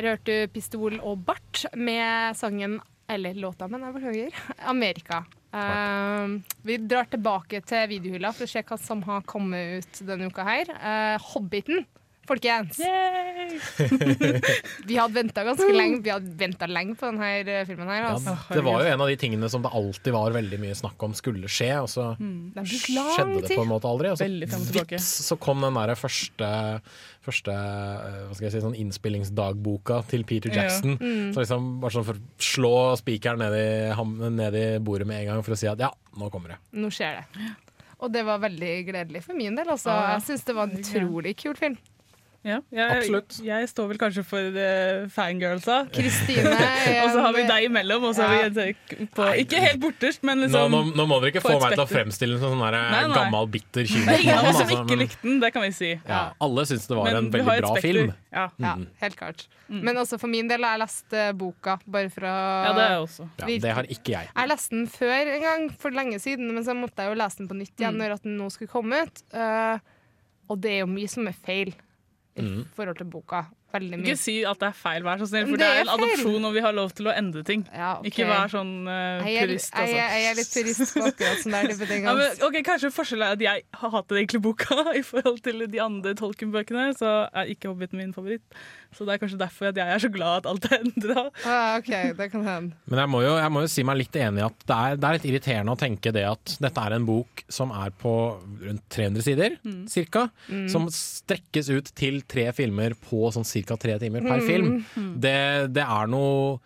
Der 0.00 0.14
hørte 0.14 0.32
du 0.32 0.48
Pistol 0.48 0.94
og 1.04 1.26
Bart 1.28 1.66
med 1.76 2.32
sangen, 2.38 2.78
eller 3.04 3.36
låta, 3.36 3.66
men 3.68 3.82
jeg 3.84 3.92
beklager, 3.98 4.38
Amerika. 4.72 5.18
Uh, 5.52 6.40
vi 6.64 6.78
drar 6.80 7.10
tilbake 7.12 7.60
til 7.68 7.84
videohylla 7.90 8.30
for 8.32 8.46
å 8.46 8.48
se 8.48 8.62
hva 8.64 8.78
som 8.80 9.02
har 9.04 9.26
kommet 9.28 9.84
ut 9.84 10.00
denne 10.08 10.30
uka 10.32 10.46
her. 10.46 10.72
Uh, 10.72 11.20
Hobbiten, 11.34 11.84
folkens. 12.30 12.78
vi 14.86 14.96
hadde 14.96 15.14
venta 15.16 15.42
ganske 15.44 15.66
lenge 15.74 15.98
Vi 16.04 16.10
hadde 16.12 16.30
ventet 16.38 16.70
lenge 16.70 16.94
på 16.98 17.08
denne 17.10 17.28
eh, 17.42 17.64
filmen. 17.68 17.88
her 17.90 18.00
Ja, 18.04 18.10
altså. 18.14 18.34
det 18.54 18.62
var 18.64 18.84
jo 18.84 18.88
en 18.92 19.00
av 19.04 19.08
de 19.10 19.16
tingene 19.20 19.50
som 19.52 19.62
det 19.64 19.72
alltid 19.76 20.12
var 20.14 20.34
veldig 20.36 20.58
mye 20.62 20.76
snakk 20.78 20.98
om 21.06 21.12
skulle 21.18 21.48
skje, 21.50 21.72
og 21.82 21.88
så 21.90 22.08
Mm. 22.20 22.52
Skjedde 22.66 23.40
det 23.44 23.54
på 23.56 23.62
en 23.62 23.68
måte 23.70 23.86
aldri. 23.88 24.10
Og 24.10 24.18
så 24.18 24.26
vips, 24.74 25.06
så 25.28 25.36
kom 25.40 25.60
den 25.62 25.74
der 25.78 25.94
første, 25.98 26.48
første 27.24 27.52
eh, 27.54 28.18
hva 28.26 28.34
skal 28.36 28.46
jeg 28.48 28.54
si, 28.56 28.62
sånn 28.64 28.76
innspillingsdagboka 28.78 29.96
til 30.10 30.22
Peter 30.28 30.50
Ja. 30.52 30.56
Jackson. 30.64 30.92
Mm. 31.00 31.30
Så 31.34 31.38
liksom 31.44 31.62
bare 31.82 31.92
sånn 31.94 32.06
for 32.08 32.16
å 32.18 32.20
slå 32.42 32.74
spikeren 33.00 33.38
ned, 33.42 33.54
i 33.56 34.28
ned 34.40 34.54
i 34.58 34.66
bordet 34.84 35.06
med 35.08 35.16
en 35.22 35.28
gang 35.34 35.42
for 35.46 35.52
å 35.56 35.60
si 35.60 35.68
at 35.70 35.80
ja, 35.80 35.90
nå 36.18 36.24
kommer 36.32 36.48
det. 36.54 36.58
Nå 36.76 36.88
skjer 36.94 37.12
det. 37.20 37.26
Og 38.00 38.08
det 38.12 38.22
var 38.24 38.38
veldig 38.40 38.74
gledelig 38.88 39.20
for 39.26 39.34
min 39.36 39.56
del. 39.58 39.68
Altså. 39.68 39.90
Ja, 39.92 40.00
ja. 40.10 40.14
Jeg 40.18 40.22
syns 40.30 40.44
det 40.48 40.54
var 40.56 40.64
en 40.70 40.78
utrolig 40.80 41.34
kul 41.40 41.56
film. 41.58 41.76
Ja, 42.40 42.56
jeg, 42.72 42.84
Absolutt. 42.88 43.34
Jeg 43.44 43.66
står 43.68 43.88
vel 43.90 43.98
kanskje 44.00 44.22
for 44.24 44.54
uh, 44.56 45.02
fangirlsa. 45.12 45.74
Kristine 45.92 46.54
og 47.02 47.10
så 47.12 47.20
har 47.26 47.34
vi 47.36 47.42
deg 47.44 47.66
imellom, 47.66 48.06
og 48.08 48.14
så 48.16 48.24
har 48.30 48.46
vi 48.54 48.72
på 49.12 49.26
Ikke 49.42 49.60
helt 49.60 49.80
borterst, 49.82 50.22
men 50.24 50.40
Nå, 50.40 50.46
liksom 50.46 50.72
nå, 50.72 50.80
nå 50.96 51.04
må 51.10 51.18
dere 51.20 51.34
ikke 51.34 51.42
få 51.44 51.58
meg 51.60 51.74
til 51.74 51.82
å 51.84 51.86
fremstille 51.90 52.38
en 52.38 52.42
sånn 52.46 52.62
der 52.64 52.76
Nei, 52.78 53.02
nei. 53.10 53.18
gammel, 53.18 53.50
bitter, 53.52 53.84
Det 53.84 53.90
er 53.90 53.92
kynisk 53.92 54.24
ingen 54.24 54.40
av 54.40 54.48
oss 54.48 54.56
som 54.56 54.64
altså, 54.64 54.78
ikke 54.86 54.98
likte 55.02 55.20
den, 55.26 55.36
det 55.44 55.50
kan 55.52 55.66
vi 55.66 55.70
si. 55.76 55.90
Ja, 56.08 56.22
alle 56.46 56.64
syns 56.70 56.88
det 56.88 56.96
var 56.96 57.10
Men 57.10 57.18
en 57.20 57.28
veldig 57.34 57.58
bra 57.66 57.74
film. 57.84 58.14
Ja. 58.32 58.46
Ja, 58.56 58.72
Mm. 58.80 58.86
helt 59.02 59.16
klart. 59.18 59.44
Mm. 59.68 59.82
Men 59.90 60.00
også 60.00 60.16
for 60.22 60.30
min 60.32 60.48
del 60.48 60.64
har 60.64 60.78
jeg 60.78 60.82
lest 60.86 61.12
eh, 61.18 61.28
boka, 61.36 61.76
bare 61.84 62.08
for 62.14 62.24
å 62.30 62.32
Ja, 62.32 62.72
det 62.76 62.82
er 62.86 62.92
jeg 62.94 63.04
også. 63.04 63.28
Ja, 63.42 63.46
det 63.66 63.74
har 63.80 63.88
ikke 63.98 64.14
jeg. 64.16 64.30
Jeg 64.32 64.50
leste 64.54 64.76
den 64.78 64.88
før 64.96 65.30
en 65.34 65.44
gang, 65.44 65.68
for 65.82 65.90
lenge 66.00 66.18
siden, 66.22 66.48
men 66.54 66.64
så 66.64 66.72
måtte 66.78 67.04
jeg 67.04 67.12
jo 67.12 67.20
lese 67.20 67.42
den 67.42 67.50
på 67.52 67.58
nytt 67.60 67.74
igjen 67.76 67.98
Mm. 67.98 68.02
når 68.06 68.16
at 68.16 68.24
den 68.24 68.36
nå 68.40 68.48
skulle 68.54 68.72
komme 68.72 69.04
ut. 69.04 69.22
Uh, 69.34 69.76
og 70.50 70.60
det 70.64 70.72
er 70.78 70.82
jo 70.86 70.90
mye 70.90 71.10
som 71.10 71.28
er 71.28 71.36
feil 71.44 71.74
i 72.36 72.42
Mm. 72.42 72.64
forhold 72.76 72.96
til 72.96 73.06
boka. 73.10 73.44
Veldig 73.72 73.98
mye. 74.00 74.02
Ikke 74.06 74.18
si 74.18 74.42
at 74.44 74.58
det 74.58 74.66
er 74.66 74.72
feil, 74.74 75.02
vær 75.06 75.18
så 75.20 75.26
snill, 75.30 75.44
for 75.46 75.56
det 75.56 75.62
det 75.62 75.66
er 75.78 75.80
en 75.84 75.90
adopsjon, 75.94 76.44
og 76.44 76.54
vi 76.54 76.60
har 76.64 76.72
lov 76.74 76.90
til 76.90 77.06
å 77.06 77.12
endre 77.14 77.42
ting. 77.46 77.60
ok. 77.70 78.06
Ikke 78.08 78.26
vær 78.26 78.48
sånn 78.50 78.72
uh, 78.88 79.22
Jeg 79.22 79.36
er, 79.36 79.46
purist, 79.46 79.70
jeg, 79.70 79.82
altså. 79.82 79.94
er, 79.94 80.10
jeg 80.10 80.30
er 80.30 80.34
litt 80.40 80.50
purist 80.56 80.94
på 80.96 81.04
akkurat 81.06 81.42
sånn 81.44 81.52
der 81.54 81.68
type 81.70 81.86
ting. 81.86 82.02
Ja, 82.02 82.14
men, 82.18 82.32
okay, 82.32 82.46
ok, 82.60 82.66
Kanskje 82.66 82.90
forskjellen 82.90 83.26
er 83.28 83.36
at 83.38 83.44
jeg 83.46 83.62
hater 83.84 84.16
egentlig 84.18 84.42
boka 84.42 84.74
i 85.00 85.02
forhold 85.06 85.38
til 85.46 85.66
de 85.70 85.80
andre 85.86 86.14
Tolkien-bøkene. 86.18 86.88
Så 86.98 87.12
er 87.30 87.52
ikke 87.54 87.70
Hobbiten 87.70 87.98
min 88.02 88.12
favoritt. 88.16 88.42
Så 88.96 89.06
det 89.06 89.14
er 89.14 89.20
kanskje 89.22 89.38
derfor 89.38 89.68
at 89.70 89.76
jeg 89.78 89.86
er 89.94 90.00
så 90.02 90.08
glad 90.10 90.40
at 90.40 90.46
alt 90.50 90.64
er 90.66 90.80
endra. 90.82 91.22
Ah, 91.46 91.76
OK, 91.78 91.90
det 92.18 92.26
kan 92.32 92.42
hende. 92.42 92.74
Men 92.90 92.98
jeg 93.04 93.08
må, 93.12 93.20
jo, 93.22 93.36
jeg 93.38 93.52
må 93.54 93.60
jo 93.62 93.70
si 93.70 93.84
meg 93.86 94.00
litt 94.00 94.16
enig 94.18 94.42
i 94.42 94.46
at 94.48 94.64
det 94.66 94.76
er, 94.76 94.96
det 94.98 95.06
er 95.08 95.16
litt 95.18 95.28
irriterende 95.30 95.76
å 95.76 95.78
tenke 95.78 96.12
det 96.16 96.24
at 96.26 96.56
dette 96.60 96.86
er 96.88 96.96
en 96.96 97.06
bok 97.06 97.44
som 97.48 97.70
er 97.70 97.90
på 98.02 98.14
rundt 98.64 98.82
300 98.90 99.22
sider, 99.22 99.56
Mm. 99.64 99.84
cirka, 99.88 100.26
Mm. 100.50 100.66
som 100.72 100.88
strekkes 100.90 101.70
ut 101.70 101.92
til 101.94 102.20
tre 102.22 102.48
filmer 102.52 102.94
på 102.98 103.30
sånn 103.32 103.46
cirka 103.46 103.78
tre 103.78 103.98
timer 104.02 104.20
per 104.26 104.40
Mm. 104.40 104.46
film. 104.46 104.84
Mm. 104.96 105.14
Det, 105.20 105.72
det 105.74 105.86
er 105.86 106.06
noe 106.10 106.58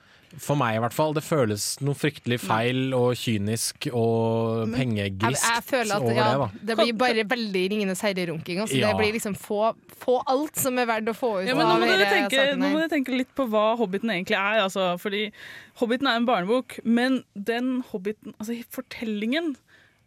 for 0.42 0.58
meg 0.58 0.78
i 0.78 0.80
hvert 0.82 0.94
fall, 0.96 1.14
det 1.16 1.22
føles 1.26 1.66
noe 1.84 1.96
fryktelig 1.98 2.38
feil 2.42 2.94
og 2.96 3.14
kynisk 3.18 3.88
og 3.90 4.64
Jeg, 4.64 4.72
pengegrist 4.74 5.46
jeg 5.46 5.64
føler 5.68 5.94
at 5.96 6.06
over 6.06 6.18
ja, 6.18 6.26
det. 6.26 6.38
da. 6.42 6.66
det 6.70 6.76
blir 6.80 6.96
bare 7.00 7.26
veldig 7.34 7.64
Ringenes 7.74 8.04
herre-runking. 8.04 8.62
Altså. 8.64 8.78
Ja. 8.78 8.92
Det 8.92 9.00
blir 9.02 9.14
liksom 9.16 9.36
få, 9.38 9.72
få 10.00 10.18
alt 10.30 10.58
som 10.60 10.80
er 10.80 10.88
verdt 10.90 11.12
å 11.12 11.16
få 11.16 11.32
ut 11.40 11.48
Ja, 11.48 11.56
men 11.58 11.66
nå 11.66 11.76
av 11.76 11.84
må, 11.84 11.90
dere 11.90 12.08
tenke, 12.10 12.40
saken 12.40 12.62
nå 12.62 12.72
må 12.72 12.82
dere 12.82 12.92
tenke 12.96 13.14
litt 13.16 13.32
på 13.36 13.48
hva 13.52 13.66
Hobbiten 13.80 14.12
egentlig 14.14 14.38
er. 14.40 14.62
Altså, 14.64 14.94
fordi 15.02 15.26
Hobbiten 15.80 16.10
er 16.10 16.20
en 16.20 16.28
barnebok, 16.28 16.78
men 16.84 17.22
den 17.34 17.78
Hobbiten, 17.90 18.36
altså 18.38 18.58
fortellingen 18.74 19.54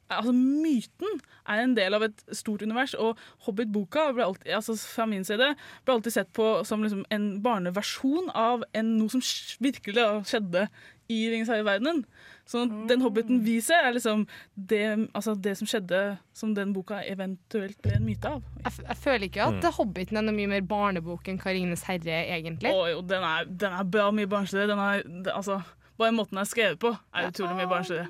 Altså, 0.09 0.31
myten 0.31 1.19
er 1.47 1.63
en 1.65 1.73
del 1.75 1.93
av 1.97 2.03
et 2.07 2.21
stort 2.35 2.61
univers, 2.63 2.93
og 2.95 3.17
Hobbit-boka 3.47 4.09
ble 4.15 4.23
alltid, 4.23 4.51
altså 4.55 4.75
fra 4.79 5.05
min 5.09 5.25
side 5.27 5.49
ble 5.85 5.93
alltid 5.97 6.13
sett 6.15 6.29
på 6.35 6.45
som 6.67 6.83
liksom 6.85 7.05
en 7.11 7.25
barneversjon 7.43 8.29
av 8.35 8.63
en, 8.73 8.93
noe 9.01 9.11
som 9.11 9.23
virkelig 9.63 9.97
da 9.99 10.09
skjedde 10.27 10.67
i 11.11 11.21
Ringens 11.31 11.47
herre-verdenen. 11.51 12.01
Så 12.47 12.61
den 12.87 13.01
Hobbiten 13.03 13.41
vi 13.43 13.57
ser, 13.63 13.83
er 13.87 13.93
liksom 13.95 14.25
det, 14.55 14.81
altså 15.15 15.33
det 15.39 15.53
som 15.59 15.67
skjedde 15.67 16.01
som 16.35 16.53
den 16.55 16.71
boka 16.75 17.01
eventuelt 17.07 17.79
ble 17.83 17.95
en 17.97 18.05
myte 18.07 18.31
av. 18.37 18.41
Jeg, 18.63 18.71
f- 18.73 18.83
jeg 18.87 18.97
føler 19.03 19.27
ikke 19.27 19.45
at 19.49 19.57
Mm. 19.63 19.71
Hobbiten 19.77 20.17
er 20.19 20.23
noe 20.27 20.35
mye 20.35 20.51
mer 20.51 20.61
barnebok 20.67 21.27
enn 21.31 21.39
Karines 21.39 21.83
herre, 21.87 22.21
egentlig. 22.35 22.71
Å 22.71 22.87
jo, 22.91 23.01
den 23.07 23.23
er, 23.23 23.47
den 23.47 23.75
er 23.75 23.83
bra 23.87 24.07
mye 24.15 24.27
barnsligere. 24.31 24.67
Den 24.71 24.79
er, 24.83 25.03
det, 25.27 25.33
altså, 25.35 25.59
bare 25.97 26.13
måten 26.13 26.35
den 26.37 26.41
er 26.43 26.49
skrevet 26.49 26.77
på, 26.81 26.91
er 27.17 27.27
utrolig 27.31 27.55
mye 27.57 27.69
barnsligere. 27.71 28.07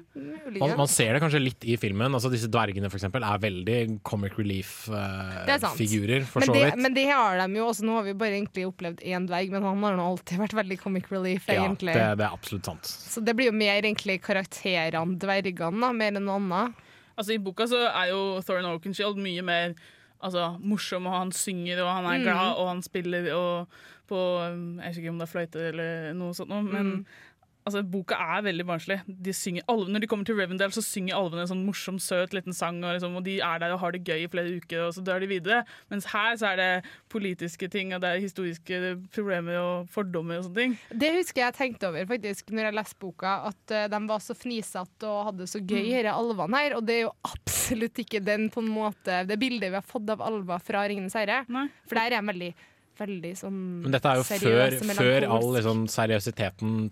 Man, 0.59 0.73
man 0.77 0.89
ser 0.91 1.13
det 1.15 1.21
kanskje 1.23 1.39
litt 1.41 1.63
i 1.63 1.77
filmen. 1.79 2.11
Altså 2.17 2.29
Disse 2.33 2.49
dvergene 2.51 2.89
for 2.91 2.99
eksempel, 2.99 3.23
er 3.23 3.39
veldig 3.39 3.77
comic 4.03 4.35
Det 4.35 4.51
er 4.51 5.59
sant. 5.61 5.71
relief-figurer, 5.77 6.25
for 6.27 6.43
men 6.43 6.49
så 6.49 6.53
det, 6.57 6.63
vidt. 6.65 6.81
Men 6.83 6.93
det 6.97 7.05
har 7.09 7.37
de 7.39 7.47
jo 7.61 7.67
også. 7.69 7.85
Nå 7.87 7.95
har 7.99 8.03
vi 8.09 8.13
bare 8.19 8.35
egentlig 8.39 8.65
opplevd 8.67 9.03
én 9.07 9.27
dverg, 9.29 9.51
men 9.55 9.63
han 9.63 9.83
har 9.87 9.95
nå 9.99 10.07
alltid 10.11 10.39
vært 10.43 10.57
veldig 10.59 10.79
comic 10.83 11.07
relief, 11.11 11.47
ja, 11.47 11.63
egentlig. 11.63 11.93
det, 11.95 12.07
det 12.19 12.27
er 12.27 12.33
absolutt 12.35 12.65
sant. 12.65 12.85
Så 12.91 13.23
det 13.23 13.35
blir 13.39 13.51
jo 13.51 13.55
mer 13.55 13.79
egentlig 13.81 14.19
karakterene, 14.25 15.17
dvergene, 15.21 15.81
da, 15.81 15.91
mer 15.95 16.11
enn 16.19 16.25
noe 16.27 16.39
annet. 16.41 16.83
Altså 17.17 17.33
I 17.33 17.39
boka 17.41 17.65
så 17.69 17.85
er 17.89 18.11
jo 18.11 18.23
Thorin 18.45 18.67
Oakenshield 18.69 19.17
mye 19.17 19.41
mer 19.45 19.77
altså, 20.21 20.51
morsom, 20.61 21.07
og 21.09 21.15
han 21.15 21.31
synger, 21.33 21.81
og 21.85 21.89
han 21.95 22.05
er 22.11 22.19
Mm. 22.19 22.23
glad, 22.27 22.57
og 22.57 22.67
han 22.67 22.81
spiller 22.85 23.31
og 23.37 23.67
på 24.07 24.15
Jeg 24.79 24.87
husker 24.87 25.01
ikke 25.03 25.09
om 25.11 25.17
det 25.19 25.25
er 25.27 25.31
fløyte 25.33 25.63
eller 25.67 26.13
noe 26.15 26.33
sånt, 26.33 26.49
men 26.49 26.85
Mm. 26.93 27.05
Altså, 27.67 27.83
boka 27.83 28.15
er 28.37 28.45
veldig 28.47 28.65
barnslig. 28.69 28.97
De 29.27 29.33
synger, 29.35 29.65
alv- 29.71 29.89
når 29.91 30.03
de 30.05 30.09
kommer 30.11 30.25
til 30.29 30.39
Revendale, 30.39 30.73
så 30.75 30.83
synger 30.85 31.17
alvene 31.19 31.43
en 31.45 31.51
sånn 31.51 31.65
morsom, 31.67 31.99
søt 32.01 32.33
liten 32.35 32.55
sang, 32.55 32.79
og, 32.83 32.95
liksom, 32.97 33.15
og 33.19 33.23
de 33.27 33.37
er 33.43 33.59
der 33.63 33.75
og 33.75 33.81
har 33.83 33.91
det 33.95 34.03
gøy 34.07 34.23
i 34.25 34.31
flere 34.31 34.55
uker, 34.57 34.85
og 34.87 34.93
så 34.97 35.03
dør 35.05 35.19
de 35.25 35.29
videre. 35.33 35.61
Mens 35.91 36.07
her 36.13 36.35
så 36.39 36.53
er 36.53 36.61
det 36.61 36.71
politiske 37.13 37.69
ting, 37.73 37.93
og 37.95 38.01
det 38.03 38.09
er 38.15 38.23
historiske 38.23 38.79
problemer 39.13 39.59
og 39.61 39.89
fordommer 39.93 40.39
og 40.39 40.47
sånne 40.47 40.61
ting. 40.63 40.77
Det 40.91 41.11
husker 41.19 41.43
jeg 41.45 41.57
tenkte 41.59 41.91
over 41.91 42.05
faktisk 42.09 42.49
når 42.55 42.69
jeg 42.71 42.77
leste 42.79 42.99
boka, 43.03 43.35
at 43.51 43.75
uh, 43.75 43.87
de 43.91 44.01
var 44.07 44.23
så 44.23 44.35
fnisete 44.37 45.07
og 45.11 45.25
hadde 45.31 45.47
så 45.51 45.59
gøy, 45.61 45.85
Mm. 45.97 46.13
alvene 46.13 46.57
her. 46.61 46.75
Og 46.77 46.85
det 46.85 46.95
er 46.95 47.01
jo 47.07 47.11
absolutt 47.27 47.99
ikke 48.03 48.19
den 48.23 48.49
på 48.53 48.61
en 48.63 48.69
måte 48.71 49.21
det 49.27 49.37
bildet 49.39 49.69
vi 49.71 49.77
har 49.79 49.85
fått 49.85 50.09
av 50.09 50.21
alver 50.21 50.59
fra 50.63 50.85
'Ringenes 50.87 51.13
herre'. 51.15 51.45
For 51.87 51.95
der 51.95 52.11
er 52.13 52.21
de 52.21 52.27
veldig, 52.31 52.53
veldig 52.99 53.33
sånn 53.37 53.81
Men 53.83 53.91
dette 53.91 54.05
er 54.09 54.15
jo 54.15 54.23
før, 54.23 54.77
før 54.95 55.27
all 55.29 55.49
liksom, 55.55 55.87
seriøsiteten 55.87 56.91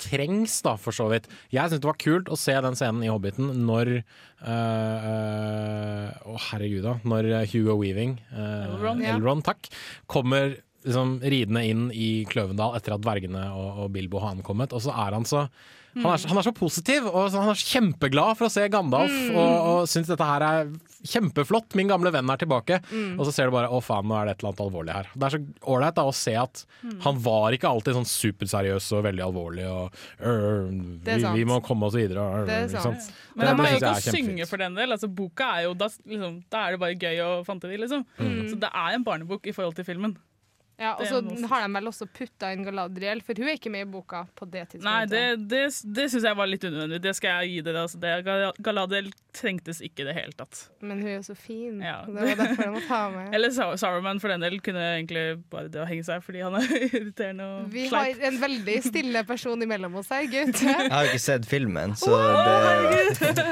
trengs, 0.00 0.56
da, 0.64 0.74
for 0.80 0.96
så 0.96 1.08
vidt. 1.12 1.28
Jeg 1.54 1.70
syns 1.70 1.82
det 1.82 1.90
var 1.90 2.00
kult 2.00 2.30
å 2.32 2.38
se 2.38 2.54
den 2.64 2.76
scenen 2.78 3.04
i 3.06 3.10
Hobbiten 3.12 3.52
når 3.66 3.92
øh, 3.96 5.06
øh, 5.10 6.08
Å, 6.30 6.36
herregud, 6.50 6.84
da. 6.86 6.96
Når 7.06 7.30
Hugo 7.52 7.78
Weaving, 7.80 8.18
øh, 8.32 8.74
Elrond, 8.74 9.04
ja. 9.04 9.14
Elron, 9.16 9.44
takk, 9.46 9.70
kommer 10.10 10.56
liksom 10.84 11.16
ridende 11.24 11.64
inn 11.64 11.86
i 11.96 12.10
Kløvendal 12.28 12.76
etter 12.76 12.96
at 12.96 13.04
dvergene 13.04 13.46
og, 13.56 13.84
og 13.84 13.94
Bilbo 13.94 14.20
har 14.20 14.36
ankommet, 14.36 14.74
og 14.76 14.84
så 14.84 14.92
er 15.06 15.16
han 15.16 15.24
så 15.28 15.46
han 15.94 16.06
er, 16.12 16.16
så- 16.18 16.28
han 16.28 16.38
er 16.38 16.42
så 16.42 16.52
positiv, 16.54 17.06
og 17.06 17.30
så 17.30 17.40
han 17.40 17.48
er 17.50 17.54
så 17.54 17.70
kjempeglad 17.78 18.36
for 18.36 18.46
å 18.46 18.50
se 18.50 18.68
Gandalf, 18.68 19.10
Mm. 19.14 19.36
og, 19.36 19.54
og 19.70 19.86
syns 19.88 20.06
dette 20.10 20.24
her 20.26 20.42
er 20.42 20.72
kjempeflott. 21.04 21.74
Min 21.76 21.88
gamle 21.88 22.10
venn 22.10 22.28
er 22.32 22.36
tilbake. 22.40 22.78
Mm. 22.90 23.18
Og 23.20 23.26
så 23.26 23.32
ser 23.32 23.46
du 23.46 23.50
bare 23.52 23.68
å 23.68 23.80
faen, 23.84 24.06
nå 24.08 24.16
er 24.16 24.24
det 24.26 24.32
et 24.34 24.42
eller 24.42 24.52
annet 24.54 24.64
alvorlig 24.64 24.92
her. 24.96 25.06
Det 25.14 25.22
er 25.28 25.34
så 25.36 25.40
ålreit 25.68 26.00
å 26.00 26.14
se 26.14 26.34
at 26.34 26.64
Mm. 26.82 27.00
han 27.02 27.18
var 27.20 27.52
ikke 27.52 27.68
alltid 27.68 27.94
sånn 27.94 28.08
superseriøs 28.08 28.92
og 28.96 29.04
veldig 29.04 29.24
alvorlig 29.24 29.66
og 29.68 29.92
øh, 30.20 30.70
vi, 31.04 31.16
vi 31.40 31.44
må 31.44 31.60
komme 31.62 31.84
oss 31.86 31.94
videre. 31.94 32.18
Og, 32.24 32.46
Det 32.48 32.74
er 32.74 32.80
sant. 32.80 33.10
Men 33.36 33.46
han 33.48 33.56
må 33.58 33.68
jo 33.70 33.76
ikke 33.80 34.12
synge 34.14 34.46
for 34.48 34.56
den 34.58 34.74
del. 34.74 34.92
Altså, 34.96 35.08
boka 35.12 35.58
er 35.58 35.64
jo, 35.68 35.74
da, 35.74 35.88
liksom, 36.08 36.42
da 36.50 36.66
er 36.66 36.70
det 36.72 36.80
bare 36.80 36.94
gøy 36.96 37.20
og 37.24 37.46
fanteri, 37.46 37.76
liksom. 37.80 38.04
Mm. 38.18 38.48
Så 38.50 38.58
det 38.60 38.70
er 38.72 38.94
en 38.94 39.04
barnebok 39.04 39.46
i 39.46 39.52
forhold 39.52 39.74
til 39.76 39.84
filmen. 39.84 40.16
Ja, 40.80 40.96
og 40.98 41.06
så 41.06 41.20
har 41.50 41.62
de 41.62 41.68
vel 41.76 41.86
også 41.86 42.06
putta 42.10 42.48
inn 42.54 42.64
Galadriel, 42.66 43.20
for 43.22 43.38
hun 43.38 43.46
er 43.46 43.54
ikke 43.60 43.70
med 43.70 43.84
i 43.86 43.90
boka 43.92 44.24
på 44.34 44.48
det 44.50 44.64
tidspunktet. 44.72 44.88
Nei, 44.88 45.04
det, 45.06 45.48
det, 45.52 45.60
det 45.94 46.06
syns 46.10 46.24
jeg 46.26 46.38
var 46.40 46.48
litt 46.50 46.64
unødvendig. 46.66 46.98
Det 47.04 47.12
skal 47.14 47.44
jeg 47.44 47.52
gi 47.52 47.60
dere. 47.68 47.84
Altså. 47.86 48.00
Det, 48.02 48.14
Galadriel 48.66 49.12
trengtes 49.34 49.78
ikke 49.86 50.02
i 50.02 50.08
det 50.08 50.16
hele 50.18 50.34
tatt. 50.38 50.64
Men 50.82 50.98
hun 50.98 51.12
er 51.12 51.16
jo 51.20 51.22
så 51.28 51.36
fin. 51.38 51.78
Ja. 51.82 52.00
Det 52.08 52.16
var 52.16 52.40
derfor 52.42 52.64
jeg 52.66 52.74
må 52.74 52.82
ta 52.88 53.00
med. 53.14 53.30
Eller 53.38 53.54
Sar- 53.54 53.76
Saruman 53.78 54.18
for 54.22 54.34
den 54.34 54.42
del 54.42 54.58
kunne 54.66 54.82
egentlig 54.96 55.24
bare 55.54 55.70
det 55.70 55.82
å 55.84 55.86
henge 55.88 56.06
seg, 56.08 56.24
fordi 56.26 56.42
han 56.42 56.58
er 56.58 56.66
irriterende 56.88 57.46
og 57.60 57.70
Vi 57.74 57.86
har 57.94 58.24
en 58.30 58.40
veldig 58.42 58.76
stille 58.88 59.24
person 59.30 59.62
imellom 59.68 59.94
oss 60.02 60.10
her, 60.14 60.26
gutt. 60.30 60.58
Jeg 60.64 60.90
har 60.90 61.06
jo 61.06 61.14
ikke 61.14 61.24
sett 61.28 61.46
filmen, 61.50 61.94
så 61.98 62.18
det 62.18 63.46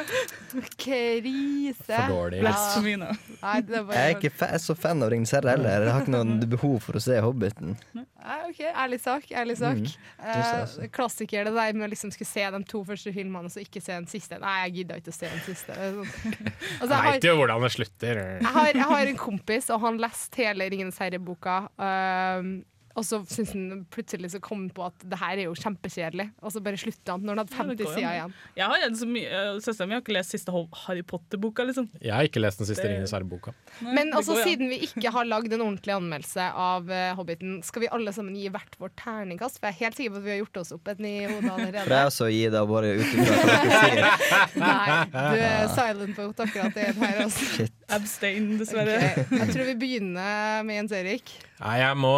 Krise. 0.82 1.86
For 1.86 2.12
dårlig. 2.12 2.42
Ja. 2.44 3.12
Nei, 3.42 3.56
det 3.66 3.78
er 3.78 3.84
bare 3.86 3.96
Jeg 3.96 4.10
er 4.12 4.18
ikke 4.18 4.30
fa 4.36 4.48
så 4.60 4.74
fan 4.78 5.02
av 5.04 5.10
Ringenes 5.12 5.32
herre 5.34 5.54
heller. 5.56 5.86
Jeg 5.86 5.94
har 5.96 6.04
ikke 6.04 6.14
noe 6.14 6.50
behov 6.52 6.76
for 6.84 6.98
å 6.98 7.02
se 7.02 7.11
Hobbiten. 7.20 7.76
Eh, 8.22 8.42
ok, 8.48 8.60
Ærlig 8.70 9.00
sak. 9.02 9.28
ærlig 9.30 9.56
sak. 9.58 9.78
Mm. 9.82 10.24
Eh, 10.32 10.88
klassiker 10.94 11.44
det 11.48 11.54
der 11.56 11.76
med 11.76 11.88
å 11.88 11.90
liksom 11.92 12.12
skulle 12.14 12.30
se 12.30 12.48
de 12.54 12.62
to 12.70 12.82
første 12.88 13.12
filmene 13.14 13.50
og 13.50 13.54
så 13.54 13.64
ikke 13.64 13.82
se 13.82 13.92
den 13.92 14.08
siste. 14.10 14.38
Nei, 14.42 14.56
jeg 14.66 14.74
gidder 14.78 15.02
ikke 15.02 15.12
å 15.12 15.18
se 15.18 15.28
den 15.28 15.44
siste. 15.46 15.76
Sånn. 15.76 16.50
Altså, 16.80 16.92
jeg, 16.94 17.04
veit 17.08 17.26
jo 17.28 17.36
hvordan 17.38 17.64
det 17.66 17.72
slutter. 17.76 18.20
jeg, 18.22 18.52
har, 18.56 18.68
jeg 18.72 18.90
har 18.94 19.12
en 19.12 19.20
kompis, 19.20 19.70
og 19.74 19.82
han 19.84 20.00
leste 20.02 20.42
hele 20.42 20.68
Ringenes 20.72 21.00
herre-boka. 21.02 21.56
Um, 21.76 22.54
og 22.98 23.06
så 23.08 23.22
synes 23.28 23.52
han 23.54 23.84
plutselig 23.92 24.32
så 24.34 24.40
kom 24.42 24.66
han 24.66 24.72
på 24.74 24.84
at 24.86 25.04
det 25.08 25.18
her 25.20 25.38
er 25.38 25.46
jo 25.46 25.54
kjempekjedelig. 25.56 26.28
Og 26.42 26.52
så 26.54 26.62
bare 26.64 26.80
slutta 26.80 27.16
han 27.16 27.24
når 27.24 27.40
han 27.40 27.42
hadde 27.42 27.56
50 27.56 27.84
ja, 27.86 27.92
sider 27.96 28.16
igjen. 28.16 28.34
Jeg 28.58 28.70
har 28.72 28.86
en 28.86 28.98
så 29.00 29.08
mye, 29.08 29.30
eh, 29.40 29.60
Søsteren 29.64 29.90
min 29.90 29.96
har 29.96 30.04
ikke 30.04 30.16
lest 30.16 30.34
siste 30.36 30.52
Harry 30.84 31.04
Potter-boka, 31.06 31.64
liksom. 31.68 31.88
Jeg 32.02 32.12
har 32.14 32.28
ikke 32.28 32.42
lest 32.42 32.60
den 32.62 32.68
siste 32.68 32.82
Det- 32.82 32.92
Ringenes 32.92 33.14
herre-boka. 33.14 33.54
Men 33.80 34.12
altså, 34.12 34.34
går 34.34 34.42
ja. 34.42 34.44
siden 34.50 34.68
vi 34.68 34.80
ikke 34.88 35.12
har 35.14 35.24
lagd 35.28 35.52
en 35.52 35.64
ordentlig 35.64 35.94
anmeldelse 35.94 36.48
av 36.66 36.90
uh, 36.90 37.14
Hobbiten, 37.18 37.62
skal 37.64 37.86
vi 37.86 37.90
alle 37.92 38.12
sammen 38.12 38.36
gi 38.36 38.48
hvert 38.52 38.76
vårt 38.78 38.96
terningkast? 39.00 39.58
For 39.60 39.70
jeg 39.70 39.76
er 39.76 39.84
helt 39.86 40.00
sikker 40.00 40.14
på 40.16 40.20
at 40.22 40.26
vi 40.26 40.34
har 40.34 40.40
gjort 40.42 40.60
oss 40.62 40.72
opp 40.76 40.92
et 40.92 41.00
i 41.02 41.14
hodet 41.26 41.42
For 41.48 41.60
jeg 41.62 41.74
allerede. 41.74 42.00
også 42.10 42.28
gi 42.32 42.42
det 42.52 42.64
bare 42.72 42.92
ut 42.98 43.06
ifra 43.12 43.38
hva 43.38 43.54
dere 43.62 43.78
sier. 43.82 44.02
Nei, 44.62 44.98
du 45.12 45.40
er 45.42 45.72
silent 45.72 46.18
vote 46.18 46.46
akkurat 46.46 46.76
det 46.76 46.90
her 46.98 47.22
også. 47.26 47.48
Shit. 47.56 47.78
Abstain, 47.92 48.52
dessverre. 48.60 48.98
Okay. 49.12 49.38
Jeg 49.42 49.54
tror 49.54 49.66
vi 49.68 49.74
begynner 49.82 50.62
med 50.66 50.78
Jens 50.80 50.94
Erik. 50.96 51.32
Nei, 51.62 51.76
jeg 51.78 51.98
må, 52.00 52.14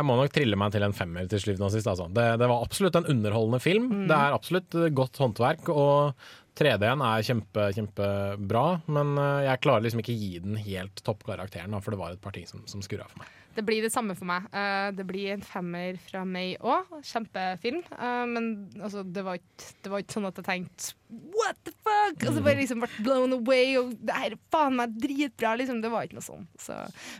jeg 0.00 0.08
må 0.08 0.16
nok 0.18 0.32
trille 0.34 0.58
meg 0.58 0.74
til 0.74 0.84
en 0.86 0.96
femmer 0.96 1.28
til 1.30 1.42
slutt. 1.42 1.64
sist. 1.74 1.88
Altså. 1.90 2.08
Det, 2.08 2.26
det 2.40 2.48
var 2.50 2.64
absolutt 2.64 2.96
en 2.98 3.08
underholdende 3.12 3.60
film. 3.62 3.90
Mm. 3.90 4.06
Det 4.10 4.16
er 4.16 4.36
absolutt 4.36 4.78
godt 4.96 5.20
håndverk, 5.20 5.68
og 5.72 6.14
3D-en 6.60 7.04
er 7.04 7.26
kjempe, 7.26 7.68
kjempebra. 7.76 8.64
Men 8.92 9.12
eh, 9.20 9.46
jeg 9.48 9.62
klarer 9.64 9.86
liksom 9.86 10.02
ikke 10.04 10.16
gi 10.16 10.32
den 10.44 10.56
helt 10.60 11.04
toppkarakteren, 11.06 11.76
for 11.84 11.94
det 11.94 12.00
var 12.00 12.16
et 12.16 12.24
par 12.24 12.36
ting 12.36 12.48
som, 12.48 12.64
som 12.70 12.84
skurra 12.84 13.08
for 13.10 13.22
meg. 13.22 13.36
Det 13.56 13.64
blir 13.66 13.82
det 13.82 13.90
samme 13.92 14.14
for 14.18 14.28
meg. 14.30 14.46
Eh, 14.54 14.90
det 14.94 15.06
blir 15.08 15.32
en 15.34 15.42
femmer 15.42 15.98
fra 16.04 16.22
meg 16.28 16.60
òg. 16.62 16.86
Kjempefilm. 17.06 17.82
Eh, 17.96 18.24
men 18.30 18.48
altså, 18.78 19.02
det, 19.02 19.24
var 19.26 19.40
ikke, 19.40 19.70
det 19.84 19.92
var 19.92 20.04
ikke 20.04 20.16
sånn 20.18 20.28
at 20.30 20.40
jeg 20.40 20.48
tenkte 20.50 20.96
what 21.10 21.56
the 21.66 21.72
fuck? 21.82 22.28
Og 22.28 22.36
så 22.36 22.42
bare 22.44 22.60
liksom 22.60 22.82
ble 22.84 22.88
blown 23.02 23.34
away, 23.34 23.74
og 23.80 23.92
det 23.98 24.14
her 24.14 24.36
er 24.36 24.40
faen 24.54 24.76
meg 24.78 24.94
dritbra. 25.02 25.56
Liksom. 25.58 25.80
Det 25.82 25.90
var 25.90 26.06
ikke 26.06 26.18
noe 26.20 26.26
sånn. 26.26 26.46
Så. 26.60 26.76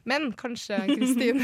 Men 0.08 0.30
kanskje 0.38 0.78
Kristin 0.94 1.42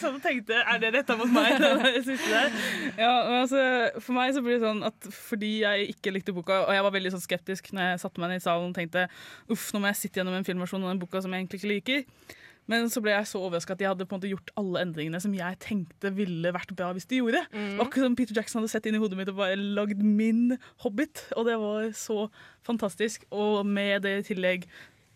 Sånn 0.00 0.20
tenkte, 0.24 0.62
er 0.62 0.80
det 0.82 0.94
retta 0.96 1.18
mot 1.20 1.30
meg? 1.32 1.60
Ja, 3.02 3.12
altså, 3.42 3.60
for 4.00 4.16
meg 4.16 4.32
så 4.34 4.42
blir 4.44 4.58
det 4.58 4.64
sånn 4.64 4.82
at 4.86 5.08
fordi 5.12 5.58
jeg 5.62 5.92
ikke 5.94 6.12
likte 6.14 6.34
boka, 6.34 6.62
og 6.66 6.74
jeg 6.74 6.84
var 6.86 6.94
veldig 6.94 7.12
sånn 7.14 7.24
skeptisk 7.24 7.72
når 7.76 7.92
jeg 7.92 8.02
satte 8.04 8.22
meg 8.22 8.32
ned 8.32 8.42
i 8.42 8.44
salen 8.44 8.72
og 8.72 8.76
tenkte 8.76 9.06
uff, 9.52 9.68
nå 9.74 9.82
må 9.82 9.90
jeg 9.90 10.00
sitte 10.04 10.20
gjennom 10.20 10.36
en 10.38 10.46
filmversjon 10.46 10.84
av 10.84 10.94
den 10.94 11.02
boka 11.02 11.22
som 11.22 11.34
jeg 11.34 11.44
egentlig 11.44 11.60
ikke 11.60 11.72
liker. 11.72 12.38
Men 12.72 12.88
så 12.92 13.02
ble 13.04 13.12
jeg 13.12 13.28
så 13.28 13.42
overraska 13.44 13.74
at 13.76 13.82
de 13.82 13.88
hadde 13.90 14.06
på 14.08 14.16
en 14.16 14.20
måte 14.22 14.30
gjort 14.32 14.52
alle 14.56 14.80
endringene 14.86 15.20
som 15.22 15.34
jeg 15.36 15.58
tenkte 15.62 16.12
ville 16.16 16.52
vært 16.56 16.72
bra 16.78 16.88
hvis 16.96 17.06
de 17.10 17.20
gjorde. 17.20 17.42
Mm. 17.52 17.76
Akkurat 17.84 18.06
som 18.08 18.16
Peter 18.16 18.38
Jackson 18.40 18.62
hadde 18.62 18.72
sett 18.72 18.88
inn 18.88 18.96
i 18.96 19.02
hodet 19.02 19.18
mitt 19.20 19.28
og 19.32 19.36
bare 19.42 19.58
lagd 19.60 20.00
min 20.02 20.56
Hobbit. 20.86 21.26
Og 21.36 21.44
det 21.50 21.58
var 21.60 21.90
så 21.98 22.24
fantastisk. 22.66 23.26
Og 23.30 23.66
med 23.68 24.02
det 24.06 24.14
i 24.22 24.26
tillegg 24.32 24.64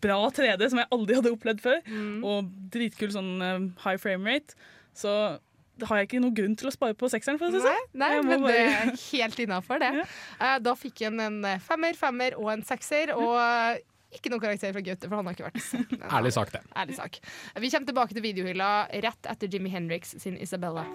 bra 0.03 0.19
3D, 0.29 0.69
som 0.69 0.77
jeg 0.83 0.91
aldri 0.93 1.15
hadde 1.17 1.31
opplevd 1.33 1.61
før, 1.63 1.79
Mm. 1.89 2.23
og 2.23 2.51
dritkul 2.69 3.09
sånn 3.15 3.41
eh, 3.41 3.59
high 3.83 3.97
frame 3.97 4.23
rate, 4.29 4.53
så 4.93 5.39
har 5.87 5.97
jeg 5.99 6.07
ikke 6.07 6.19
noen 6.21 6.35
grunn 6.37 6.55
til 6.57 6.69
å 6.69 6.73
spare 6.73 6.93
på 6.97 7.09
sekseren, 7.09 7.37
for 7.37 7.49
å 7.49 7.51
si 7.53 7.57
Nei, 7.61 7.73
sånn. 7.73 7.89
nei 8.01 8.21
men 8.21 8.41
bare- 8.41 8.53
det 8.53 8.77
er 8.77 8.95
helt 9.11 9.41
innafor, 9.43 9.79
det. 9.81 9.91
Ja. 10.41 10.59
da 10.59 10.73
fikk 10.77 11.01
jeg 11.01 11.13
en 11.17 11.43
eh, 11.45 11.57
femmer, 11.59 11.93
femmer 11.97 12.37
og 12.37 12.51
en 12.53 12.63
sekser. 12.65 13.11
Og 13.17 13.35
eh, 13.41 13.79
ikke 14.15 14.31
noen 14.31 14.41
karakter 14.41 14.71
fra 14.73 14.81
Gaute, 14.85 15.09
for 15.09 15.19
han 15.19 15.27
har 15.27 15.35
ikke 15.35 15.47
vært 15.49 15.61
sett. 15.63 15.97
Ærlig 16.11 16.31
sak, 16.35 16.51
det. 16.55 16.61
Ærlig 16.79 16.95
sak. 16.99 17.19
Vi 17.59 17.71
kommer 17.73 17.89
tilbake 17.91 18.15
til 18.17 18.23
videohylla 18.23 18.69
rett 19.03 19.31
etter 19.33 19.51
Jimmy 19.51 19.69
Hendrix 19.73 20.15
sin 20.21 20.37
Isabella. 20.39 20.85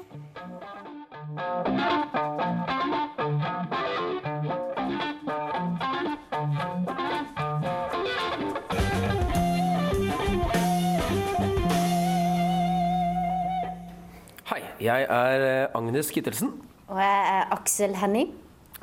Hei, 14.51 14.61
jeg 14.83 15.07
er 15.09 15.45
eh, 15.47 15.77
Agnes 15.79 16.11
Kittelsen, 16.13 16.51
Og 16.91 16.99
jeg 17.01 17.21
er 17.33 17.53
Aksel 17.55 17.95
Henning. 17.97 18.33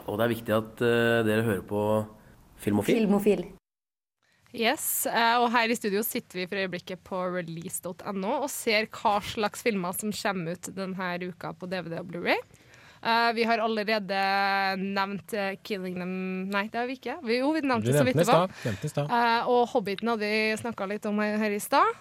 og 0.08 0.18
det 0.18 0.26
er 0.26 0.32
viktig 0.32 0.56
at 0.56 0.82
eh, 0.86 1.20
dere 1.28 1.44
hører 1.46 1.66
på 1.70 1.82
Filmofil. 2.60 2.96
Filmofil. 3.04 3.44
Yes, 4.56 5.06
eh, 5.06 5.36
og 5.38 5.52
her 5.54 5.70
i 5.70 5.78
studio 5.78 6.02
sitter 6.06 6.42
vi 6.42 6.48
for 6.50 6.58
øyeblikket 6.58 7.04
på 7.06 7.20
release.no 7.36 8.32
og 8.40 8.50
ser 8.50 8.88
hva 8.90 9.20
slags 9.22 9.62
filmer 9.66 9.94
som 9.94 10.14
kommer 10.16 10.58
ut 10.58 10.72
denne 10.74 11.12
uka 11.30 11.54
på 11.54 11.70
DVD 11.70 12.00
og 12.02 12.10
Blu-ray. 12.10 12.40
Eh, 13.00 13.30
vi 13.38 13.46
har 13.48 13.62
allerede 13.64 14.22
nevnt 14.82 15.34
eh, 15.38 15.54
'Killing 15.64 16.02
Them' 16.02 16.50
Nei, 16.50 16.66
det 16.68 16.82
har 16.82 16.90
vi 16.90 16.98
ikke. 16.98 17.20
Vi, 17.24 17.38
jo, 17.40 17.52
vi 17.54 17.62
nevnte 17.62 17.94
så 17.94 18.04
vidt 18.04 18.18
det 18.18 18.28
var. 18.28 18.50
og 19.46 19.70
'Hobbiten' 19.70 20.10
hadde 20.10 20.26
vi 20.26 20.58
snakka 20.58 20.90
litt 20.90 21.06
om 21.06 21.22
her, 21.22 21.52
i 21.52 21.62
stad. 21.62 21.94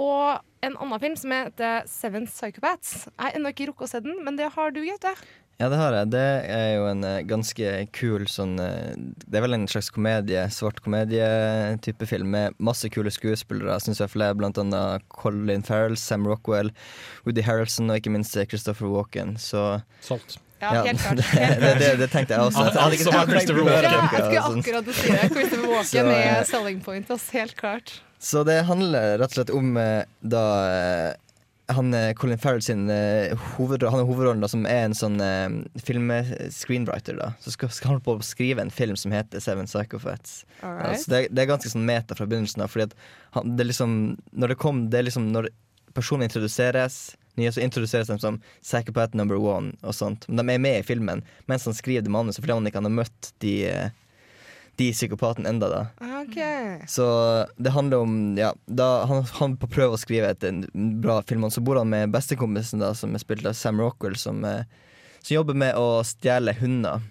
Og 0.00 0.40
en 0.64 0.76
annen 0.80 1.00
film 1.00 1.16
som 1.16 1.30
heter 1.30 1.84
'Seven 1.86 2.26
Psychopaths'. 2.26 3.04
Jeg 3.04 3.20
har 3.20 3.36
ennå 3.36 3.52
ikke 3.52 3.68
rukket 3.68 3.84
å 3.84 3.92
se 3.92 4.00
den, 4.00 4.24
men 4.24 4.36
det 4.40 4.48
har 4.56 4.72
du, 4.72 4.80
Gaute. 4.80 5.14
Ja, 5.60 5.68
det 5.70 5.76
har 5.78 5.92
jeg. 5.94 6.08
Det 6.10 6.22
er 6.50 6.70
jo 6.74 6.86
en 6.90 7.04
eh, 7.06 7.20
ganske 7.28 7.72
kul 7.94 8.24
sånn 8.26 8.56
eh, 8.58 8.94
Det 8.98 9.36
er 9.38 9.44
vel 9.44 9.54
en 9.54 9.66
slags 9.70 9.90
komedie, 9.94 10.40
svart 10.50 10.80
komedie-type 10.82 12.06
film 12.10 12.32
med 12.34 12.56
masse 12.58 12.88
kule 12.90 13.12
skuespillere. 13.14 13.76
Jeg 13.76 13.84
syns 13.86 14.00
fall 14.10 14.24
er 14.26 14.34
blant 14.38 14.58
annet 14.58 15.04
Colin 15.12 15.62
Farrell, 15.62 15.94
Sam 16.00 16.26
Rockwell, 16.26 16.72
Woody 17.26 17.44
Harrelson 17.46 17.92
og 17.92 18.00
ikke 18.00 18.10
minst 18.16 18.34
eh, 18.36 18.48
Christopher 18.50 18.90
Walken. 18.90 19.36
Så 19.38 19.80
Solgt. 20.02 20.38
Ja, 20.62 20.82
helt 20.86 21.00
klart. 21.02 21.18
Det, 21.34 21.46
det, 21.58 21.70
det, 21.80 21.90
det 21.98 22.10
tenkte 22.12 22.36
jeg 22.36 22.42
også. 22.48 22.66
Jeg 22.70 22.98
ikke- 22.98 23.10
jeg 23.10 23.18
jeg, 23.18 23.62
høre 23.66 24.34
jeg 24.34 24.42
skulle 24.62 24.78
akkurat 24.78 24.94
si 24.94 25.08
det. 25.10 25.30
Christopher 25.32 25.72
Walken 25.72 26.10
er 26.16 26.44
selling 26.46 26.82
point. 26.84 27.14
Helt 27.34 27.56
klart. 27.58 27.94
Så 28.22 28.44
det 28.46 28.60
handler 28.68 29.16
rett 29.18 29.32
og 29.32 29.38
slett 29.40 29.50
om 29.50 29.72
da 30.22 30.44
han 31.66 31.94
eh, 31.94 32.12
Colin 32.12 32.38
Farrell 32.38 32.62
sin 32.62 32.90
uh, 32.90 33.38
hovedrolle, 33.56 33.90
Han 33.90 34.02
er 34.02 34.08
hovedrollen 34.08 34.42
da, 34.42 34.48
som 34.50 34.66
er 34.66 34.86
en 34.86 34.96
sånn 34.96 35.20
uh, 35.22 35.46
filmscreenwriter. 35.86 37.16
da 37.18 37.32
Så 37.40 37.54
skal, 37.54 37.70
skal 37.70 37.94
holde 37.94 38.04
på 38.06 38.16
å 38.18 38.26
skrive 38.26 38.64
en 38.64 38.72
film 38.74 38.98
som 38.98 39.14
heter 39.14 39.42
Seven 39.42 39.70
Psychophats. 39.70 40.42
Ja, 40.60 40.92
det, 41.08 41.26
det 41.30 41.44
er 41.44 41.50
ganske 41.52 41.70
sånn 41.72 41.86
meta 41.88 42.18
fra 42.18 42.26
begynnelsen 42.28 42.64
av. 42.64 42.72
Fordi 42.72 42.90
at 42.90 42.96
han, 43.36 43.56
det 43.56 43.68
liksom 43.70 43.98
Når 44.32 44.54
det 44.54 44.60
kom 44.60 44.86
Det 44.90 45.00
er 45.00 45.06
liksom 45.08 45.30
Når 45.32 45.50
personen 45.96 46.26
introduseres 46.26 47.14
nye, 47.40 47.52
så 47.52 47.62
introduseres 47.64 48.10
de 48.10 48.18
som 48.20 48.38
psychopath 48.60 49.16
number 49.16 49.38
one 49.40 49.72
og 49.80 49.94
sånt. 49.96 50.26
Men 50.28 50.42
de 50.42 50.54
er 50.54 50.62
med 50.66 50.78
i 50.80 50.86
filmen 50.86 51.22
mens 51.48 51.64
han 51.68 51.76
skriver 51.76 52.04
det 52.04 52.12
manuset 52.12 52.42
fordi 52.42 52.56
han 52.58 52.68
ikke 52.68 52.82
har 52.82 52.92
møtt 52.92 53.30
de, 53.44 53.54
eh, 53.68 53.94
de 54.76 54.92
psykopatene 54.92 55.48
enda 55.48 55.68
da. 55.68 55.86
Okay. 56.22 56.78
Så 56.88 57.06
det 57.56 57.70
handler 57.70 57.96
om 57.96 58.38
ja, 58.38 58.54
da 58.66 59.04
han, 59.04 59.24
han 59.32 59.56
på 59.56 59.68
prøve 59.68 59.98
å 59.98 60.00
skrive 60.00 60.32
et 60.32 60.44
en 60.48 60.64
bra 61.02 61.20
film, 61.26 61.44
og 61.44 61.52
så 61.52 61.60
bor 61.64 61.80
han 61.80 61.90
med 61.92 62.12
bestekompisen 62.14 62.80
da, 62.82 62.94
som 62.96 63.12
er 63.14 63.22
spilt 63.22 63.46
av 63.48 63.56
Sam 63.58 63.80
Rockwell, 63.82 64.16
som, 64.16 64.40
eh, 64.48 64.64
som 65.20 65.34
jobber 65.34 65.58
med 65.58 65.76
å 65.76 66.00
stjele 66.06 66.54
hunder. 66.58 67.04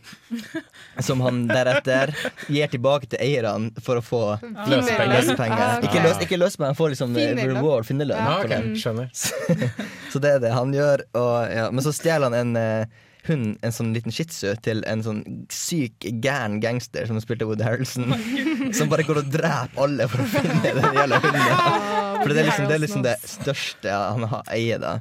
Som 1.02 1.22
han 1.24 1.46
deretter 1.48 2.12
gir 2.52 2.68
tilbake 2.70 3.08
til 3.10 3.22
eierne 3.24 3.72
for 3.82 3.98
å 3.98 4.04
få 4.04 4.20
Løsepenger. 4.42 5.14
løsepenger. 5.16 5.62
Ah. 5.64 5.86
Ikke, 5.88 6.02
løs, 6.04 6.20
ikke 6.22 6.38
løsepenger, 6.38 6.74
han 6.74 6.78
får 6.78 6.92
liksom 6.94 7.16
eh, 7.18 7.46
reward, 7.48 7.88
finnerlønn. 7.88 8.20
Ja, 8.20 8.36
okay. 8.44 8.74
ok, 8.76 9.00
det. 9.00 9.72
Så 10.12 10.20
det 10.22 10.36
er 10.36 10.44
det 10.44 10.52
han 10.54 10.76
gjør. 10.76 11.06
Og, 11.16 11.38
ja. 11.56 11.70
Men 11.72 11.86
så 11.86 11.96
stjeler 11.96 12.28
han 12.28 12.36
en 12.42 12.92
hund, 13.28 13.58
en 13.62 13.74
sånn 13.76 13.92
liten 13.96 14.14
shih 14.14 14.28
tzu, 14.30 14.54
til 14.66 14.84
en 14.90 15.04
sånn 15.06 15.22
syk, 15.54 16.08
gæren 16.24 16.60
gangster 16.64 17.08
som 17.10 17.20
spilte 17.22 17.48
Woody 17.50 17.66
Harrelson. 17.66 18.14
som 18.78 18.92
bare 18.92 19.06
går 19.08 19.22
og 19.24 19.32
dreper 19.34 19.84
alle 19.86 20.08
for 20.12 20.24
å 20.24 20.30
finne 20.32 20.62
den 20.66 20.98
jævla 20.98 21.22
hunden. 21.24 21.90
For 22.22 22.30
det 22.30 22.44
er 22.44 22.46
liksom 22.52 22.68
det, 22.70 22.76
er 22.76 22.82
liksom 22.84 23.04
det 23.06 23.16
største 23.26 23.94
han 23.98 24.28
har 24.30 24.50
eier, 24.54 24.78
da. 24.82 24.92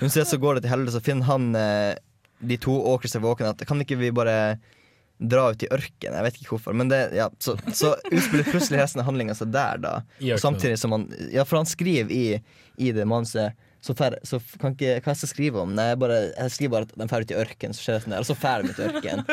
Men 0.00 0.10
så, 0.10 0.24
så 0.26 0.38
går 0.42 0.58
det 0.58 0.64
til 0.64 0.72
helvete, 0.72 0.96
så 0.96 1.02
finner 1.04 1.28
han 1.28 1.44
eh, 1.54 1.92
de 2.40 2.58
to 2.58 2.74
og 2.74 3.04
Christopher 3.04 3.28
Walken 3.28 3.50
at 3.52 3.62
kan 3.68 3.84
ikke 3.84 4.00
vi 4.00 4.10
bare 4.14 4.34
dra 5.20 5.50
ut 5.52 5.62
i 5.62 5.68
ørkenen? 5.70 6.16
Jeg 6.16 6.26
vet 6.26 6.38
ikke 6.40 6.54
hvorfor. 6.54 6.76
Men 6.76 6.90
det, 6.90 7.00
ja, 7.16 7.28
så, 7.38 7.54
så 7.76 7.92
utspiller 8.08 8.48
plutselig 8.48 8.80
resten 8.80 9.02
av 9.02 9.10
handlinga 9.10 9.36
seg 9.36 9.52
der, 9.54 9.80
da. 9.82 9.94
Samtidig 10.40 10.78
som 10.80 10.96
han 10.96 11.06
Ja, 11.30 11.44
for 11.44 11.60
han 11.60 11.68
skriver 11.68 12.12
i, 12.14 12.40
i 12.80 12.92
det 12.96 13.06
manuset 13.08 13.58
så, 13.80 13.96
fer, 13.96 14.18
så 14.28 14.40
kan 14.60 14.74
ikke, 14.76 14.98
hva 15.00 15.14
jeg 15.14 15.22
skal 15.22 15.32
skrive 15.32 15.62
om? 15.62 15.74
Nei, 15.76 15.90
jeg, 15.92 16.00
bare, 16.02 16.20
jeg 16.34 16.54
skriver 16.56 16.74
bare 16.74 16.88
at 16.88 16.94
de 16.94 17.08
drar 17.08 17.24
ut 17.24 17.34
i 17.34 17.40
ørkenen, 17.40 17.76
så 17.76 17.84
skjer 17.84 17.96
det 17.96 18.04
sånn 18.04 18.14
der, 18.16 18.22
og 18.24 18.28
så 18.28 18.38
drar 18.42 18.62
de 18.64 18.72
ut 18.72 18.80
i 18.80 18.88
ørkenen. 18.90 19.24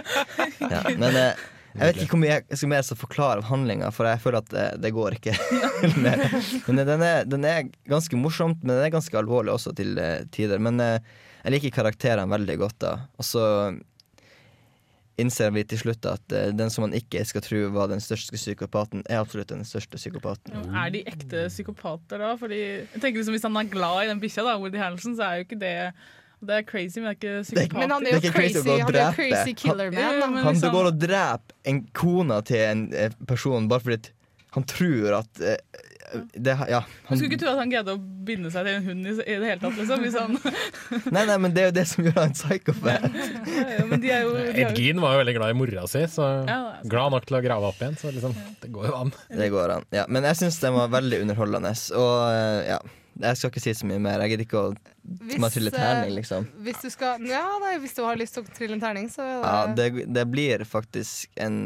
Ja, 0.71 0.81
men 0.95 1.19
eh, 1.19 1.45
jeg 1.77 1.91
vet 1.91 1.99
ikke 2.01 2.15
hvor 2.15 2.21
mye 2.23 2.31
jeg 2.33 2.57
skal 2.57 2.71
mer 2.71 2.85
så 2.85 2.97
forklare 2.97 3.45
handlinga, 3.45 3.91
for 3.93 4.09
jeg 4.09 4.21
føler 4.23 4.41
at 4.41 4.49
det, 4.53 4.65
det 4.81 4.93
går 4.95 5.17
ikke. 5.19 5.35
men 5.93 6.81
eh, 6.81 6.87
den 6.87 7.05
er, 7.05 7.27
den 7.29 7.45
er 7.45 7.67
ganske 7.89 8.19
morsomt, 8.19 8.63
men 8.63 8.75
den 8.75 8.87
er 8.87 8.95
ganske 8.95 9.19
alvorlig 9.19 9.53
også 9.53 9.75
til 9.77 9.99
eh, 10.01 10.23
tider. 10.33 10.63
Men 10.63 10.81
eh, 10.83 10.97
jeg 11.43 11.57
liker 11.57 11.75
karakterene 11.77 12.33
veldig 12.33 12.57
godt, 12.63 12.79
da. 12.83 12.95
Og 13.19 13.27
så 13.27 13.43
innser 15.17 15.49
vi 15.55 15.63
til 15.65 15.79
slutt 15.81 16.05
at 16.05 16.33
uh, 16.35 16.49
den 16.53 16.69
som 16.73 16.85
man 16.85 16.93
ikke 16.97 17.23
skal 17.25 17.41
tro 17.41 17.63
var 17.73 17.89
den 17.91 18.01
største 18.03 18.37
psykopaten, 18.37 19.01
er 19.09 19.21
absolutt 19.23 19.49
den 19.49 19.65
største 19.65 19.97
psykopaten. 19.97 20.53
Er 20.77 20.93
de 20.93 21.01
ekte 21.09 21.47
psykopater 21.49 22.21
da? 22.21 22.35
Fordi 22.37 22.59
jeg 22.59 23.01
tenker 23.01 23.17
liksom 23.21 23.33
Hvis 23.37 23.47
han 23.47 23.57
er 23.57 23.71
glad 23.71 24.03
i 24.05 24.11
den 24.11 24.21
bikkja, 24.21 24.45
da, 24.45 24.57
Woody 24.61 24.77
Harrelson, 24.77 25.17
så 25.17 25.25
er 25.25 25.39
jo 25.41 25.47
ikke 25.47 25.59
det 25.63 25.73
Det 26.37 26.53
er 26.59 26.67
crazy, 26.69 26.99
men 27.01 27.09
det 27.09 27.15
er 27.15 27.17
ikke 27.17 27.43
psykopat. 27.47 27.79
Men 27.81 27.95
han 27.95 28.05
er 28.05 28.13
jo 28.13 28.17
er 28.17 28.35
crazy 28.35 28.61
crazy, 28.61 28.81
han 28.85 28.99
er 29.01 29.15
crazy 29.17 29.53
killer 29.57 29.89
man. 29.89 29.99
Ja, 30.03 30.11
Da. 30.19 30.27
Han 30.43 30.53
liksom- 30.53 30.75
går 30.75 30.91
og 30.91 30.99
dreper 31.01 31.55
en 31.73 31.79
kona 31.97 32.41
til 32.45 32.61
en 32.67 32.83
eh, 32.93 33.09
person 33.27 33.67
bare 33.67 33.79
fordi 33.81 34.11
han 34.53 34.63
tror 34.63 35.17
at 35.23 35.41
eh, 35.41 35.57
det, 36.33 36.53
ja, 36.71 36.79
Du 36.87 37.09
han, 37.09 37.17
skulle 37.19 37.29
ikke 37.33 37.41
tro 37.41 37.51
at 37.51 37.59
han 37.59 37.71
greide 37.71 37.95
å 37.95 37.99
binde 38.27 38.51
seg 38.53 38.67
til 38.67 38.77
en 38.77 38.85
hund 38.87 39.09
i, 39.09 39.13
i 39.17 39.37
det 39.41 39.49
hele 39.51 39.59
tatt, 39.61 39.75
liksom. 39.79 40.03
Hvis 40.05 40.17
han, 40.19 40.37
Nei, 41.15 41.23
nei, 41.27 41.37
men 41.43 41.55
det 41.55 41.63
er 41.63 41.69
jo 41.69 41.75
det 41.77 41.85
som 41.91 42.07
gjør 42.07 42.19
han 42.21 42.35
psykopat. 42.37 43.07
ja, 43.57 43.65
ja, 43.77 43.87
men 43.89 44.05
jo 44.07 44.35
Ed 44.37 45.01
var 45.03 45.17
jo 45.17 45.21
veldig 45.23 45.35
glad 45.39 45.55
i 45.55 45.57
mora 45.57 45.87
si, 45.91 46.03
så 46.11 46.27
Ja, 46.47 46.59
altså. 46.77 46.91
glad 46.93 47.15
nok 47.17 47.27
til 47.27 47.39
å 47.39 47.43
grave 47.43 47.71
opp 47.71 47.81
igjen. 47.83 47.97
Så 47.99 48.13
liksom, 48.15 48.35
det 48.63 48.71
går 48.75 48.89
jo 48.91 48.95
an. 49.01 49.13
Det 49.31 49.49
går 49.53 49.75
an. 49.77 49.87
Ja, 49.95 50.05
men 50.11 50.27
jeg 50.27 50.39
syns 50.39 50.59
den 50.63 50.77
var 50.77 50.91
veldig 50.95 51.21
underholdende. 51.25 51.73
Og 51.97 52.13
eh, 52.31 52.71
ja, 52.71 52.79
jeg 53.21 53.37
skal 53.39 53.51
ikke 53.51 53.61
si 53.63 53.73
så 53.77 53.87
mye 53.89 53.99
mer. 54.01 54.23
Jeg 54.23 54.33
gidder 54.33 54.45
ikke 54.45 54.59
å 54.59 54.71
Hvis, 54.73 55.53
trille 55.53 55.71
eh, 55.71 55.77
terning, 55.77 56.13
liksom. 56.17 56.47
Hvis 56.65 56.81
du, 56.83 56.89
skal, 56.93 57.23
ja, 57.27 57.43
nei, 57.63 57.73
hvis 57.83 57.95
du 57.97 58.01
har 58.05 58.19
lyst 58.19 58.37
til 58.37 58.45
å 58.45 58.55
trille 58.57 58.77
en 58.77 58.83
terning, 58.83 59.07
så 59.11 59.25
det... 59.25 59.37
Ja, 59.43 59.61
det, 59.79 59.87
det, 60.15 60.25
blir 60.31 60.63
faktisk 60.67 61.39
en 61.43 61.57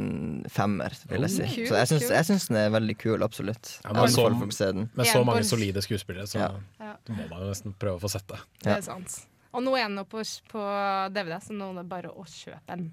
femmer, 0.52 0.96
vil 1.12 1.28
jeg 1.28 1.36
si. 1.36 1.48
Oh, 1.48 1.72
Så 1.72 1.80
jeg 1.82 1.92
syns, 1.94 2.06
kult. 2.06 2.16
jeg 2.18 2.30
syns 2.30 2.48
den 2.52 2.62
er 2.62 2.76
veldig 2.76 2.98
kul, 3.02 3.26
absolutt. 3.26 3.74
Ja, 3.84 3.96
men 3.98 4.14
så-. 4.14 4.30
Med 4.32 5.10
så 5.10 5.24
mange 5.28 5.48
solide 5.48 5.84
skuespillere, 5.86 6.30
så 6.30 6.46
Ja. 6.46 6.54
Må 7.12 7.26
man 7.30 7.44
jo 7.44 7.50
nesten 7.50 7.74
prøve 7.80 8.00
å 8.00 8.04
få 8.04 8.12
sett 8.12 8.28
det. 8.30 8.40
det 8.64 8.78
er 8.78 8.86
sant. 8.86 9.22
Og 9.52 9.64
nå 9.66 9.74
er 9.76 9.90
den 9.90 10.06
på, 10.08 10.22
på 10.52 10.68
DVD, 11.12 11.36
så 11.44 11.56
nå 11.56 11.74
er 11.74 11.82
det 11.82 11.90
bare 11.92 12.14
å 12.14 12.24
kjøpe 12.28 12.64
den. 12.70 12.88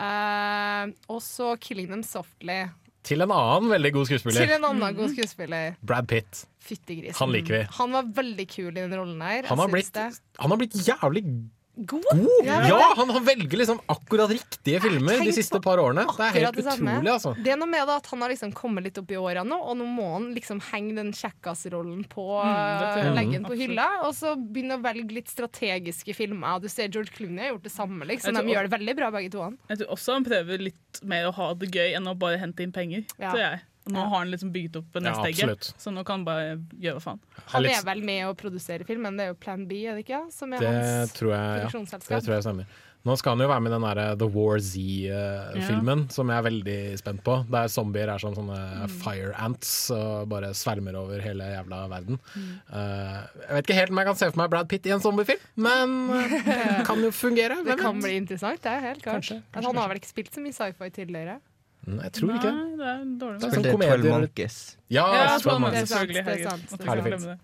Uh, 0.00 0.88
og 1.12 1.18
så 1.20 1.52
'Killing 1.60 1.90
Them 1.90 2.04
Softly'. 2.06 2.70
Til 3.06 3.24
en 3.24 3.32
annen 3.32 3.70
veldig 3.72 3.92
god 3.94 4.08
skuespiller. 4.10 4.44
Til 4.44 4.56
en 4.58 4.66
annen 4.68 4.96
god 4.98 5.14
skuespiller. 5.14 5.78
Brad 5.86 6.08
Pitt. 6.10 6.42
Fyttegrisen. 6.60 7.16
Han 7.20 7.32
liker 7.32 7.56
vi. 7.56 7.62
Han 7.78 7.96
var 7.96 8.10
veldig 8.20 8.46
kul 8.50 8.68
i 8.74 8.82
den 8.82 8.92
rollen 8.92 9.22
her. 9.24 9.48
Han 9.48 9.62
har 9.62 9.72
blitt, 9.72 9.96
han 9.96 10.52
har 10.52 10.60
blitt 10.60 10.76
jævlig 10.84 11.24
God? 11.24 11.48
God! 11.76 12.04
Ja, 12.44 12.56
Ja, 12.68 12.78
han, 12.96 13.08
han 13.10 13.24
velger 13.24 13.58
liksom 13.58 13.78
akkurat 13.88 14.30
riktige 14.30 14.80
filmer 14.82 15.22
de 15.24 15.32
siste 15.32 15.60
par 15.64 15.78
årene. 15.80 16.04
Det 16.16 16.26
er 16.26 16.34
helt 16.36 16.56
det 16.58 16.64
utrolig, 16.66 17.10
altså. 17.12 17.32
Det 17.38 17.52
er 17.54 17.56
noe 17.60 17.68
med 17.70 17.86
det 17.88 17.94
at 18.00 18.06
han 18.12 18.20
har 18.24 18.32
liksom 18.34 18.52
kommet 18.56 18.84
litt 18.84 18.98
opp 19.00 19.10
i 19.14 19.18
årene 19.20 19.44
nå, 19.48 19.58
og 19.70 19.78
nå 19.78 19.86
må 19.88 20.08
han 20.16 20.26
liksom 20.36 20.60
henge 20.70 20.96
den 20.98 21.12
kjekkas-rollen 21.16 22.04
på 22.10 22.26
Mm, 22.40 22.80
det 22.80 22.90
tror 22.90 23.04
jeg. 23.04 23.14
legge 23.16 23.32
den 23.38 23.44
på 23.48 23.56
hylla, 23.58 23.86
og 24.06 24.14
så 24.16 24.34
begynne 24.36 24.76
å 24.78 24.82
velge 24.84 25.14
litt 25.16 25.28
strategiske 25.32 26.14
filmer. 26.16 26.60
Du 26.60 26.68
ser 26.68 26.88
George 26.92 27.10
Clooney 27.16 27.46
har 27.46 27.54
gjort 27.54 27.66
det 27.68 27.72
samme, 27.74 28.04
liksom. 28.08 28.34
De 28.36 28.54
gjør 28.54 28.68
det 28.68 28.74
veldig 28.78 28.96
bra, 28.98 29.10
begge 29.14 29.30
to. 29.32 29.42
han. 29.42 29.58
Jeg 29.70 29.82
tror 29.82 29.94
også 29.96 30.12
han 30.18 30.24
prøver 30.26 30.58
litt 30.68 31.00
mer 31.06 31.28
å 31.30 31.34
ha 31.36 31.52
det 31.54 31.70
gøy 31.74 31.94
enn 31.96 32.06
å 32.10 32.14
bare 32.18 32.38
hente 32.42 32.62
inn 32.66 32.72
penger. 32.72 33.04
Ja. 33.18 33.30
Tror 33.32 33.40
jeg. 33.44 33.60
Nå 33.92 33.98
Ja. 34.02 34.08
har 34.08 34.18
han 34.24 34.30
liksom 34.30 34.52
bygget 34.52 34.76
opp 34.76 34.94
Ja, 34.94 35.00
neste 35.00 35.26
egget, 35.30 35.72
så 35.78 35.90
nå 35.92 36.04
kan 36.04 36.20
han 36.20 36.24
bare 36.24 36.58
gjøre 36.80 36.98
hva 36.98 37.02
faen. 37.02 37.20
Han 37.54 37.64
er 37.66 37.82
vel 37.84 38.02
med 38.02 38.26
å 38.26 38.34
produsere 38.36 38.84
filmen, 38.86 39.16
det 39.16 39.24
er 39.26 39.32
jo 39.34 39.34
Plan 39.40 39.66
B, 39.66 39.84
er 39.86 39.94
det 39.98 40.06
ikke? 40.06 40.30
Som 40.32 40.52
er 40.52 40.58
Det 40.60 40.68
hans 40.68 41.12
tror 41.12 41.32
jeg, 41.34 41.64
ja. 41.64 41.68
Det 41.98 42.22
tror 42.24 42.34
jeg 42.36 42.42
stemmer. 42.46 42.66
Nå 43.02 43.14
skal 43.16 43.32
han 43.32 43.40
jo 43.40 43.48
være 43.48 43.62
med 43.64 43.72
i 43.72 43.74
den 43.78 43.84
der 43.96 44.16
The 44.20 44.26
War 44.28 44.58
Z-filmen, 44.60 46.02
som 46.12 46.28
jeg 46.28 46.36
er 46.36 46.44
veldig 46.44 46.78
spent 47.00 47.22
på. 47.24 47.36
Der 47.50 47.70
zombier 47.72 48.10
er 48.12 48.18
som 48.20 48.34
sånne 48.36 48.58
Mm. 48.84 48.90
fire 49.00 49.32
ants 49.40 49.90
og 49.90 50.28
bare 50.28 50.50
svermer 50.52 50.94
over 51.00 51.18
hele 51.20 51.40
jævla 51.48 51.88
verden. 51.88 52.18
Mm. 52.36 52.60
Uh, 52.70 53.26
jeg 53.40 53.54
vet 53.56 53.64
ikke 53.66 53.78
helt 53.78 53.90
om 53.90 53.96
jeg 53.96 54.06
kan 54.06 54.16
se 54.20 54.30
for 54.30 54.36
meg 54.42 54.50
Brad 54.50 54.68
Pitt 54.68 54.86
i 54.86 54.90
en 54.90 55.00
zombiefilm, 55.00 55.40
men 55.56 56.10
eh, 56.10 56.78
det 56.78 56.86
kan 56.86 57.00
jo 57.00 57.10
fungere. 57.10 57.56
Det 57.70 57.78
kan 57.78 58.00
bli 58.00 58.16
interessant, 58.20 58.60
det 58.62 58.70
er 58.70 58.80
helt 58.80 59.02
klart. 59.02 59.22
Kanskje, 59.22 59.42
kanskje, 59.52 59.66
han 59.72 59.76
har 59.76 59.88
vel 59.88 59.96
ikke 60.00 60.10
spilt 60.12 60.32
så 60.34 60.40
mye 60.44 60.52
sci-fi 60.52 60.90
tidligere? 60.90 61.40
Mm, 61.86 61.98
Jeg 62.04 62.12
tror 62.12 62.34
ikke. 62.36 62.52
Nei, 62.52 62.76
det 62.76 62.86
er 62.92 63.04
dårlig. 63.24 63.40
Det 63.40 63.46
er 63.46 63.50
Spilte 63.50 63.54
sånn 63.56 63.64
12 63.64 63.72
komedier. 63.78 64.12
Monkeys. 64.18 64.60
Ja, 64.90 65.06
Ja, 65.14 65.38
Twelve 65.38 65.40
Twelve 65.40 65.54
Det 65.54 65.60
Monkeys. 65.60 65.80
er 65.80 65.86
sant, 65.86 65.98
selvfølgelig. 66.00 67.04
det 67.04 67.12
er 67.12 67.18
sant. 67.20 67.40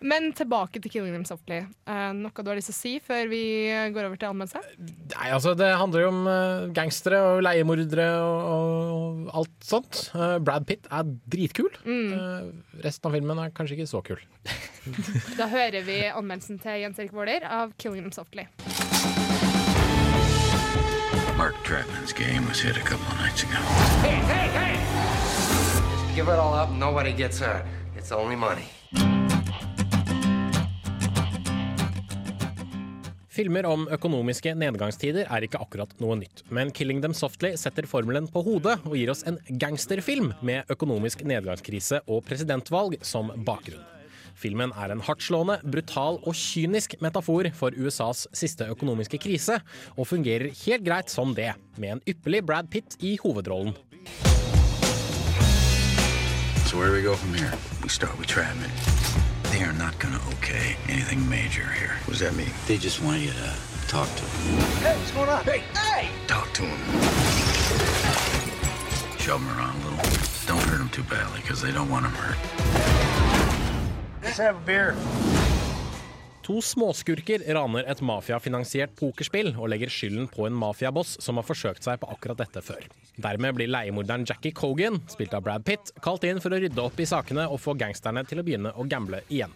Men 0.00 0.32
tilbake 0.32 0.78
til 0.80 0.90
'Killing 0.92 1.10
Them 1.12 1.24
Softly'. 1.26 1.66
Eh, 1.88 2.12
noe 2.14 2.30
du 2.30 2.48
har 2.50 2.54
lyst 2.54 2.70
til 2.70 2.72
å 2.72 2.78
si 2.78 3.00
før 3.00 3.28
vi 3.28 3.66
går 3.92 4.04
over 4.06 4.14
til 4.16 4.28
anmeldelse? 4.28 4.60
Nei, 4.78 5.30
altså 5.34 5.56
Det 5.56 5.74
handler 5.76 6.00
jo 6.04 6.08
om 6.12 6.26
eh, 6.28 6.68
gangstere 6.72 7.18
og 7.18 7.42
leiemordere 7.42 8.06
og, 8.22 9.26
og 9.26 9.30
alt 9.34 9.50
sånt. 9.60 10.10
Eh, 10.14 10.38
Brad 10.38 10.66
Pitt 10.68 10.86
er 10.92 11.02
dritkul. 11.28 11.68
Mm. 11.84 12.12
Eh, 12.14 12.82
resten 12.84 13.10
av 13.10 13.12
filmen 13.18 13.38
er 13.42 13.50
kanskje 13.50 13.74
ikke 13.74 13.90
så 13.90 14.00
kul. 14.06 14.22
Da 15.36 15.48
hører 15.50 15.82
vi 15.84 15.98
anmeldelsen 16.14 16.62
til 16.62 16.78
Jens 16.80 16.98
Erik 17.00 17.10
Våler 17.12 17.42
av 17.42 17.72
'Killing 17.76 18.06
Them 18.06 18.12
Softly'. 18.14 18.46
Mark 21.38 21.54
Trapman's 21.62 22.12
game 22.12 22.48
was 22.48 22.58
hit 22.58 22.76
a 22.76 22.80
couple 22.80 23.06
of 23.12 23.18
nights 23.20 23.44
ago. 23.44 23.60
Hey, 24.02 24.18
hey, 24.26 24.48
hey! 24.58 24.74
Just 25.92 26.16
give 26.16 26.26
it 26.26 26.34
all 26.34 26.52
up, 26.52 26.70
nobody 26.72 27.12
gets 27.12 27.38
hurt. 27.38 27.64
It's 27.96 28.10
only 28.10 28.34
money. 28.34 28.66
Filmer 33.28 33.68
om 33.70 33.84
økonomiske 33.86 34.56
nedgangstider 34.58 35.30
er 35.30 35.46
ikke 35.46 35.60
akkurat 35.62 35.94
noe 36.02 36.16
nytt, 36.18 36.42
men 36.50 36.72
'Killing 36.74 37.04
Them 37.04 37.14
Softly' 37.14 37.54
setter 37.54 37.86
formelen 37.86 38.26
på 38.26 38.42
hodet 38.42 38.80
og 38.82 38.96
gir 38.98 39.14
oss 39.14 39.22
en 39.22 39.38
gangsterfilm 39.62 40.32
med 40.42 40.66
økonomisk 40.74 41.22
nedgangskrise 41.22 42.02
og 42.08 42.26
presidentvalg 42.26 42.98
som 43.06 43.30
bakgrunn. 43.46 43.97
Filmen 44.38 44.70
er 44.78 44.92
en 44.94 45.00
hardtslående, 45.02 45.56
brutal 45.66 46.20
og 46.22 46.36
kynisk 46.38 46.94
metafor 47.02 47.48
for 47.58 47.74
USAs 47.74 48.28
siste 48.36 48.68
økonomiske 48.70 49.18
krise, 49.18 49.58
og 49.98 50.06
fungerer 50.06 50.52
helt 50.62 50.86
greit 50.86 51.10
som 51.10 51.34
det, 51.34 51.50
med 51.76 51.96
en 51.96 52.02
ypperlig 52.06 52.44
Brad 52.46 52.70
Pitt 52.70 52.94
i 53.02 53.16
hovedrollen. 53.22 53.74
So 56.68 56.76
where 56.78 56.88
do 56.88 56.94
we 56.94 57.02
go 57.02 57.14
from 57.16 57.34
here? 57.34 57.50
We 57.82 57.88
start 57.88 58.16
with 58.18 58.28
Travis. 58.28 58.70
They 59.50 59.64
are 59.64 59.72
not 59.72 59.94
okay 60.34 60.76
anything 60.88 61.26
major 61.28 61.66
here. 61.66 61.96
What 62.04 62.12
does 62.12 62.20
that 62.20 62.36
mean? 62.36 62.52
They 62.68 62.76
just 62.76 63.02
want 63.02 63.20
you 63.20 63.32
to 63.32 63.48
talk 63.88 64.06
to 64.06 64.22
them. 64.22 64.60
Hey, 64.84 64.94
what's 64.94 65.10
going 65.10 65.30
on? 65.30 65.42
Hey, 65.44 65.62
hey! 65.74 66.08
Talk 66.28 66.52
to 66.52 66.62
them. 66.62 66.78
Shove 69.18 69.40
them 69.40 69.50
around 69.58 69.74
a 69.82 69.84
little. 69.88 69.98
Don't 70.46 70.62
hurt 70.68 70.78
them 70.78 70.90
too 70.90 71.02
badly, 71.04 71.40
because 71.40 71.60
they 71.60 71.72
don't 71.72 71.90
want 71.90 72.04
them 72.04 72.12
hurt. 72.12 73.27
To 76.48 76.62
småskurker 76.64 77.42
raner 77.54 77.84
et 77.92 78.00
mafiafinansiert 78.00 78.94
pokerspill 78.98 79.52
og 79.52 79.68
legger 79.70 79.92
skylden 79.92 80.26
på 80.32 80.46
en 80.48 80.56
mafiaboss 80.56 81.18
som 81.22 81.38
har 81.38 81.46
forsøkt 81.46 81.84
seg 81.84 82.00
på 82.00 82.08
akkurat 82.14 82.40
dette 82.40 82.62
før. 82.64 82.86
Dermed 83.20 83.54
blir 83.58 83.70
leiemorderen 83.70 84.24
Jackie 84.26 84.54
Cogan, 84.56 84.96
spilt 85.12 85.36
av 85.36 85.44
Brad 85.46 85.66
Pitt, 85.66 85.92
kalt 86.02 86.24
inn 86.26 86.40
for 86.42 86.54
å 86.54 86.58
rydde 86.58 86.82
opp 86.82 86.98
i 86.98 87.06
sakene 87.06 87.44
og 87.46 87.60
få 87.62 87.76
gangsterne 87.78 88.24
til 88.26 88.40
å 88.40 88.46
begynne 88.46 88.72
å 88.74 88.86
gamble 88.90 89.20
igjen. 89.28 89.54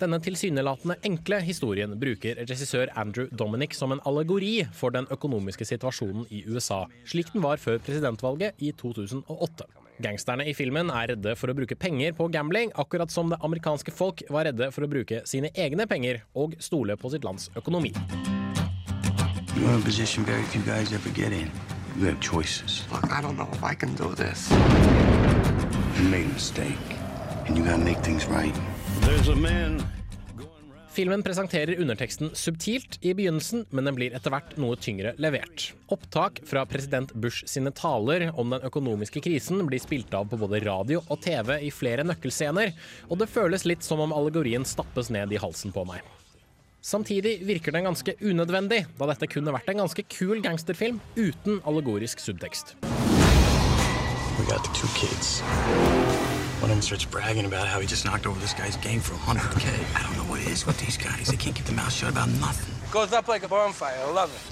Denne 0.00 0.16
tilsynelatende 0.24 0.96
enkle 1.04 1.42
historien 1.44 1.92
bruker 2.00 2.40
regissør 2.48 2.90
Andrew 2.98 3.28
Dominic 3.30 3.76
som 3.76 3.92
en 3.92 4.00
allegori 4.08 4.54
for 4.72 4.96
den 4.96 5.06
økonomiske 5.12 5.68
situasjonen 5.68 6.24
i 6.32 6.40
USA, 6.48 6.86
slik 7.04 7.34
den 7.34 7.44
var 7.44 7.60
før 7.60 7.76
presidentvalget 7.84 8.56
i 8.64 8.72
2008. 8.72 9.68
Gangsterne 10.00 10.46
i 10.48 10.54
filmen 10.56 10.88
er 10.88 11.12
redde 11.12 11.34
for 11.36 11.52
å 11.52 11.54
bruke 11.56 11.76
penger 11.76 12.14
på 12.16 12.28
gambling, 12.32 12.72
akkurat 12.80 13.12
som 13.12 13.28
det 13.32 13.38
amerikanske 13.44 13.92
folk 13.92 14.22
var 14.32 14.48
redde 14.48 14.70
for 14.72 14.86
å 14.86 14.90
bruke 14.90 15.20
sine 15.28 15.50
egne 15.52 15.86
penger 15.90 16.22
og 16.34 16.56
stole 16.62 16.96
på 16.96 17.12
sitt 17.12 17.26
lands 17.26 17.50
økonomi. 17.60 17.92
You're 19.56 19.68
in 19.74 19.80
a 19.80 19.84
position 19.84 20.24
very 20.24 20.42
few 20.44 20.62
guys 20.62 20.92
ever 20.92 21.10
get 21.10 21.32
in. 21.32 21.50
You 21.98 22.06
have 22.06 22.20
choices. 22.20 22.84
Look, 22.92 23.10
I 23.12 23.20
don't 23.20 23.36
know 23.36 23.48
if 23.52 23.62
I 23.62 23.74
can 23.74 23.94
do 23.94 24.14
this. 24.14 24.48
You 25.98 26.08
made 26.08 26.24
a 26.24 26.32
mistake, 26.32 26.78
and 27.46 27.58
you 27.58 27.64
gotta 27.64 27.84
make 27.84 27.98
things 27.98 28.24
right. 28.26 28.54
There's 29.02 29.28
a 29.28 29.36
man 29.36 29.84
Filmen 30.90 31.22
presenterer 31.22 31.80
underteksten 31.80 32.32
subtilt 32.34 32.98
i 33.00 33.12
begynnelsen, 33.14 33.62
men 33.70 33.86
den 33.86 33.94
blir 33.94 34.14
etter 34.16 34.32
hvert 34.34 34.56
noe 34.58 34.74
tyngre 34.74 35.12
levert. 35.22 35.68
Opptak 35.94 36.40
fra 36.50 36.64
president 36.66 37.12
Bush 37.14 37.46
sine 37.46 37.70
taler 37.70 38.26
om 38.34 38.50
den 38.50 38.66
økonomiske 38.66 39.22
krisen 39.22 39.62
blir 39.70 39.82
spilt 39.82 40.14
av 40.18 40.26
på 40.32 40.38
både 40.40 40.58
radio 40.64 41.04
og 41.06 41.22
TV 41.22 41.60
i 41.62 41.70
flere 41.70 42.02
nøkkelscener, 42.08 42.74
og 43.06 43.20
det 43.22 43.30
føles 43.30 43.66
litt 43.70 43.86
som 43.86 44.02
om 44.02 44.14
allegorien 44.16 44.66
stappes 44.66 45.12
ned 45.14 45.30
i 45.30 45.38
halsen 45.38 45.70
på 45.70 45.86
meg. 45.86 46.02
Samtidig 46.82 47.36
virker 47.46 47.76
den 47.76 47.86
ganske 47.86 48.16
unødvendig, 48.24 48.82
da 48.98 49.10
dette 49.12 49.30
kunne 49.30 49.54
vært 49.54 49.70
en 49.70 49.84
ganske 49.84 50.06
kul 50.10 50.42
gangsterfilm 50.42 50.98
uten 51.14 51.62
allegorisk 51.70 52.18
subtekst. 52.24 52.74
We 54.40 54.46
got 54.48 54.64
the 54.64 54.72
two 54.74 54.88
kids. 54.96 55.42
One 56.60 56.68
of 56.68 56.76
them 56.76 56.82
starts 56.82 57.06
bragging 57.06 57.46
about 57.46 57.66
how 57.68 57.80
he 57.80 57.86
just 57.86 58.04
knocked 58.04 58.26
over 58.26 58.38
this 58.38 58.52
guy's 58.52 58.76
game 58.76 59.00
for 59.00 59.14
100K. 59.14 59.64
I 59.96 60.02
don't 60.02 60.14
know 60.18 60.28
what 60.30 60.40
it 60.40 60.48
is 60.52 60.66
with 60.66 60.76
these 60.76 60.98
guys. 60.98 61.28
They 61.28 61.38
can't 61.38 61.56
keep 61.56 61.64
their 61.64 61.74
mouth 61.74 61.90
shut 61.90 62.10
about 62.10 62.28
nothing. 62.36 62.74
Goes 62.92 63.14
up 63.14 63.28
like 63.28 63.42
a 63.44 63.48
bonfire. 63.48 63.96
I 63.96 64.12
love 64.12 64.28
it. 64.28 64.42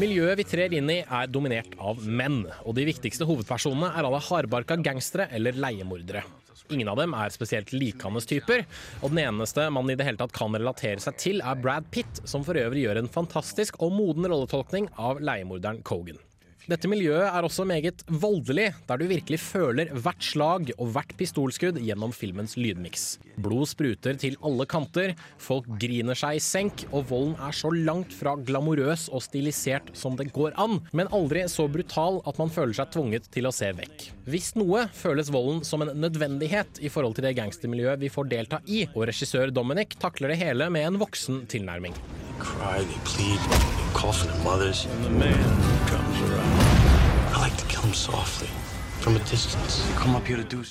Miljøet 0.00 0.40
vi 0.40 0.48
trer 0.48 0.72
inn 0.74 0.88
i 0.90 0.96
er 1.04 1.28
dominert 1.28 1.76
av 1.76 2.00
menn, 2.08 2.40
og 2.64 2.72
de 2.74 2.88
viktigste 2.88 3.28
hovedpersonene 3.28 3.92
er 3.92 4.08
alle 4.08 4.24
hardbarka 4.30 4.80
gangstere 4.80 5.28
eller 5.36 5.52
leiemordere. 5.60 6.24
Ingen 6.72 6.88
av 6.88 6.96
dem 7.04 7.12
er 7.12 7.30
spesielt 7.36 7.70
likende 7.76 8.24
typer, 8.24 8.64
og 9.04 9.12
den 9.12 9.26
eneste 9.28 9.68
man 9.70 9.92
i 9.92 9.94
det 10.00 10.08
hele 10.08 10.18
tatt 10.24 10.32
kan 10.34 10.56
relatere 10.56 11.04
seg 11.04 11.20
til, 11.20 11.44
er 11.44 11.60
Brad 11.60 11.92
Pitt, 11.92 12.24
som 12.24 12.42
for 12.48 12.56
øvrig 12.56 12.88
gjør 12.88 13.04
en 13.04 13.12
fantastisk 13.12 13.76
og 13.84 13.92
moden 13.92 14.24
rolletolkning 14.24 14.88
av 14.96 15.20
leiemorderen 15.20 15.84
Cogan. 15.84 16.16
Dette 16.64 16.88
miljøet 16.88 17.26
er 17.28 17.44
også 17.44 17.66
meget 17.68 18.00
voldelig, 18.08 18.70
der 18.88 18.96
du 18.96 19.04
virkelig 19.10 19.36
føler 19.42 19.90
hvert 19.92 20.24
slag 20.24 20.70
og 20.78 20.94
hvert 20.94 21.10
pistolskudd 21.18 21.76
gjennom 21.76 22.14
filmens 22.16 22.54
lydmiks. 22.56 23.18
Blod 23.44 23.68
spruter 23.68 24.16
til 24.16 24.38
alle 24.40 24.64
kanter, 24.70 25.12
folk 25.36 25.68
griner 25.82 26.16
seg 26.16 26.38
i 26.38 26.40
senk, 26.40 26.86
og 26.88 27.10
volden 27.10 27.34
er 27.36 27.52
så 27.52 27.68
langt 27.68 28.16
fra 28.16 28.32
glamorøs 28.40 29.10
og 29.12 29.20
stilisert 29.26 29.92
som 29.92 30.16
det 30.16 30.30
går 30.32 30.56
an, 30.56 30.78
men 30.96 31.12
aldri 31.12 31.44
så 31.52 31.68
brutal 31.68 32.22
at 32.24 32.40
man 32.40 32.52
føler 32.54 32.72
seg 32.80 32.94
tvunget 32.96 33.28
til 33.34 33.50
å 33.50 33.52
se 33.52 33.68
vekk. 33.76 34.08
Hvis 34.24 34.54
noe 34.56 34.86
føles 34.96 35.28
volden 35.34 35.60
som 35.68 35.84
en 35.84 35.92
nødvendighet 36.00 36.80
i 36.80 36.88
forhold 36.88 37.18
til 37.18 37.28
det 37.28 37.36
gangstermiljøet 37.42 38.00
vi 38.00 38.12
får 38.14 38.32
delta 38.32 38.64
i, 38.64 38.86
og 38.94 39.10
regissør 39.12 39.52
Dominic 39.52 39.98
takler 40.00 40.32
det 40.32 40.40
hele 40.40 40.72
med 40.72 40.88
en 40.88 41.00
voksen 41.02 41.44
tilnærming. 41.52 41.92
Cry, 42.40 42.80
they 42.80 42.98
plead, 43.04 43.38
they 43.52 43.92
call 43.92 44.12
for 44.12 44.26
their 44.26 44.42
mothers. 44.44 44.86
And 44.86 45.04
the 45.04 45.10
man 45.10 45.86
comes 45.86 46.30
around. 46.30 46.53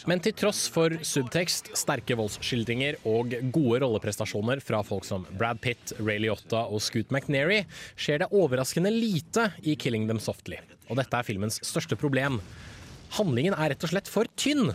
Men 0.10 0.22
til 0.26 0.34
tross 0.34 0.62
for 0.74 0.96
subtekst, 1.06 1.70
sterke 1.78 2.16
voldsskildringer 2.18 2.98
og 3.10 3.36
gode 3.54 3.82
rolleprestasjoner 3.84 4.62
fra 4.64 4.80
folk 4.88 5.06
som 5.06 5.28
Brad 5.38 5.62
Pitt, 5.62 5.94
Ray 6.00 6.18
Liotta 6.24 6.64
og 6.66 6.82
Scoot 6.82 7.14
McNairy, 7.14 7.62
skjer 7.94 8.24
det 8.24 8.32
overraskende 8.34 8.90
lite 8.94 9.52
i 9.62 9.76
'Killing 9.78 10.08
Them 10.10 10.22
Softly'. 10.24 10.64
Og 10.90 10.98
dette 10.98 11.14
er 11.14 11.28
filmens 11.28 11.60
største 11.62 11.96
problem. 12.00 12.40
Handlingen 13.20 13.54
er 13.54 13.76
rett 13.76 13.86
og 13.86 13.94
slett 13.94 14.10
for 14.10 14.26
tynn. 14.36 14.74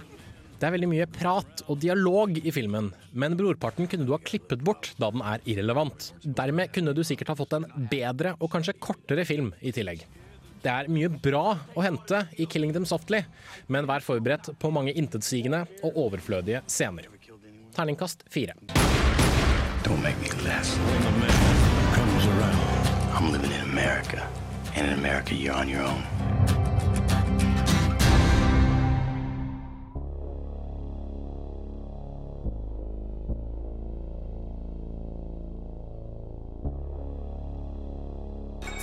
Det 0.59 0.67
er 0.67 0.75
veldig 0.75 0.91
mye 0.91 1.07
prat 1.11 1.65
og 1.67 1.79
dialog 1.83 2.39
i 2.39 2.51
filmen, 2.55 2.93
men 3.15 3.37
brorparten 3.39 3.87
kunne 3.91 4.07
du 4.07 4.15
ha 4.15 4.23
klippet 4.23 4.63
bort 4.67 4.93
da 4.99 5.11
den 5.15 5.23
er 5.23 5.43
irrelevant. 5.47 6.13
Dermed 6.23 6.73
kunne 6.75 6.95
du 6.95 7.05
sikkert 7.07 7.35
ha 7.35 7.39
fått 7.39 7.59
en 7.59 7.67
bedre 7.91 8.37
og 8.39 8.51
kanskje 8.55 8.79
kortere 8.79 9.27
film 9.27 9.53
i 9.63 9.75
tillegg. 9.75 10.07
Det 10.63 10.71
er 10.73 10.89
mye 10.91 11.09
bra 11.09 11.55
å 11.77 11.83
hente 11.85 12.25
i 12.37 12.47
'Killing 12.47 12.73
Them 12.75 12.87
Softly', 12.89 13.25
men 13.69 13.87
vær 13.87 14.03
forberedt 14.03 14.51
på 14.59 14.73
mange 14.75 14.93
intetsigende 14.93 15.67
og 15.83 15.97
overflødige 16.09 16.63
scener. 16.67 17.07
Terningkast 17.75 18.25
fire. 18.29 18.55
Don't 19.85 20.03
make 20.03 20.19
me 20.21 20.29
less. 20.45 20.77
I'm 23.15 23.33
living 23.33 23.53
in 23.53 23.63
America. 23.71 24.27
And 24.77 24.87
in 24.87 24.99
America, 24.99 25.35
you're 25.35 25.55
on 25.55 25.69
your 25.69 25.83
own. 25.83 26.18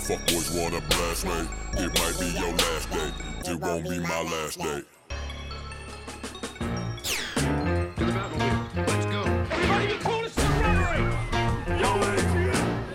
Fuck 0.08 0.20
boys 0.28 0.52
wanna 0.52 0.82
blast 0.82 1.26
me. 1.26 1.32
It 1.84 1.90
might 1.98 2.16
be 2.20 2.28
your 2.38 2.52
last 2.52 2.92
day. 2.92 3.52
It 3.52 3.60
won't 3.60 3.90
be 3.90 3.98
my 3.98 4.22
last 4.22 4.60
day. 4.60 4.84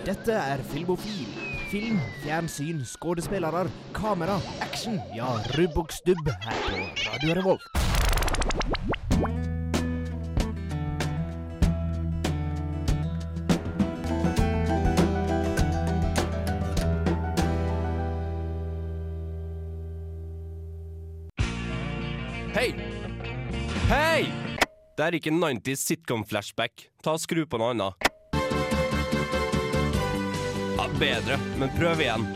Dette 0.05 0.29
er 0.29 0.59
Filmofil. 0.71 1.27
Film, 1.69 1.99
fjernsyn, 2.23 2.85
skuespillere, 2.85 3.69
kamera, 3.91 4.39
action. 4.61 5.01
Ja, 5.15 5.35
rubb 5.57 5.77
og 5.77 5.91
stubb 5.91 6.27
her 6.27 6.57
på 6.69 7.11
Radio 7.11 7.33
Revolt. 7.33 7.90
Hei! 22.51 22.73
Hei! 23.87 24.25
Det 24.97 25.05
er 25.05 25.15
ikke 25.15 25.31
90s 25.31 25.85
sitcom-flashback. 25.87 26.89
Ta 26.99 27.13
og 27.15 27.21
Skru 27.23 27.45
på 27.47 27.55
noe 27.61 27.69
annet. 27.71 28.09
Ja, 30.75 30.87
bedre, 30.99 31.37
men 31.61 31.71
prøv 31.77 32.03
igjen. 32.03 32.27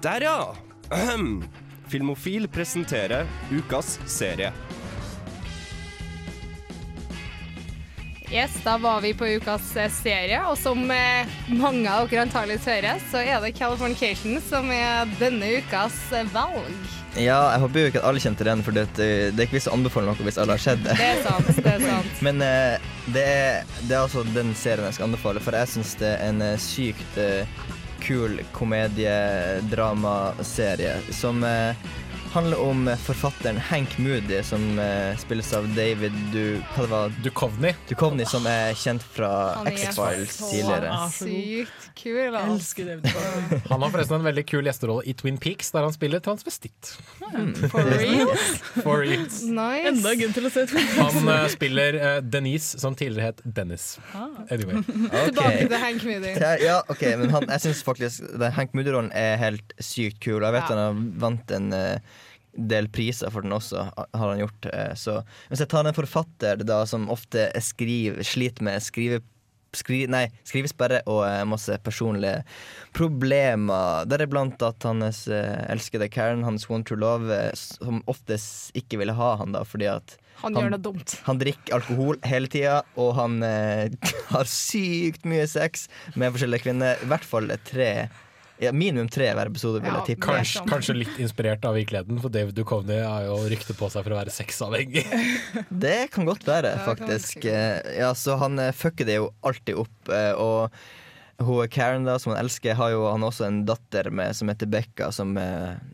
Der, 0.00 0.24
ja! 0.24 0.38
Ahem. 0.88 1.44
Filmofil 1.92 2.48
presenterer 2.48 3.28
ukas 3.52 3.98
serie. 4.08 4.54
Yes, 8.32 8.56
da 8.64 8.78
var 8.80 9.04
vi 9.04 9.12
på 9.12 9.28
ukas 9.36 9.68
eh, 9.76 9.92
serie, 9.92 10.40
og 10.48 10.56
som 10.58 10.80
eh, 10.90 11.28
mange 11.52 11.92
av 11.92 12.08
dere 12.08 12.24
antagelig 12.24 12.62
hører, 12.64 13.04
så 13.12 13.20
er 13.20 13.44
det 13.44 13.52
Californication 13.60 14.40
som 14.48 14.72
er 14.72 15.12
denne 15.20 15.58
ukas 15.60 16.06
eh, 16.16 16.24
valg. 16.32 17.03
Ja, 17.14 17.54
jeg 17.54 17.60
håper 17.62 17.78
jo 17.78 17.86
ikke 17.90 18.00
at 18.02 18.08
alle 18.08 18.20
kjente 18.22 18.44
den, 18.46 18.62
for 18.66 18.72
det, 18.74 18.84
det 18.98 19.06
er 19.30 19.46
ikke 19.46 19.58
vits 19.58 19.70
å 19.70 19.76
anbefale 19.76 20.06
noe 20.08 20.24
hvis 20.26 20.40
alle 20.42 20.54
har 20.56 20.62
sett 20.64 20.80
det. 20.82 20.94
Det 20.98 21.08
er 21.12 21.20
sant, 21.22 21.48
det 21.54 21.70
er 21.70 21.80
sant. 21.84 22.12
Men 22.26 22.36
eh, 22.42 22.74
det, 23.14 23.22
er, 23.22 23.62
det 23.86 23.94
er 23.94 24.02
altså 24.02 24.20
den 24.34 24.50
serien 24.58 24.86
jeg 24.88 24.96
skal 24.98 25.08
anbefale, 25.10 25.38
for 25.44 25.52
jeg 25.54 25.68
syns 25.76 25.92
det 26.00 26.10
er 26.16 26.20
en 26.32 26.40
eh, 26.42 26.58
sykt 26.60 27.12
eh, 27.22 27.44
kul 28.04 28.32
komediedramaserie 28.52 30.94
som 31.14 31.44
eh, 31.46 31.74
handler 32.34 32.60
om 32.60 32.96
forfatteren 33.04 33.58
Hank 33.70 33.98
Moody, 33.98 34.42
som 34.42 34.78
eh, 34.78 35.16
spilles 35.18 35.52
av 35.54 35.76
David 35.76 36.12
du, 36.32 36.60
hva 36.74 36.82
det 36.82 36.90
var? 36.90 37.12
Duchovny. 37.22 37.74
Duchovny, 37.88 38.24
som 38.26 38.46
er 38.50 38.74
kjent 38.74 39.02
fra 39.14 39.62
X-Files 39.70 40.36
tidligere. 40.42 40.88
Han 40.90 41.06
er 41.06 41.10
så 41.14 41.24
tidligere. 41.30 41.68
Kul. 41.98 42.34
Elsker 42.34 42.86
David 42.88 43.06
Bowie. 43.14 43.60
Han 43.70 43.82
har 43.84 43.92
forresten 43.94 44.16
en 44.20 44.26
veldig 44.26 44.44
kul 44.50 44.66
gjesterolle 44.68 45.04
i 45.10 45.14
Twin 45.18 45.38
Peaks, 45.42 45.70
der 45.74 45.86
han 45.86 45.94
spiller 45.94 46.22
transvestitt. 46.24 46.92
For 47.72 47.86
reals? 47.90 48.58
For 48.82 49.02
reals. 49.04 49.40
Nice. 49.46 49.88
Enda 49.92 50.12
en 50.14 50.20
grunn 50.22 50.36
til 50.36 50.48
å 50.48 50.52
se 50.54 50.66
Twin 50.70 50.88
Peaks. 50.90 51.16
Han 51.18 51.30
uh, 51.30 51.46
spiller 51.52 51.98
uh, 52.00 52.18
Denise, 52.24 52.80
som 52.82 52.96
tidligere 52.98 53.32
het 53.32 53.42
Dennis. 53.60 53.86
Ah. 54.12 54.28
Anyway. 54.54 54.82
Tilbake 55.30 55.64
til 55.70 55.80
Hank 55.86 56.04
Moody. 56.08 56.34
Ja, 56.42 56.52
ja, 56.62 56.76
ok, 56.92 57.02
men 57.22 57.34
han, 57.34 57.48
jeg 57.56 57.64
syns 57.68 57.82
faktisk 57.86 58.28
den 58.34 58.54
Hank 58.58 58.74
Moody-rollen 58.76 59.12
er 59.16 59.36
helt 59.42 59.74
sykt 59.82 60.20
kul. 60.24 60.40
Jeg 60.42 60.56
vet 60.58 60.64
Ja. 60.64 60.70
han 60.74 60.82
har 60.84 61.02
vant 61.26 61.54
en 61.56 61.70
uh, 61.74 62.22
del 62.54 62.86
priser 62.94 63.32
for 63.34 63.42
den 63.42 63.50
også, 63.56 63.88
har 63.98 64.28
han 64.30 64.38
gjort. 64.38 64.68
så 64.94 65.16
Hvis 65.50 65.64
jeg 65.64 65.70
tar 65.72 65.88
en 65.88 65.96
forfatter 65.96 66.60
da 66.62 66.84
som 66.86 67.08
ofte 67.10 67.48
skriver, 67.66 68.22
sliter 68.22 68.62
med 68.62 68.82
skrive, 68.84 69.18
skri, 69.78 70.04
nei, 70.10 70.26
skrivesperre 70.46 71.02
og 71.10 71.22
eh, 71.28 71.42
masse 71.48 71.76
personlige 71.84 72.42
problemer, 72.94 74.04
deriblant 74.08 74.62
at 74.64 74.86
hans 74.86 75.24
eh, 75.28 75.64
elskede 75.72 76.08
Karen, 76.12 76.44
hans 76.46 76.68
one 76.70 76.86
true 76.86 77.00
love, 77.00 77.30
eh, 77.34 77.50
som 77.58 78.02
oftest 78.10 78.74
ikke 78.78 79.00
ville 79.02 79.16
ha 79.16 79.34
han 79.40 79.54
da, 79.56 79.64
fordi 79.66 79.90
at 79.92 80.16
Han 80.42 80.56
gjør 80.58 80.74
det 80.74 80.82
dumt. 80.82 81.14
han 81.24 81.38
drikker 81.40 81.76
alkohol 81.76 82.18
hele 82.26 82.50
tida, 82.50 82.82
og 83.00 83.14
han 83.18 83.40
eh, 83.46 83.90
har 84.34 84.50
sykt 84.50 85.26
mye 85.28 85.46
sex 85.50 85.88
med 86.14 86.34
forskjellige 86.34 86.66
kvinner. 86.66 87.00
I 87.02 87.10
hvert 87.10 87.26
fall 87.26 87.50
tre 87.68 87.90
ja, 88.64 88.72
Minimum 88.74 89.08
tre 89.12 89.28
hver 89.36 89.50
episode, 89.52 89.80
vil 89.84 89.92
jeg 89.94 90.06
tippe. 90.10 90.24
Kanskje, 90.26 90.64
kanskje 90.70 90.96
litt 90.98 91.20
inspirert 91.22 91.64
av 91.68 91.76
virkeligheten, 91.78 92.18
for 92.22 92.32
David 92.34 92.56
Duchovny 92.58 92.98
har 93.02 93.28
jo 93.28 93.36
rykte 93.52 93.76
på 93.78 93.88
seg 93.92 94.04
for 94.06 94.16
å 94.16 94.18
være 94.22 94.34
sexavhengig. 94.34 95.04
Det 95.84 95.96
kan 96.14 96.26
godt 96.28 96.46
være, 96.48 96.74
faktisk. 96.88 97.44
Eh, 97.50 97.80
Ja, 98.00 98.10
så 98.18 98.36
han 98.40 98.58
eh, 98.58 98.72
fucker 98.74 99.08
det 99.08 99.20
jo 99.20 99.30
alltid 99.46 99.78
opp. 99.84 100.10
eh, 100.12 100.32
Og 100.34 100.70
hun 101.44 101.66
Karen, 101.68 102.04
da, 102.06 102.14
som 102.22 102.30
han 102.32 102.44
elsker, 102.44 102.76
har 102.78 102.92
jo 102.94 103.04
han 103.10 103.24
også 103.26 103.48
en 103.48 103.62
datter 103.66 104.06
med, 104.14 104.36
som 104.38 104.48
heter 104.52 104.68
Becca. 104.70 105.08
Som, 105.12 105.32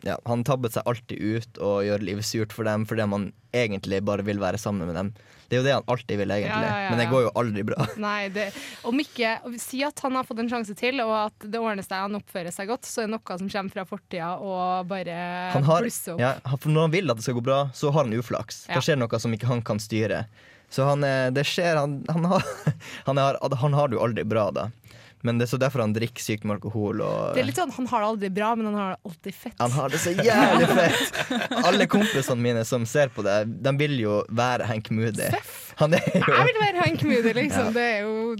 ja, 0.05 0.17
han 0.29 0.43
tabbet 0.45 0.75
seg 0.77 0.85
alltid 0.85 1.17
ut 1.41 1.57
og 1.65 1.79
gjør 1.87 2.03
livet 2.05 2.27
surt 2.27 2.53
for 2.53 2.69
dem 2.69 2.85
fordi 2.85 3.07
man 3.09 3.31
egentlig 3.51 4.03
bare 4.05 4.21
vil 4.27 4.37
være 4.41 4.61
sammen 4.61 4.85
med 4.91 4.99
dem. 4.99 5.09
Det 5.51 5.57
er 5.57 5.59
jo 5.59 5.65
det 5.67 5.73
han 5.75 5.89
alltid 5.91 6.15
vil, 6.21 6.31
egentlig. 6.31 6.63
Ja, 6.63 6.75
ja, 6.85 6.91
Men 6.93 6.99
det 7.01 7.05
går 7.11 7.25
jo 7.25 7.31
aldri 7.41 7.63
bra. 7.67 7.87
Nei, 8.05 8.29
det, 8.31 8.45
om 8.87 9.01
ikke 9.03 9.33
Si 9.59 9.81
at 9.83 9.99
han 10.05 10.15
har 10.15 10.23
fått 10.23 10.39
en 10.39 10.51
sjanse 10.51 10.71
til, 10.79 11.01
og 11.03 11.11
at 11.17 11.43
det 11.51 11.59
ordner 11.59 11.83
seg, 11.83 11.97
han 12.05 12.15
oppfører 12.21 12.55
seg 12.55 12.71
godt, 12.71 12.87
så 12.87 13.03
er 13.03 13.09
det 13.09 13.17
noe 13.17 13.37
som 13.41 13.49
kommer 13.51 13.75
fra 13.75 13.83
fortida 13.89 14.29
og 14.39 14.87
bare 14.87 15.17
Han 15.57 15.67
har, 15.67 15.83
blusser 15.83 16.15
opp. 16.15 16.23
ja, 16.23 16.31
for 16.55 16.71
når 16.71 16.87
han 16.87 16.95
vil 16.95 17.11
at 17.11 17.19
det 17.19 17.27
skal 17.27 17.35
gå 17.41 17.43
bra, 17.51 17.59
så 17.75 17.91
har 17.91 18.07
han 18.07 18.15
uflaks. 18.15 18.63
Da 18.71 18.79
skjer 18.79 19.01
noe 19.03 19.19
som 19.19 19.35
ikke 19.35 19.51
han 19.51 19.59
kan 19.67 19.83
styre. 19.83 20.23
Så 20.71 20.87
han, 20.87 21.03
eh, 21.03 21.27
det 21.35 21.43
skjer 21.51 21.75
Han, 21.81 21.99
han, 22.07 22.29
har, 22.31 22.47
han, 23.09 23.19
har, 23.19 23.39
han 23.59 23.73
har 23.75 23.91
det 23.91 23.99
jo 23.99 24.05
aldri 24.07 24.23
bra, 24.23 24.47
da. 24.55 24.69
Men 25.27 25.39
det 25.39 25.47
er 25.47 25.51
så 25.53 25.59
derfor 25.61 25.83
han 25.83 25.93
drikker 25.95 26.23
sykt 26.23 26.45
med 26.47 26.57
alkohol. 26.57 27.01
Og, 27.05 27.33
Det 27.35 27.43
er 27.43 27.49
litt 27.49 27.59
sånn, 27.59 27.73
Han 27.75 27.89
har 27.91 28.03
det 28.03 28.09
aldri 28.11 28.29
bra, 28.33 28.51
men 28.57 28.69
han 28.71 28.77
har 28.79 28.93
det 28.95 29.11
alltid 29.11 29.37
fett. 29.37 29.57
han 29.61 29.75
har 29.75 29.93
det 29.93 30.01
så 30.01 30.13
jævlig 30.17 30.69
fett! 30.71 31.33
Alle 31.67 31.87
kompisene 31.91 32.41
mine 32.41 32.63
som 32.67 32.85
ser 32.89 33.11
på 33.13 33.25
det, 33.25 33.37
de 33.65 33.75
vil 33.79 33.97
jo 34.01 34.21
være 34.29 34.69
Hank 34.69 34.91
Moody. 34.95 35.29
Han 35.81 35.97
er 35.97 36.05
jo 36.07 36.21
Jeg 36.21 36.47
vil 36.49 36.61
være 36.61 36.85
Hank 36.85 37.03
Moody, 37.07 37.33
liksom. 37.37 37.71
Ja. 37.71 37.75
Det, 37.77 37.87
er 37.87 37.99
jo, 38.05 38.35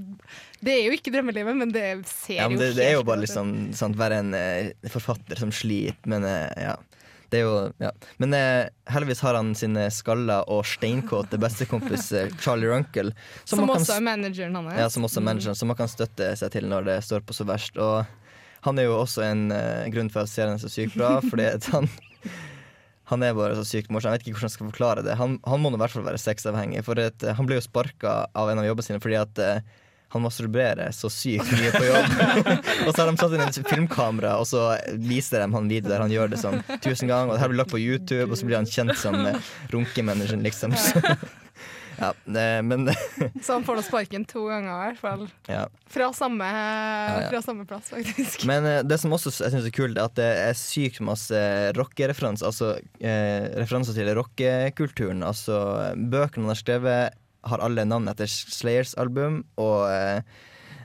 det 0.61 0.77
er 0.77 0.82
jo 0.88 0.97
ikke 0.97 1.13
drømmelivet, 1.13 1.57
men 1.57 1.73
det 1.73 1.88
ser 2.09 2.41
ja, 2.41 2.47
men 2.49 2.57
jo 2.57 2.63
det, 2.65 2.71
det 2.79 2.88
er 2.89 2.97
jo 2.97 3.05
bare 3.07 3.23
liksom 3.23 3.53
sant, 3.77 3.97
være 3.99 4.21
en 4.23 4.34
uh, 4.36 4.89
forfatter 4.91 5.39
som 5.41 5.53
sliter, 5.55 6.01
men 6.09 6.25
uh, 6.27 6.49
ja. 6.57 6.75
Det 7.32 7.39
er 7.39 7.45
jo, 7.47 7.71
ja. 7.79 7.89
Men 8.19 8.36
eh, 8.36 8.69
heldigvis 8.91 9.21
har 9.23 9.38
han 9.39 9.53
sine 9.55 9.86
skaller 9.88 10.11
skalla 10.11 10.39
og 10.51 10.65
steinkåte 10.67 11.39
bestekompis 11.39 12.11
eh, 12.11 12.32
Charlie 12.43 12.67
Runkel. 12.67 13.13
Som, 13.45 13.61
som 13.61 13.71
også 13.71 13.95
er 13.95 14.03
manageren 14.03 14.55
hans. 14.59 14.73
Ja, 14.75 14.89
som 14.91 15.07
også 15.07 15.21
er 15.21 15.27
manageren, 15.29 15.55
som 15.55 15.71
man 15.71 15.79
kan 15.79 15.91
støtte 15.91 16.34
seg 16.36 16.51
til 16.51 16.67
når 16.67 16.89
det 16.89 16.97
står 17.07 17.23
på 17.23 17.36
så 17.38 17.47
verst. 17.47 17.79
Og 17.79 18.03
han 18.67 18.79
er 18.79 18.89
jo 18.89 18.97
også 18.99 19.23
en 19.25 19.47
eh, 19.55 19.88
grunn 19.93 20.11
for 20.11 20.25
at 20.25 20.32
serien 20.34 20.59
er 20.59 20.63
så 20.63 20.71
sykt 20.71 20.97
bra, 20.99 21.19
fordi 21.32 21.47
han 21.71 21.89
han 23.11 23.23
er 23.27 23.36
bare 23.36 23.57
så 23.57 23.65
sykt 23.67 23.89
morsom. 23.91 24.11
Jeg 24.13 24.21
vet 24.21 24.27
ikke 24.27 24.38
hvordan 24.38 24.47
jeg 24.47 24.55
skal 24.55 24.69
forklare 24.69 25.01
det. 25.03 25.17
Han, 25.19 25.34
han 25.43 25.59
må 25.59 25.71
i 25.73 25.79
hvert 25.82 25.91
fall 25.91 26.05
være 26.05 26.19
sexavhengig. 26.21 26.84
For 26.88 26.99
at, 27.01 27.23
eh, 27.23 27.36
han 27.36 27.47
ble 27.47 27.57
jo 27.57 27.65
sparka 27.65 28.21
av 28.32 28.51
en 28.51 28.61
av 28.61 28.67
jobbene 28.67 28.88
sine 28.88 29.01
fordi 29.03 29.17
at 29.19 29.41
eh, 29.43 29.63
han 30.12 30.26
masturberer 30.26 30.91
så 30.95 31.09
sykt 31.12 31.51
mye 31.55 31.72
på 31.72 31.84
jobb. 31.86 32.16
og 32.86 32.89
så 32.91 33.03
har 33.03 33.12
de 33.12 33.18
satt 33.20 33.36
inn 33.36 33.43
en 33.45 33.70
filmkamera, 33.70 34.36
og 34.41 34.47
så 34.49 34.74
viser 34.99 35.45
de 35.45 35.51
han 35.55 35.70
video 35.72 35.91
der 35.91 36.03
han 36.03 36.12
gjør 36.12 36.34
det 36.34 36.41
sånn 36.41 36.59
tusen 36.84 37.07
ganger. 37.07 37.32
Og 37.32 37.38
det 37.38 37.43
her 37.43 37.53
blir 37.53 37.62
lagt 37.64 37.74
på 37.74 37.80
YouTube, 37.82 38.28
og 38.32 38.39
så 38.39 38.49
blir 38.49 38.59
han 38.59 38.68
kjent 38.68 38.97
som 38.99 39.16
eh, 39.24 39.53
runkemanageren, 39.72 40.43
liksom. 40.43 40.76
Så, 40.76 40.99
ja, 42.01 42.12
det, 42.26 42.45
men 42.68 42.89
Så 43.45 43.55
han 43.55 43.64
får 43.68 43.80
da 43.80 43.86
sparken 43.88 44.28
to 44.28 44.43
ganger, 44.49 44.74
i 44.74 44.89
hvert 44.89 44.99
fall. 44.99 45.26
ja. 45.47 45.64
Fra 45.91 46.12
samme, 46.16 46.47
ja. 46.51 47.24
fra 47.32 47.41
samme 47.45 47.68
plass, 47.70 47.93
faktisk. 47.95 48.43
Men 48.49 48.68
eh, 48.68 48.82
det 48.88 48.99
som 48.99 49.16
også 49.16 49.32
jeg 49.32 49.55
synes 49.55 49.72
er 49.72 49.76
kult, 49.80 49.95
er 49.95 50.12
at 50.12 50.20
det 50.20 50.30
er 50.49 50.59
sykt 50.59 50.99
masse 51.07 51.39
rockereferanser. 51.80 52.51
Altså 52.51 52.76
eh, 52.99 53.47
referanser 53.64 53.95
til 53.95 54.12
rockekulturen. 54.20 55.24
Altså 55.24 55.57
bøkene 55.95 56.49
han 56.49 56.55
har 56.55 56.64
skrevet, 56.66 57.20
har 57.47 57.63
alle 57.63 57.85
navn 57.87 58.09
etter 58.11 58.29
Slayers 58.29 58.93
album. 59.01 59.41
Og 59.61 59.85
eh, 59.89 60.21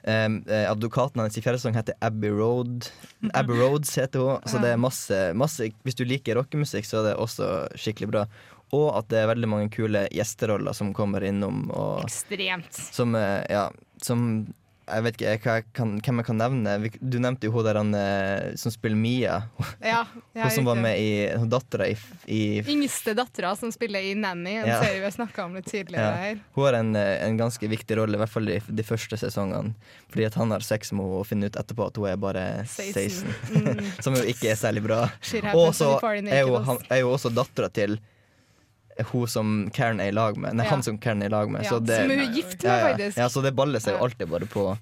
eh, 0.07 0.66
advokaten 0.70 1.22
hans 1.22 1.38
i 1.38 1.44
fjerde 1.44 1.61
sesong 1.61 1.76
heter 1.78 1.98
Abbey 2.04 2.32
Road. 2.32 2.90
Abbey 3.34 3.59
Roads 3.61 3.94
heter 3.98 4.24
hun. 4.24 4.44
Så 4.48 4.61
det 4.62 4.74
er 4.74 4.82
masse, 4.82 5.22
masse 5.38 5.70
Hvis 5.86 5.98
du 5.98 6.04
liker 6.09 6.38
rockemusikk, 6.40 6.88
så 6.88 7.02
er 7.02 7.11
det 7.11 7.16
også 7.22 7.50
skikkelig 7.78 8.12
bra. 8.12 8.26
Og 8.74 8.88
at 8.98 9.11
det 9.12 9.20
er 9.22 9.30
veldig 9.30 9.48
mange 9.50 9.70
kule 9.74 10.07
gjesteroller 10.14 10.74
som 10.74 10.94
kommer 10.96 11.24
innom. 11.26 11.66
Og 11.70 12.02
Ekstremt. 12.07 12.72
som, 12.72 13.14
eh, 13.14 13.44
ja, 13.50 13.68
som 14.02 14.46
Jeg 14.87 15.03
vet 15.03 15.16
ikke 15.16 15.32
jeg 15.51 15.64
kan, 15.74 15.95
hvem 15.99 16.20
jeg 16.20 16.26
kan 16.28 16.39
nevne. 16.39 16.74
Du 17.03 17.16
nevnte 17.18 17.49
jo 17.49 17.55
hun 17.57 17.64
der 17.66 17.78
han, 17.80 17.89
eh, 17.99 18.53
som 18.61 18.70
spiller 18.70 18.99
Mia. 18.99 19.41
Ja, 19.82 20.05
hun 20.37 20.53
som 20.55 20.68
var 20.68 20.78
med 20.78 21.01
i 21.03 21.26
hun 21.34 21.51
dattera 21.51 21.89
i, 21.91 21.97
i 22.30 22.41
Yngste 22.62 23.16
dattera 23.18 23.51
som 23.59 23.72
spiller 23.74 24.05
i 24.07 24.14
Nanny, 24.14 24.61
en 24.61 24.70
Ja. 24.70 24.78
serie 24.84 25.01
vi 25.01 25.05
har 25.09 25.16
snakka 25.16 25.49
om 25.49 25.59
litt 25.59 25.66
tidligere 25.66 26.07
ja. 26.07 26.22
her. 26.22 26.39
Hun 26.55 26.68
har 26.68 26.78
en, 26.78 26.95
eh, 26.97 27.26
en 27.26 27.39
ganske 27.41 27.70
viktig 27.74 27.99
rolle, 27.99 28.14
i 28.14 28.22
hvert 28.22 28.34
fall 28.37 28.53
i 28.55 28.61
de 28.62 28.87
første 28.87 29.18
sesongene. 29.18 29.74
Fordi 30.12 30.28
at 30.30 30.39
han 30.39 30.55
har 30.55 30.62
sex 30.62 30.95
med 30.95 31.03
henne 31.03 31.22
og 31.22 31.26
finner 31.26 31.51
ut 31.51 31.59
etterpå 31.59 31.91
at 31.91 31.99
hun 31.99 32.11
er 32.12 32.20
bare 32.22 32.45
16. 32.64 32.93
16. 32.95 33.64
Mm. 33.66 33.87
som 34.07 34.14
jo 34.14 34.22
ikke 34.22 34.53
er 34.55 34.61
særlig 34.61 34.87
bra. 34.87 35.07
Og 35.51 35.74
så 35.74 35.97
er, 35.99 37.01
jo 37.03 37.11
også 37.11 37.34
dattera 37.34 37.72
til 37.74 37.99
hun 39.05 39.26
som 39.28 39.70
Karen 39.74 40.01
er 40.01 40.09
i 40.09 40.12
lag 40.16 40.36
med. 40.36 40.55
Nei, 40.57 40.64
Ja. 40.64 40.70
han 40.70 40.82
som 40.82 40.99
Karen 40.99 41.22
er 41.22 41.26
i 41.26 41.34
lag 41.34 41.51
med. 41.51 41.64
Ja, 41.64 41.70
så 41.70 41.80
det, 41.84 41.97
som 42.01 42.11
hun 42.11 42.20
er 42.20 42.32
gift 42.32 42.62
med, 42.62 42.70
ja, 42.70 42.76
ja. 42.78 42.92
faktisk. 42.97 43.18
Ja, 43.18 43.28
så 43.28 43.42
det 43.42 43.53
baller 43.55 43.80
seg 43.80 43.94
jo 43.99 44.05
alltid 44.05 44.28
bare 44.28 44.47
på. 44.47 44.78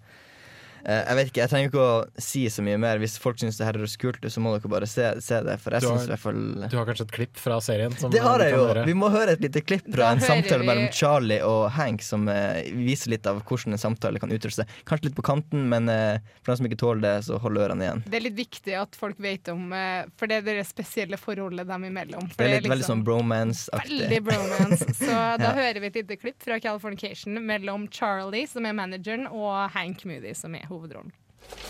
Eh, 0.84 1.00
jeg 1.08 1.16
vet 1.16 1.28
ikke, 1.30 1.40
jeg 1.40 1.50
trenger 1.50 1.70
ikke 1.70 1.80
å 1.84 2.20
si 2.20 2.42
så 2.52 2.60
mye 2.64 2.76
mer. 2.80 2.98
Hvis 3.00 3.14
folk 3.18 3.38
syns 3.40 3.56
det 3.56 3.64
her 3.64 3.78
høres 3.78 3.96
kult 4.00 4.18
ut, 4.20 4.28
så 4.32 4.42
må 4.44 4.52
dere 4.58 4.68
bare 4.68 4.86
se, 4.90 5.06
se 5.24 5.38
det. 5.46 5.54
For 5.62 5.72
jeg 5.72 5.80
Du 5.80 5.88
har- 5.88 5.96
synes 5.96 6.04
i 6.08 6.12
hvert 6.12 6.20
fall 6.20 6.68
Du 6.68 6.76
har 6.76 6.84
kanskje 6.86 7.06
et 7.06 7.12
klipp 7.16 7.36
fra 7.40 7.58
serien? 7.64 7.92
Som 7.98 8.10
Det 8.12 8.20
har 8.20 8.38
jeg 8.40 8.52
jo! 8.52 8.66
høre? 8.68 8.84
Vi 8.84 8.92
må 8.92 9.08
høre 9.10 9.32
et 9.32 9.40
lite 9.40 9.62
klipp 9.64 9.86
fra 9.88 9.96
Da 10.04 10.10
en 10.12 10.20
samtale 10.20 10.60
vi- 10.60 10.66
mellom 10.68 10.92
Charlie 10.92 11.40
og 11.40 11.70
Hank, 11.72 12.02
som 12.02 12.28
uh, 12.28 12.60
viser 12.76 13.10
litt 13.10 13.26
av 13.26 13.42
hvordan 13.42 13.72
en 13.72 13.78
samtale 13.78 14.20
kan 14.20 14.28
utgjøre 14.30 14.52
seg. 14.60 14.66
Kanskje 14.84 15.04
litt 15.08 15.16
på 15.16 15.24
kanten, 15.24 15.68
men 15.68 15.88
uh, 15.88 16.18
for 16.42 16.52
dem 16.52 16.56
som 16.60 16.66
ikke 16.68 16.80
tåler 16.84 17.00
det, 17.00 17.14
så 17.24 17.40
hold 17.40 17.56
ørene 17.56 17.80
igjen. 17.88 18.04
Det 18.04 18.14
er 18.20 18.24
litt 18.28 18.36
viktig 18.36 18.76
at 18.80 18.94
folk 18.94 19.16
vet 19.18 19.48
om 19.48 19.72
uh, 19.72 20.04
For 20.18 20.26
det 20.28 20.42
er 20.42 20.60
det 20.60 20.66
spesielle 20.68 21.16
forholdet 21.16 21.66
dem 21.66 21.84
imellom. 21.88 22.28
For 22.28 22.44
Det 22.44 22.50
er 22.50 22.60
litt 22.60 22.68
veldig 22.68 22.82
liksom 22.82 23.00
sånn 23.00 23.04
bromance-aktig. 23.08 24.00
Veldig 24.04 24.22
bromance. 24.28 24.84
Så 25.00 25.08
da 25.08 25.48
Ja. 25.48 25.52
hører 25.56 25.80
vi 25.80 25.86
et 25.86 25.94
lite 26.02 26.16
klipp 26.20 26.42
fra 26.44 26.60
Californication 26.60 27.40
mellom 27.46 27.88
Charlie, 27.90 28.46
som 28.46 28.66
er 28.66 28.72
manageren, 28.76 29.26
og 29.32 29.70
Hank 29.72 30.04
Moody, 30.04 30.34
som 30.34 30.54
er 30.54 30.66
hovedrollen. 30.80 31.12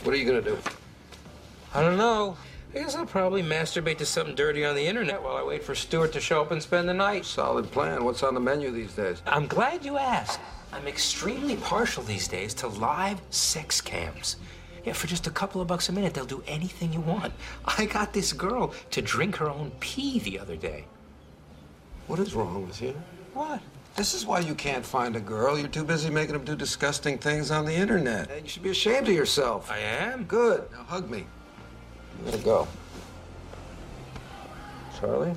What 0.03 0.15
are 0.15 0.19
you 0.19 0.27
gonna 0.27 0.43
do? 0.43 0.59
I 1.75 1.81
don't 1.81 1.97
know. 1.97 2.37
I 2.75 2.79
guess 2.79 2.97
I'll 2.97 3.07
probably 3.07 3.43
masturbate 3.43 3.99
to 3.99 4.07
something 4.07 4.35
dirty 4.35 4.65
on 4.65 4.75
the 4.75 4.85
internet 4.85 5.23
while 5.23 5.37
I 5.37 5.45
wait 5.45 5.63
for 5.63 5.75
Stuart 5.75 6.13
to 6.15 6.21
show 6.21 6.41
up 6.41 6.51
and 6.51 6.61
spend 6.61 6.89
the 6.89 6.95
night. 6.95 7.25
Solid 7.25 7.71
plan. 7.71 8.05
What's 8.05 8.23
on 8.25 8.35
the 8.35 8.41
menu 8.41 8.73
these 8.73 8.95
days? 8.95 9.23
I'm 9.27 9.47
glad 9.47 9.85
you 9.85 9.97
asked. 9.97 10.41
I'm 10.73 10.89
extremely 10.89 11.57
partial 11.57 12.03
these 12.03 12.27
days 12.27 12.53
to 12.55 12.67
live 12.67 13.21
sex 13.31 13.81
cams. 13.81 14.37
Yeah, 14.85 14.93
for 14.93 15.07
just 15.07 15.29
a 15.29 15.31
couple 15.31 15.61
of 15.61 15.69
bucks 15.69 15.89
a 15.89 15.93
minute, 15.93 16.15
they'll 16.15 16.25
do 16.25 16.43
anything 16.49 16.93
you 16.93 17.01
want. 17.01 17.33
I 17.65 17.87
got 17.87 18.13
this 18.13 18.33
girl 18.33 18.75
to 18.91 19.01
drink 19.01 19.37
her 19.37 19.49
own 19.49 19.71
pee 19.81 20.19
the 20.19 20.39
other 20.39 20.57
day. 20.57 20.85
What 22.07 22.19
is 22.19 22.35
wrong 22.35 22.67
with 22.67 22.83
you? 22.83 22.95
What? 23.35 23.61
This 23.97 24.13
is 24.13 24.27
why 24.27 24.41
you 24.41 24.55
can't 24.55 24.85
find 24.85 25.15
a 25.15 25.21
girl. 25.21 25.57
You're 25.57 25.69
too 25.69 25.85
busy 25.85 26.11
making 26.11 26.33
them 26.33 26.45
do 26.45 26.57
disgusting 26.57 27.17
things 27.17 27.51
on 27.53 27.65
the 27.65 27.75
internet. 27.75 28.29
You 28.43 28.49
should 28.49 28.63
be 28.65 28.71
ashamed 28.71 29.09
of 29.09 29.15
yourself. 29.15 29.71
I 29.71 29.79
am? 29.79 30.25
Good. 30.25 30.69
Now 30.73 30.83
hug 30.83 31.09
me. 31.09 31.25
I'm 32.19 32.31
gonna 32.31 32.43
go. 32.43 32.69
Charlie? 34.99 35.35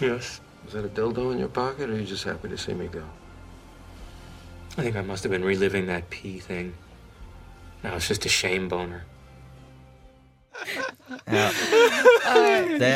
Yes. 0.00 0.40
Was 0.64 0.72
that 0.72 0.84
a 0.84 0.88
dildo 0.88 1.32
in 1.32 1.38
your 1.38 1.48
pocket, 1.48 1.90
or 1.90 1.94
are 1.94 1.98
you 1.98 2.06
just 2.06 2.24
happy 2.24 2.48
to 2.48 2.58
see 2.58 2.72
me 2.72 2.88
go? 2.88 3.04
I 4.78 4.82
think 4.82 4.96
I 4.96 5.02
must 5.02 5.22
have 5.22 5.32
been 5.32 5.44
reliving 5.44 5.86
that 5.86 6.08
pee 6.10 6.38
thing. 6.38 6.74
Now 7.84 7.96
it's 7.96 8.08
just 8.08 8.26
a 8.26 8.28
shame 8.28 8.68
boner. 8.68 9.04
Ja. 11.26 11.48
Det, 12.78 12.88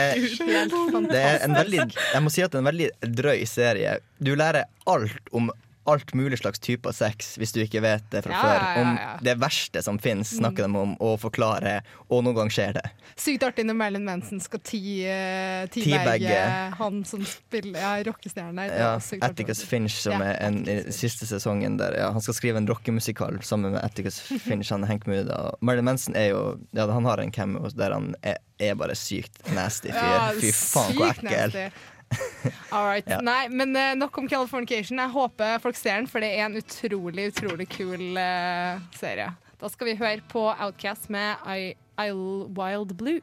det 1.11 1.21
er 1.21 1.45
en 1.45 1.55
veldig 1.55 1.81
Jeg 1.95 2.23
må 2.23 2.31
si 2.33 2.43
at 2.45 2.53
det 2.53 2.59
er 2.59 2.63
en 2.63 2.69
veldig 2.69 2.89
drøy 3.21 3.45
serie. 3.49 3.97
Du 4.19 4.33
lærer 4.39 4.67
alt 4.91 5.31
om 5.35 5.51
alt 5.91 6.15
mulig 6.19 6.39
slags 6.41 6.61
typer 6.63 6.95
sex 6.97 7.35
hvis 7.41 7.53
du 7.55 7.61
ikke 7.65 7.83
vet 7.85 8.07
det 8.13 8.23
fra 8.27 8.33
Ja, 8.35 8.41
før. 8.43 8.55
ja, 8.57 8.71
ja, 8.75 8.81
Om 8.83 8.97
ja. 9.01 9.09
det 9.29 9.35
verste 9.43 9.83
som 9.85 9.99
finnes, 10.03 10.31
snakker 10.39 10.67
de 10.69 10.81
om 10.85 10.95
og 11.01 11.19
forklarer, 11.23 11.83
og 12.09 12.25
noen 12.27 12.37
gang 12.39 12.53
skjer 12.53 12.77
det. 12.79 12.85
Sykt 13.21 13.45
artig 13.47 13.67
når 13.69 13.79
Marilyn 13.81 14.07
Manson 14.09 14.41
skal 14.43 14.61
eh, 14.61 15.67
Teabagge. 15.73 15.85
teabagge 15.85 16.43
han 16.81 17.03
som 17.05 17.25
spiller 17.27 17.81
ja, 17.81 17.93
rockestjerne. 18.07 18.67
Ja. 18.71 18.91
Atticus 19.27 19.63
Finch, 19.67 19.99
som 20.03 20.23
er 20.25 20.37
en, 20.41 20.63
i 20.69 20.79
siste 20.95 21.27
sesongen 21.29 21.77
der 21.81 21.97
ja, 21.99 22.11
Han 22.15 22.23
skal 22.25 22.35
skrive 22.39 22.61
en 22.63 22.69
rockemusikal 22.71 23.41
sammen 23.47 23.73
med 23.77 23.85
Atticus 23.85 24.21
Finch. 24.21 24.71
Han 24.71 24.85
Hank 24.89 25.07
Mood, 25.11 25.31
Marilyn 25.61 25.85
Manson 25.91 26.17
er 26.17 26.31
jo 26.33 26.43
ja, 26.77 26.87
Han 26.91 27.05
har 27.09 27.19
en 27.23 27.33
cameo 27.33 27.69
der 27.77 27.93
han 27.95 28.15
er, 28.27 28.39
er 28.61 28.75
bare 28.79 28.95
sykt 28.99 29.41
nasty 29.55 29.93
fyr. 29.93 30.37
Fy 30.41 30.53
faen, 30.57 30.95
sykt 30.97 31.25
ekkel. 31.25 31.73
All 32.75 32.87
right. 32.87 33.07
Ja. 33.07 33.21
Nei, 33.25 33.49
men 33.49 33.75
uh, 33.77 33.95
nok 33.99 34.19
om 34.19 34.29
Californication. 34.29 34.99
Jeg 34.99 35.15
håper 35.15 35.59
folk 35.63 35.79
ser 35.79 36.01
den, 36.01 36.09
for 36.11 36.23
det 36.23 36.33
er 36.39 36.47
en 36.47 36.59
utrolig, 36.61 37.31
utrolig 37.33 37.69
kul 37.71 38.19
uh, 38.19 38.81
serie. 38.97 39.31
Da 39.61 39.69
skal 39.69 39.91
vi 39.91 39.99
høre 40.01 40.25
på 40.31 40.47
Outcast 40.51 41.11
med 41.13 41.43
I, 41.47 41.75
I'll 42.01 42.49
Wild 42.57 42.97
Blue. 42.97 43.21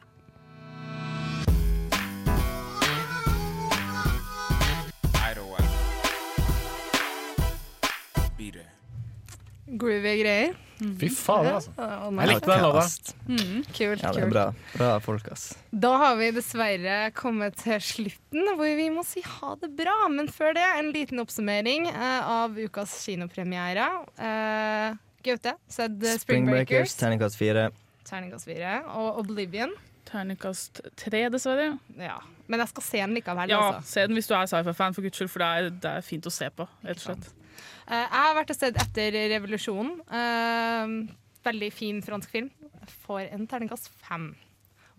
Groovy 9.78 10.14
greier. 10.24 10.66
Fy 10.78 11.07
fader, 11.09 11.55
altså. 11.57 11.71
Jeg 11.78 12.30
likte 12.30 12.49
den 12.51 12.61
låta. 12.61 12.84
Mm, 13.25 13.63
kult, 13.73 14.03
Ja, 14.03 14.11
det 14.13 14.21
er 14.21 14.28
kult. 14.28 14.34
bra. 14.34 14.43
Bra 14.78 14.89
folk, 15.01 15.32
ass. 15.34 15.45
Da 15.73 15.93
har 16.03 16.15
vi 16.19 16.28
dessverre 16.36 16.97
kommet 17.17 17.57
til 17.63 17.80
slutten, 17.82 18.51
hvor 18.59 18.75
vi 18.78 18.86
må 18.93 19.03
si 19.07 19.23
ha 19.25 19.55
det 19.61 19.71
bra. 19.80 19.95
Men 20.13 20.30
før 20.30 20.53
det, 20.53 20.67
en 20.78 20.91
liten 20.93 21.19
oppsummering 21.23 21.89
eh, 21.89 22.30
av 22.30 22.53
ukas 22.61 22.93
kinopremiere. 23.07 23.88
Uh, 24.21 24.95
Gaute, 25.25 25.55
sett 25.67 25.97
Spring 25.97 26.21
Springbreakers, 26.21 26.69
Breakers, 26.69 26.95
terningkast 27.01 27.38
fire. 27.41 27.69
terningkast 28.07 28.45
fire, 28.45 28.78
og 28.93 29.17
Oblivion. 29.25 29.73
Terningkast 30.07 30.80
tre, 30.95 31.25
dessverre. 31.34 31.73
Ja. 31.99 32.19
Men 32.47 32.61
jeg 32.63 32.69
skal 32.71 32.84
se 32.86 33.01
den 33.01 33.17
likevel. 33.17 33.49
Ja, 33.51 33.73
altså. 33.73 33.89
se 33.91 34.05
den 34.07 34.15
hvis 34.15 34.30
du 34.30 34.36
er 34.38 34.45
sci-fi-fan, 34.47 34.93
for 34.95 35.03
guds 35.03 35.17
skyld, 35.19 35.30
for 35.34 35.43
det 35.43 35.47
er, 35.47 35.69
det 35.84 35.91
er 35.97 36.05
fint 36.05 36.30
å 36.30 36.32
se 36.32 36.47
på. 36.55 36.67
rett 36.86 37.01
og 37.01 37.03
slett. 37.09 37.28
Eh, 37.88 38.04
jeg 38.04 38.20
har 38.20 38.36
vært 38.36 38.52
et 38.52 38.60
sted 38.60 38.80
etter 38.84 39.16
revolusjonen. 39.32 39.94
Eh, 40.12 40.96
veldig 41.48 41.70
fin 41.72 42.02
fransk 42.04 42.34
film. 42.34 42.50
Får 43.06 43.30
en 43.32 43.48
terningkast 43.48 43.90
fem. 44.04 44.34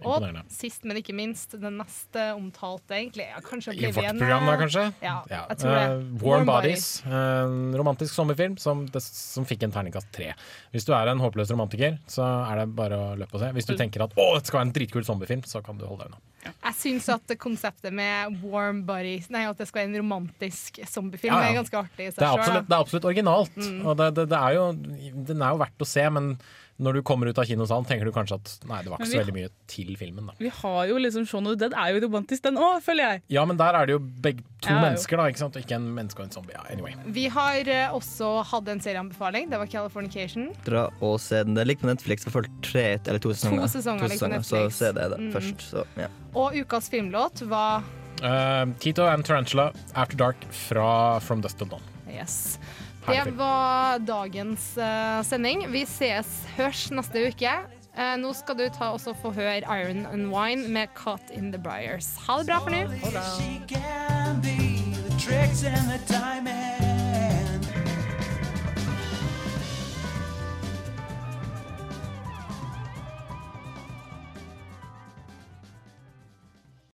Og 0.06 0.22
sist, 0.52 0.84
men 0.86 1.00
ikke 1.00 1.14
minst, 1.16 1.56
den 1.58 1.78
neste 1.80 2.28
omtalte, 2.36 2.94
egentlig. 2.94 3.26
Ja, 3.32 3.40
kanskje 3.42 3.74
I 3.74 3.90
vårt 3.90 4.18
program, 4.18 4.46
da, 4.46 4.52
eh, 4.52 4.60
kanskje? 4.60 4.84
Ja, 5.02 5.16
jeg 5.32 5.58
tror 5.58 5.74
det. 5.74 5.86
Uh, 5.88 6.22
Warm 6.22 6.46
Bodies. 6.46 6.86
En 7.06 7.74
romantisk 7.78 8.14
sommerfilm 8.14 8.54
som, 8.62 8.84
som 9.02 9.48
fikk 9.48 9.66
en 9.66 9.74
terningkast 9.74 10.10
tre. 10.14 10.32
Hvis 10.74 10.86
du 10.86 10.94
er 10.94 11.10
en 11.10 11.22
håpløs 11.22 11.50
romantiker, 11.50 11.98
så 12.06 12.26
er 12.46 12.62
det 12.62 12.68
bare 12.78 12.98
å 12.98 13.10
løpe 13.18 13.38
og 13.38 13.42
se. 13.42 13.50
Hvis 13.56 13.66
du 13.66 13.74
tenker 13.80 14.06
at 14.06 14.14
å, 14.14 14.28
det 14.38 14.46
skal 14.46 14.60
være 14.60 14.68
en 14.70 14.74
dritkul 14.78 15.08
sommerfilm, 15.08 15.42
så 15.50 15.64
kan 15.66 15.80
du 15.80 15.86
holde 15.88 16.06
deg 16.06 16.12
unna. 16.12 16.22
Jeg 16.48 16.76
syns 16.78 17.08
at 17.12 17.34
konseptet 17.42 17.92
med 17.92 18.38
warm 18.46 18.84
bodies 18.86 19.26
Nei, 19.34 19.42
at 19.50 19.58
det 19.58 19.66
skal 19.68 19.82
være 19.82 19.90
en 19.90 19.98
romantisk 20.04 20.78
zombiefilm, 20.86 21.34
Ja, 21.34 21.48
ja. 21.48 21.50
er 21.50 21.58
ganske 21.58 21.80
artig 21.80 22.06
i 22.06 22.12
seg 22.14 22.22
er 22.22 22.38
da. 22.38 22.62
det 22.62 22.76
er 22.76 22.78
absolutt 22.78 23.08
originalt. 23.10 23.58
Mm. 23.58 23.82
Og 23.82 23.98
det, 23.98 24.08
det, 24.16 24.28
det 24.30 24.38
er 24.38 24.56
jo, 24.56 24.64
den 25.32 25.42
er 25.42 25.56
jo 25.56 25.60
verdt 25.64 25.84
å 25.84 25.88
se, 25.88 26.06
men 26.14 26.32
når 26.78 26.94
du 26.94 27.02
kommer 27.02 27.26
ut 27.26 27.38
av 27.38 27.44
kinosalen, 27.48 27.84
tenker 27.88 28.06
du 28.06 28.12
kanskje 28.14 28.36
at 28.38 28.50
nei, 28.70 28.76
det 28.86 28.90
var 28.92 29.00
ikke 29.02 29.10
så 29.10 29.18
veldig 29.18 29.34
mye 29.34 29.48
til 29.66 29.88
filmen. 29.98 30.28
da. 30.30 30.34
Vi 30.38 30.48
har 30.60 30.86
jo 30.86 30.98
liksom 31.02 31.24
Shaun 31.26 31.46
of 31.50 31.56
the 31.56 31.66
Dead 31.68 31.74
er 31.74 31.96
jo 31.96 32.04
romantisk, 32.06 32.42
den 32.44 32.54
òg, 32.62 32.78
føler 32.86 33.02
jeg. 33.12 33.22
Ja, 33.34 33.44
men 33.44 33.58
der 33.58 33.74
er 33.74 33.86
det 33.90 33.96
jo 33.96 33.98
begge 33.98 34.44
to 34.62 34.70
Ja, 34.70 34.80
mennesker, 34.84 35.16
da, 35.18 35.26
ikke 35.32 35.42
sant? 35.42 35.56
Ikke 35.58 35.74
en 35.74 35.88
menneske 35.96 36.22
og 36.22 36.28
en 36.28 36.30
zombie. 36.36 36.54
Ja, 36.54 36.62
anyway. 36.70 36.94
Vi 37.06 37.26
har 37.34 37.66
uh, 37.66 37.96
også 37.98 38.30
hatt 38.52 38.68
en 38.70 38.80
serieanbefaling. 38.80 39.50
Det 39.50 39.58
var 39.58 39.66
Californication. 39.66 40.52
Dra 40.64 40.86
og 41.02 41.18
se 41.20 41.42
den. 41.44 41.54
Det 41.58 41.66
ligger 41.66 41.82
på 41.86 41.90
Netflix. 41.92 42.24
for 42.28 42.40
hvert 42.42 42.62
tre 42.62 42.86
eller 43.06 43.18
to 43.18 43.34
sesonger. 43.34 43.66
To 43.66 43.68
sesonger 43.74 44.08
to 44.14 44.30
på 44.38 44.42
Så 44.46 44.64
se 44.70 44.92
det 44.92 45.10
da, 45.10 45.16
Mm. 45.18 45.32
først. 45.34 45.60
Så, 45.70 45.84
ja. 45.98 46.06
Og 46.34 46.54
ukas 46.54 46.88
filmlåt 46.90 47.42
var 47.48 47.82
uh, 48.22 48.64
Tito 48.78 49.02
and 49.06 49.24
Tarantula, 49.24 49.72
After 49.94 50.16
Dark 50.16 50.46
fra 50.52 51.18
From 51.20 51.40
Dust 51.42 51.58
to 51.58 51.64
Dawn. 51.64 51.82
Yes. 52.08 52.58
Det 53.08 53.38
var 53.38 53.98
dagens 53.98 54.78
uh, 54.78 55.22
sending. 55.24 55.72
Vi 55.72 55.82
ses, 55.88 56.26
hørs 56.56 56.90
neste 56.94 57.28
uke. 57.28 57.52
Uh, 57.98 58.14
nå 58.20 58.32
skal 58.36 58.56
du 58.60 58.68
ta 58.70 58.84
også 58.94 59.14
få 59.22 59.30
høre 59.34 59.62
Iron 59.64 60.06
and 60.06 60.34
Wine 60.34 60.68
med 60.68 60.86
Caught 60.98 61.30
in 61.34 61.52
the 61.52 61.58
Briars. 61.58 62.16
Ha 62.26 62.38
det 62.38 62.46
bra 62.46 62.58
for 62.62 62.70
nå. 62.70 62.78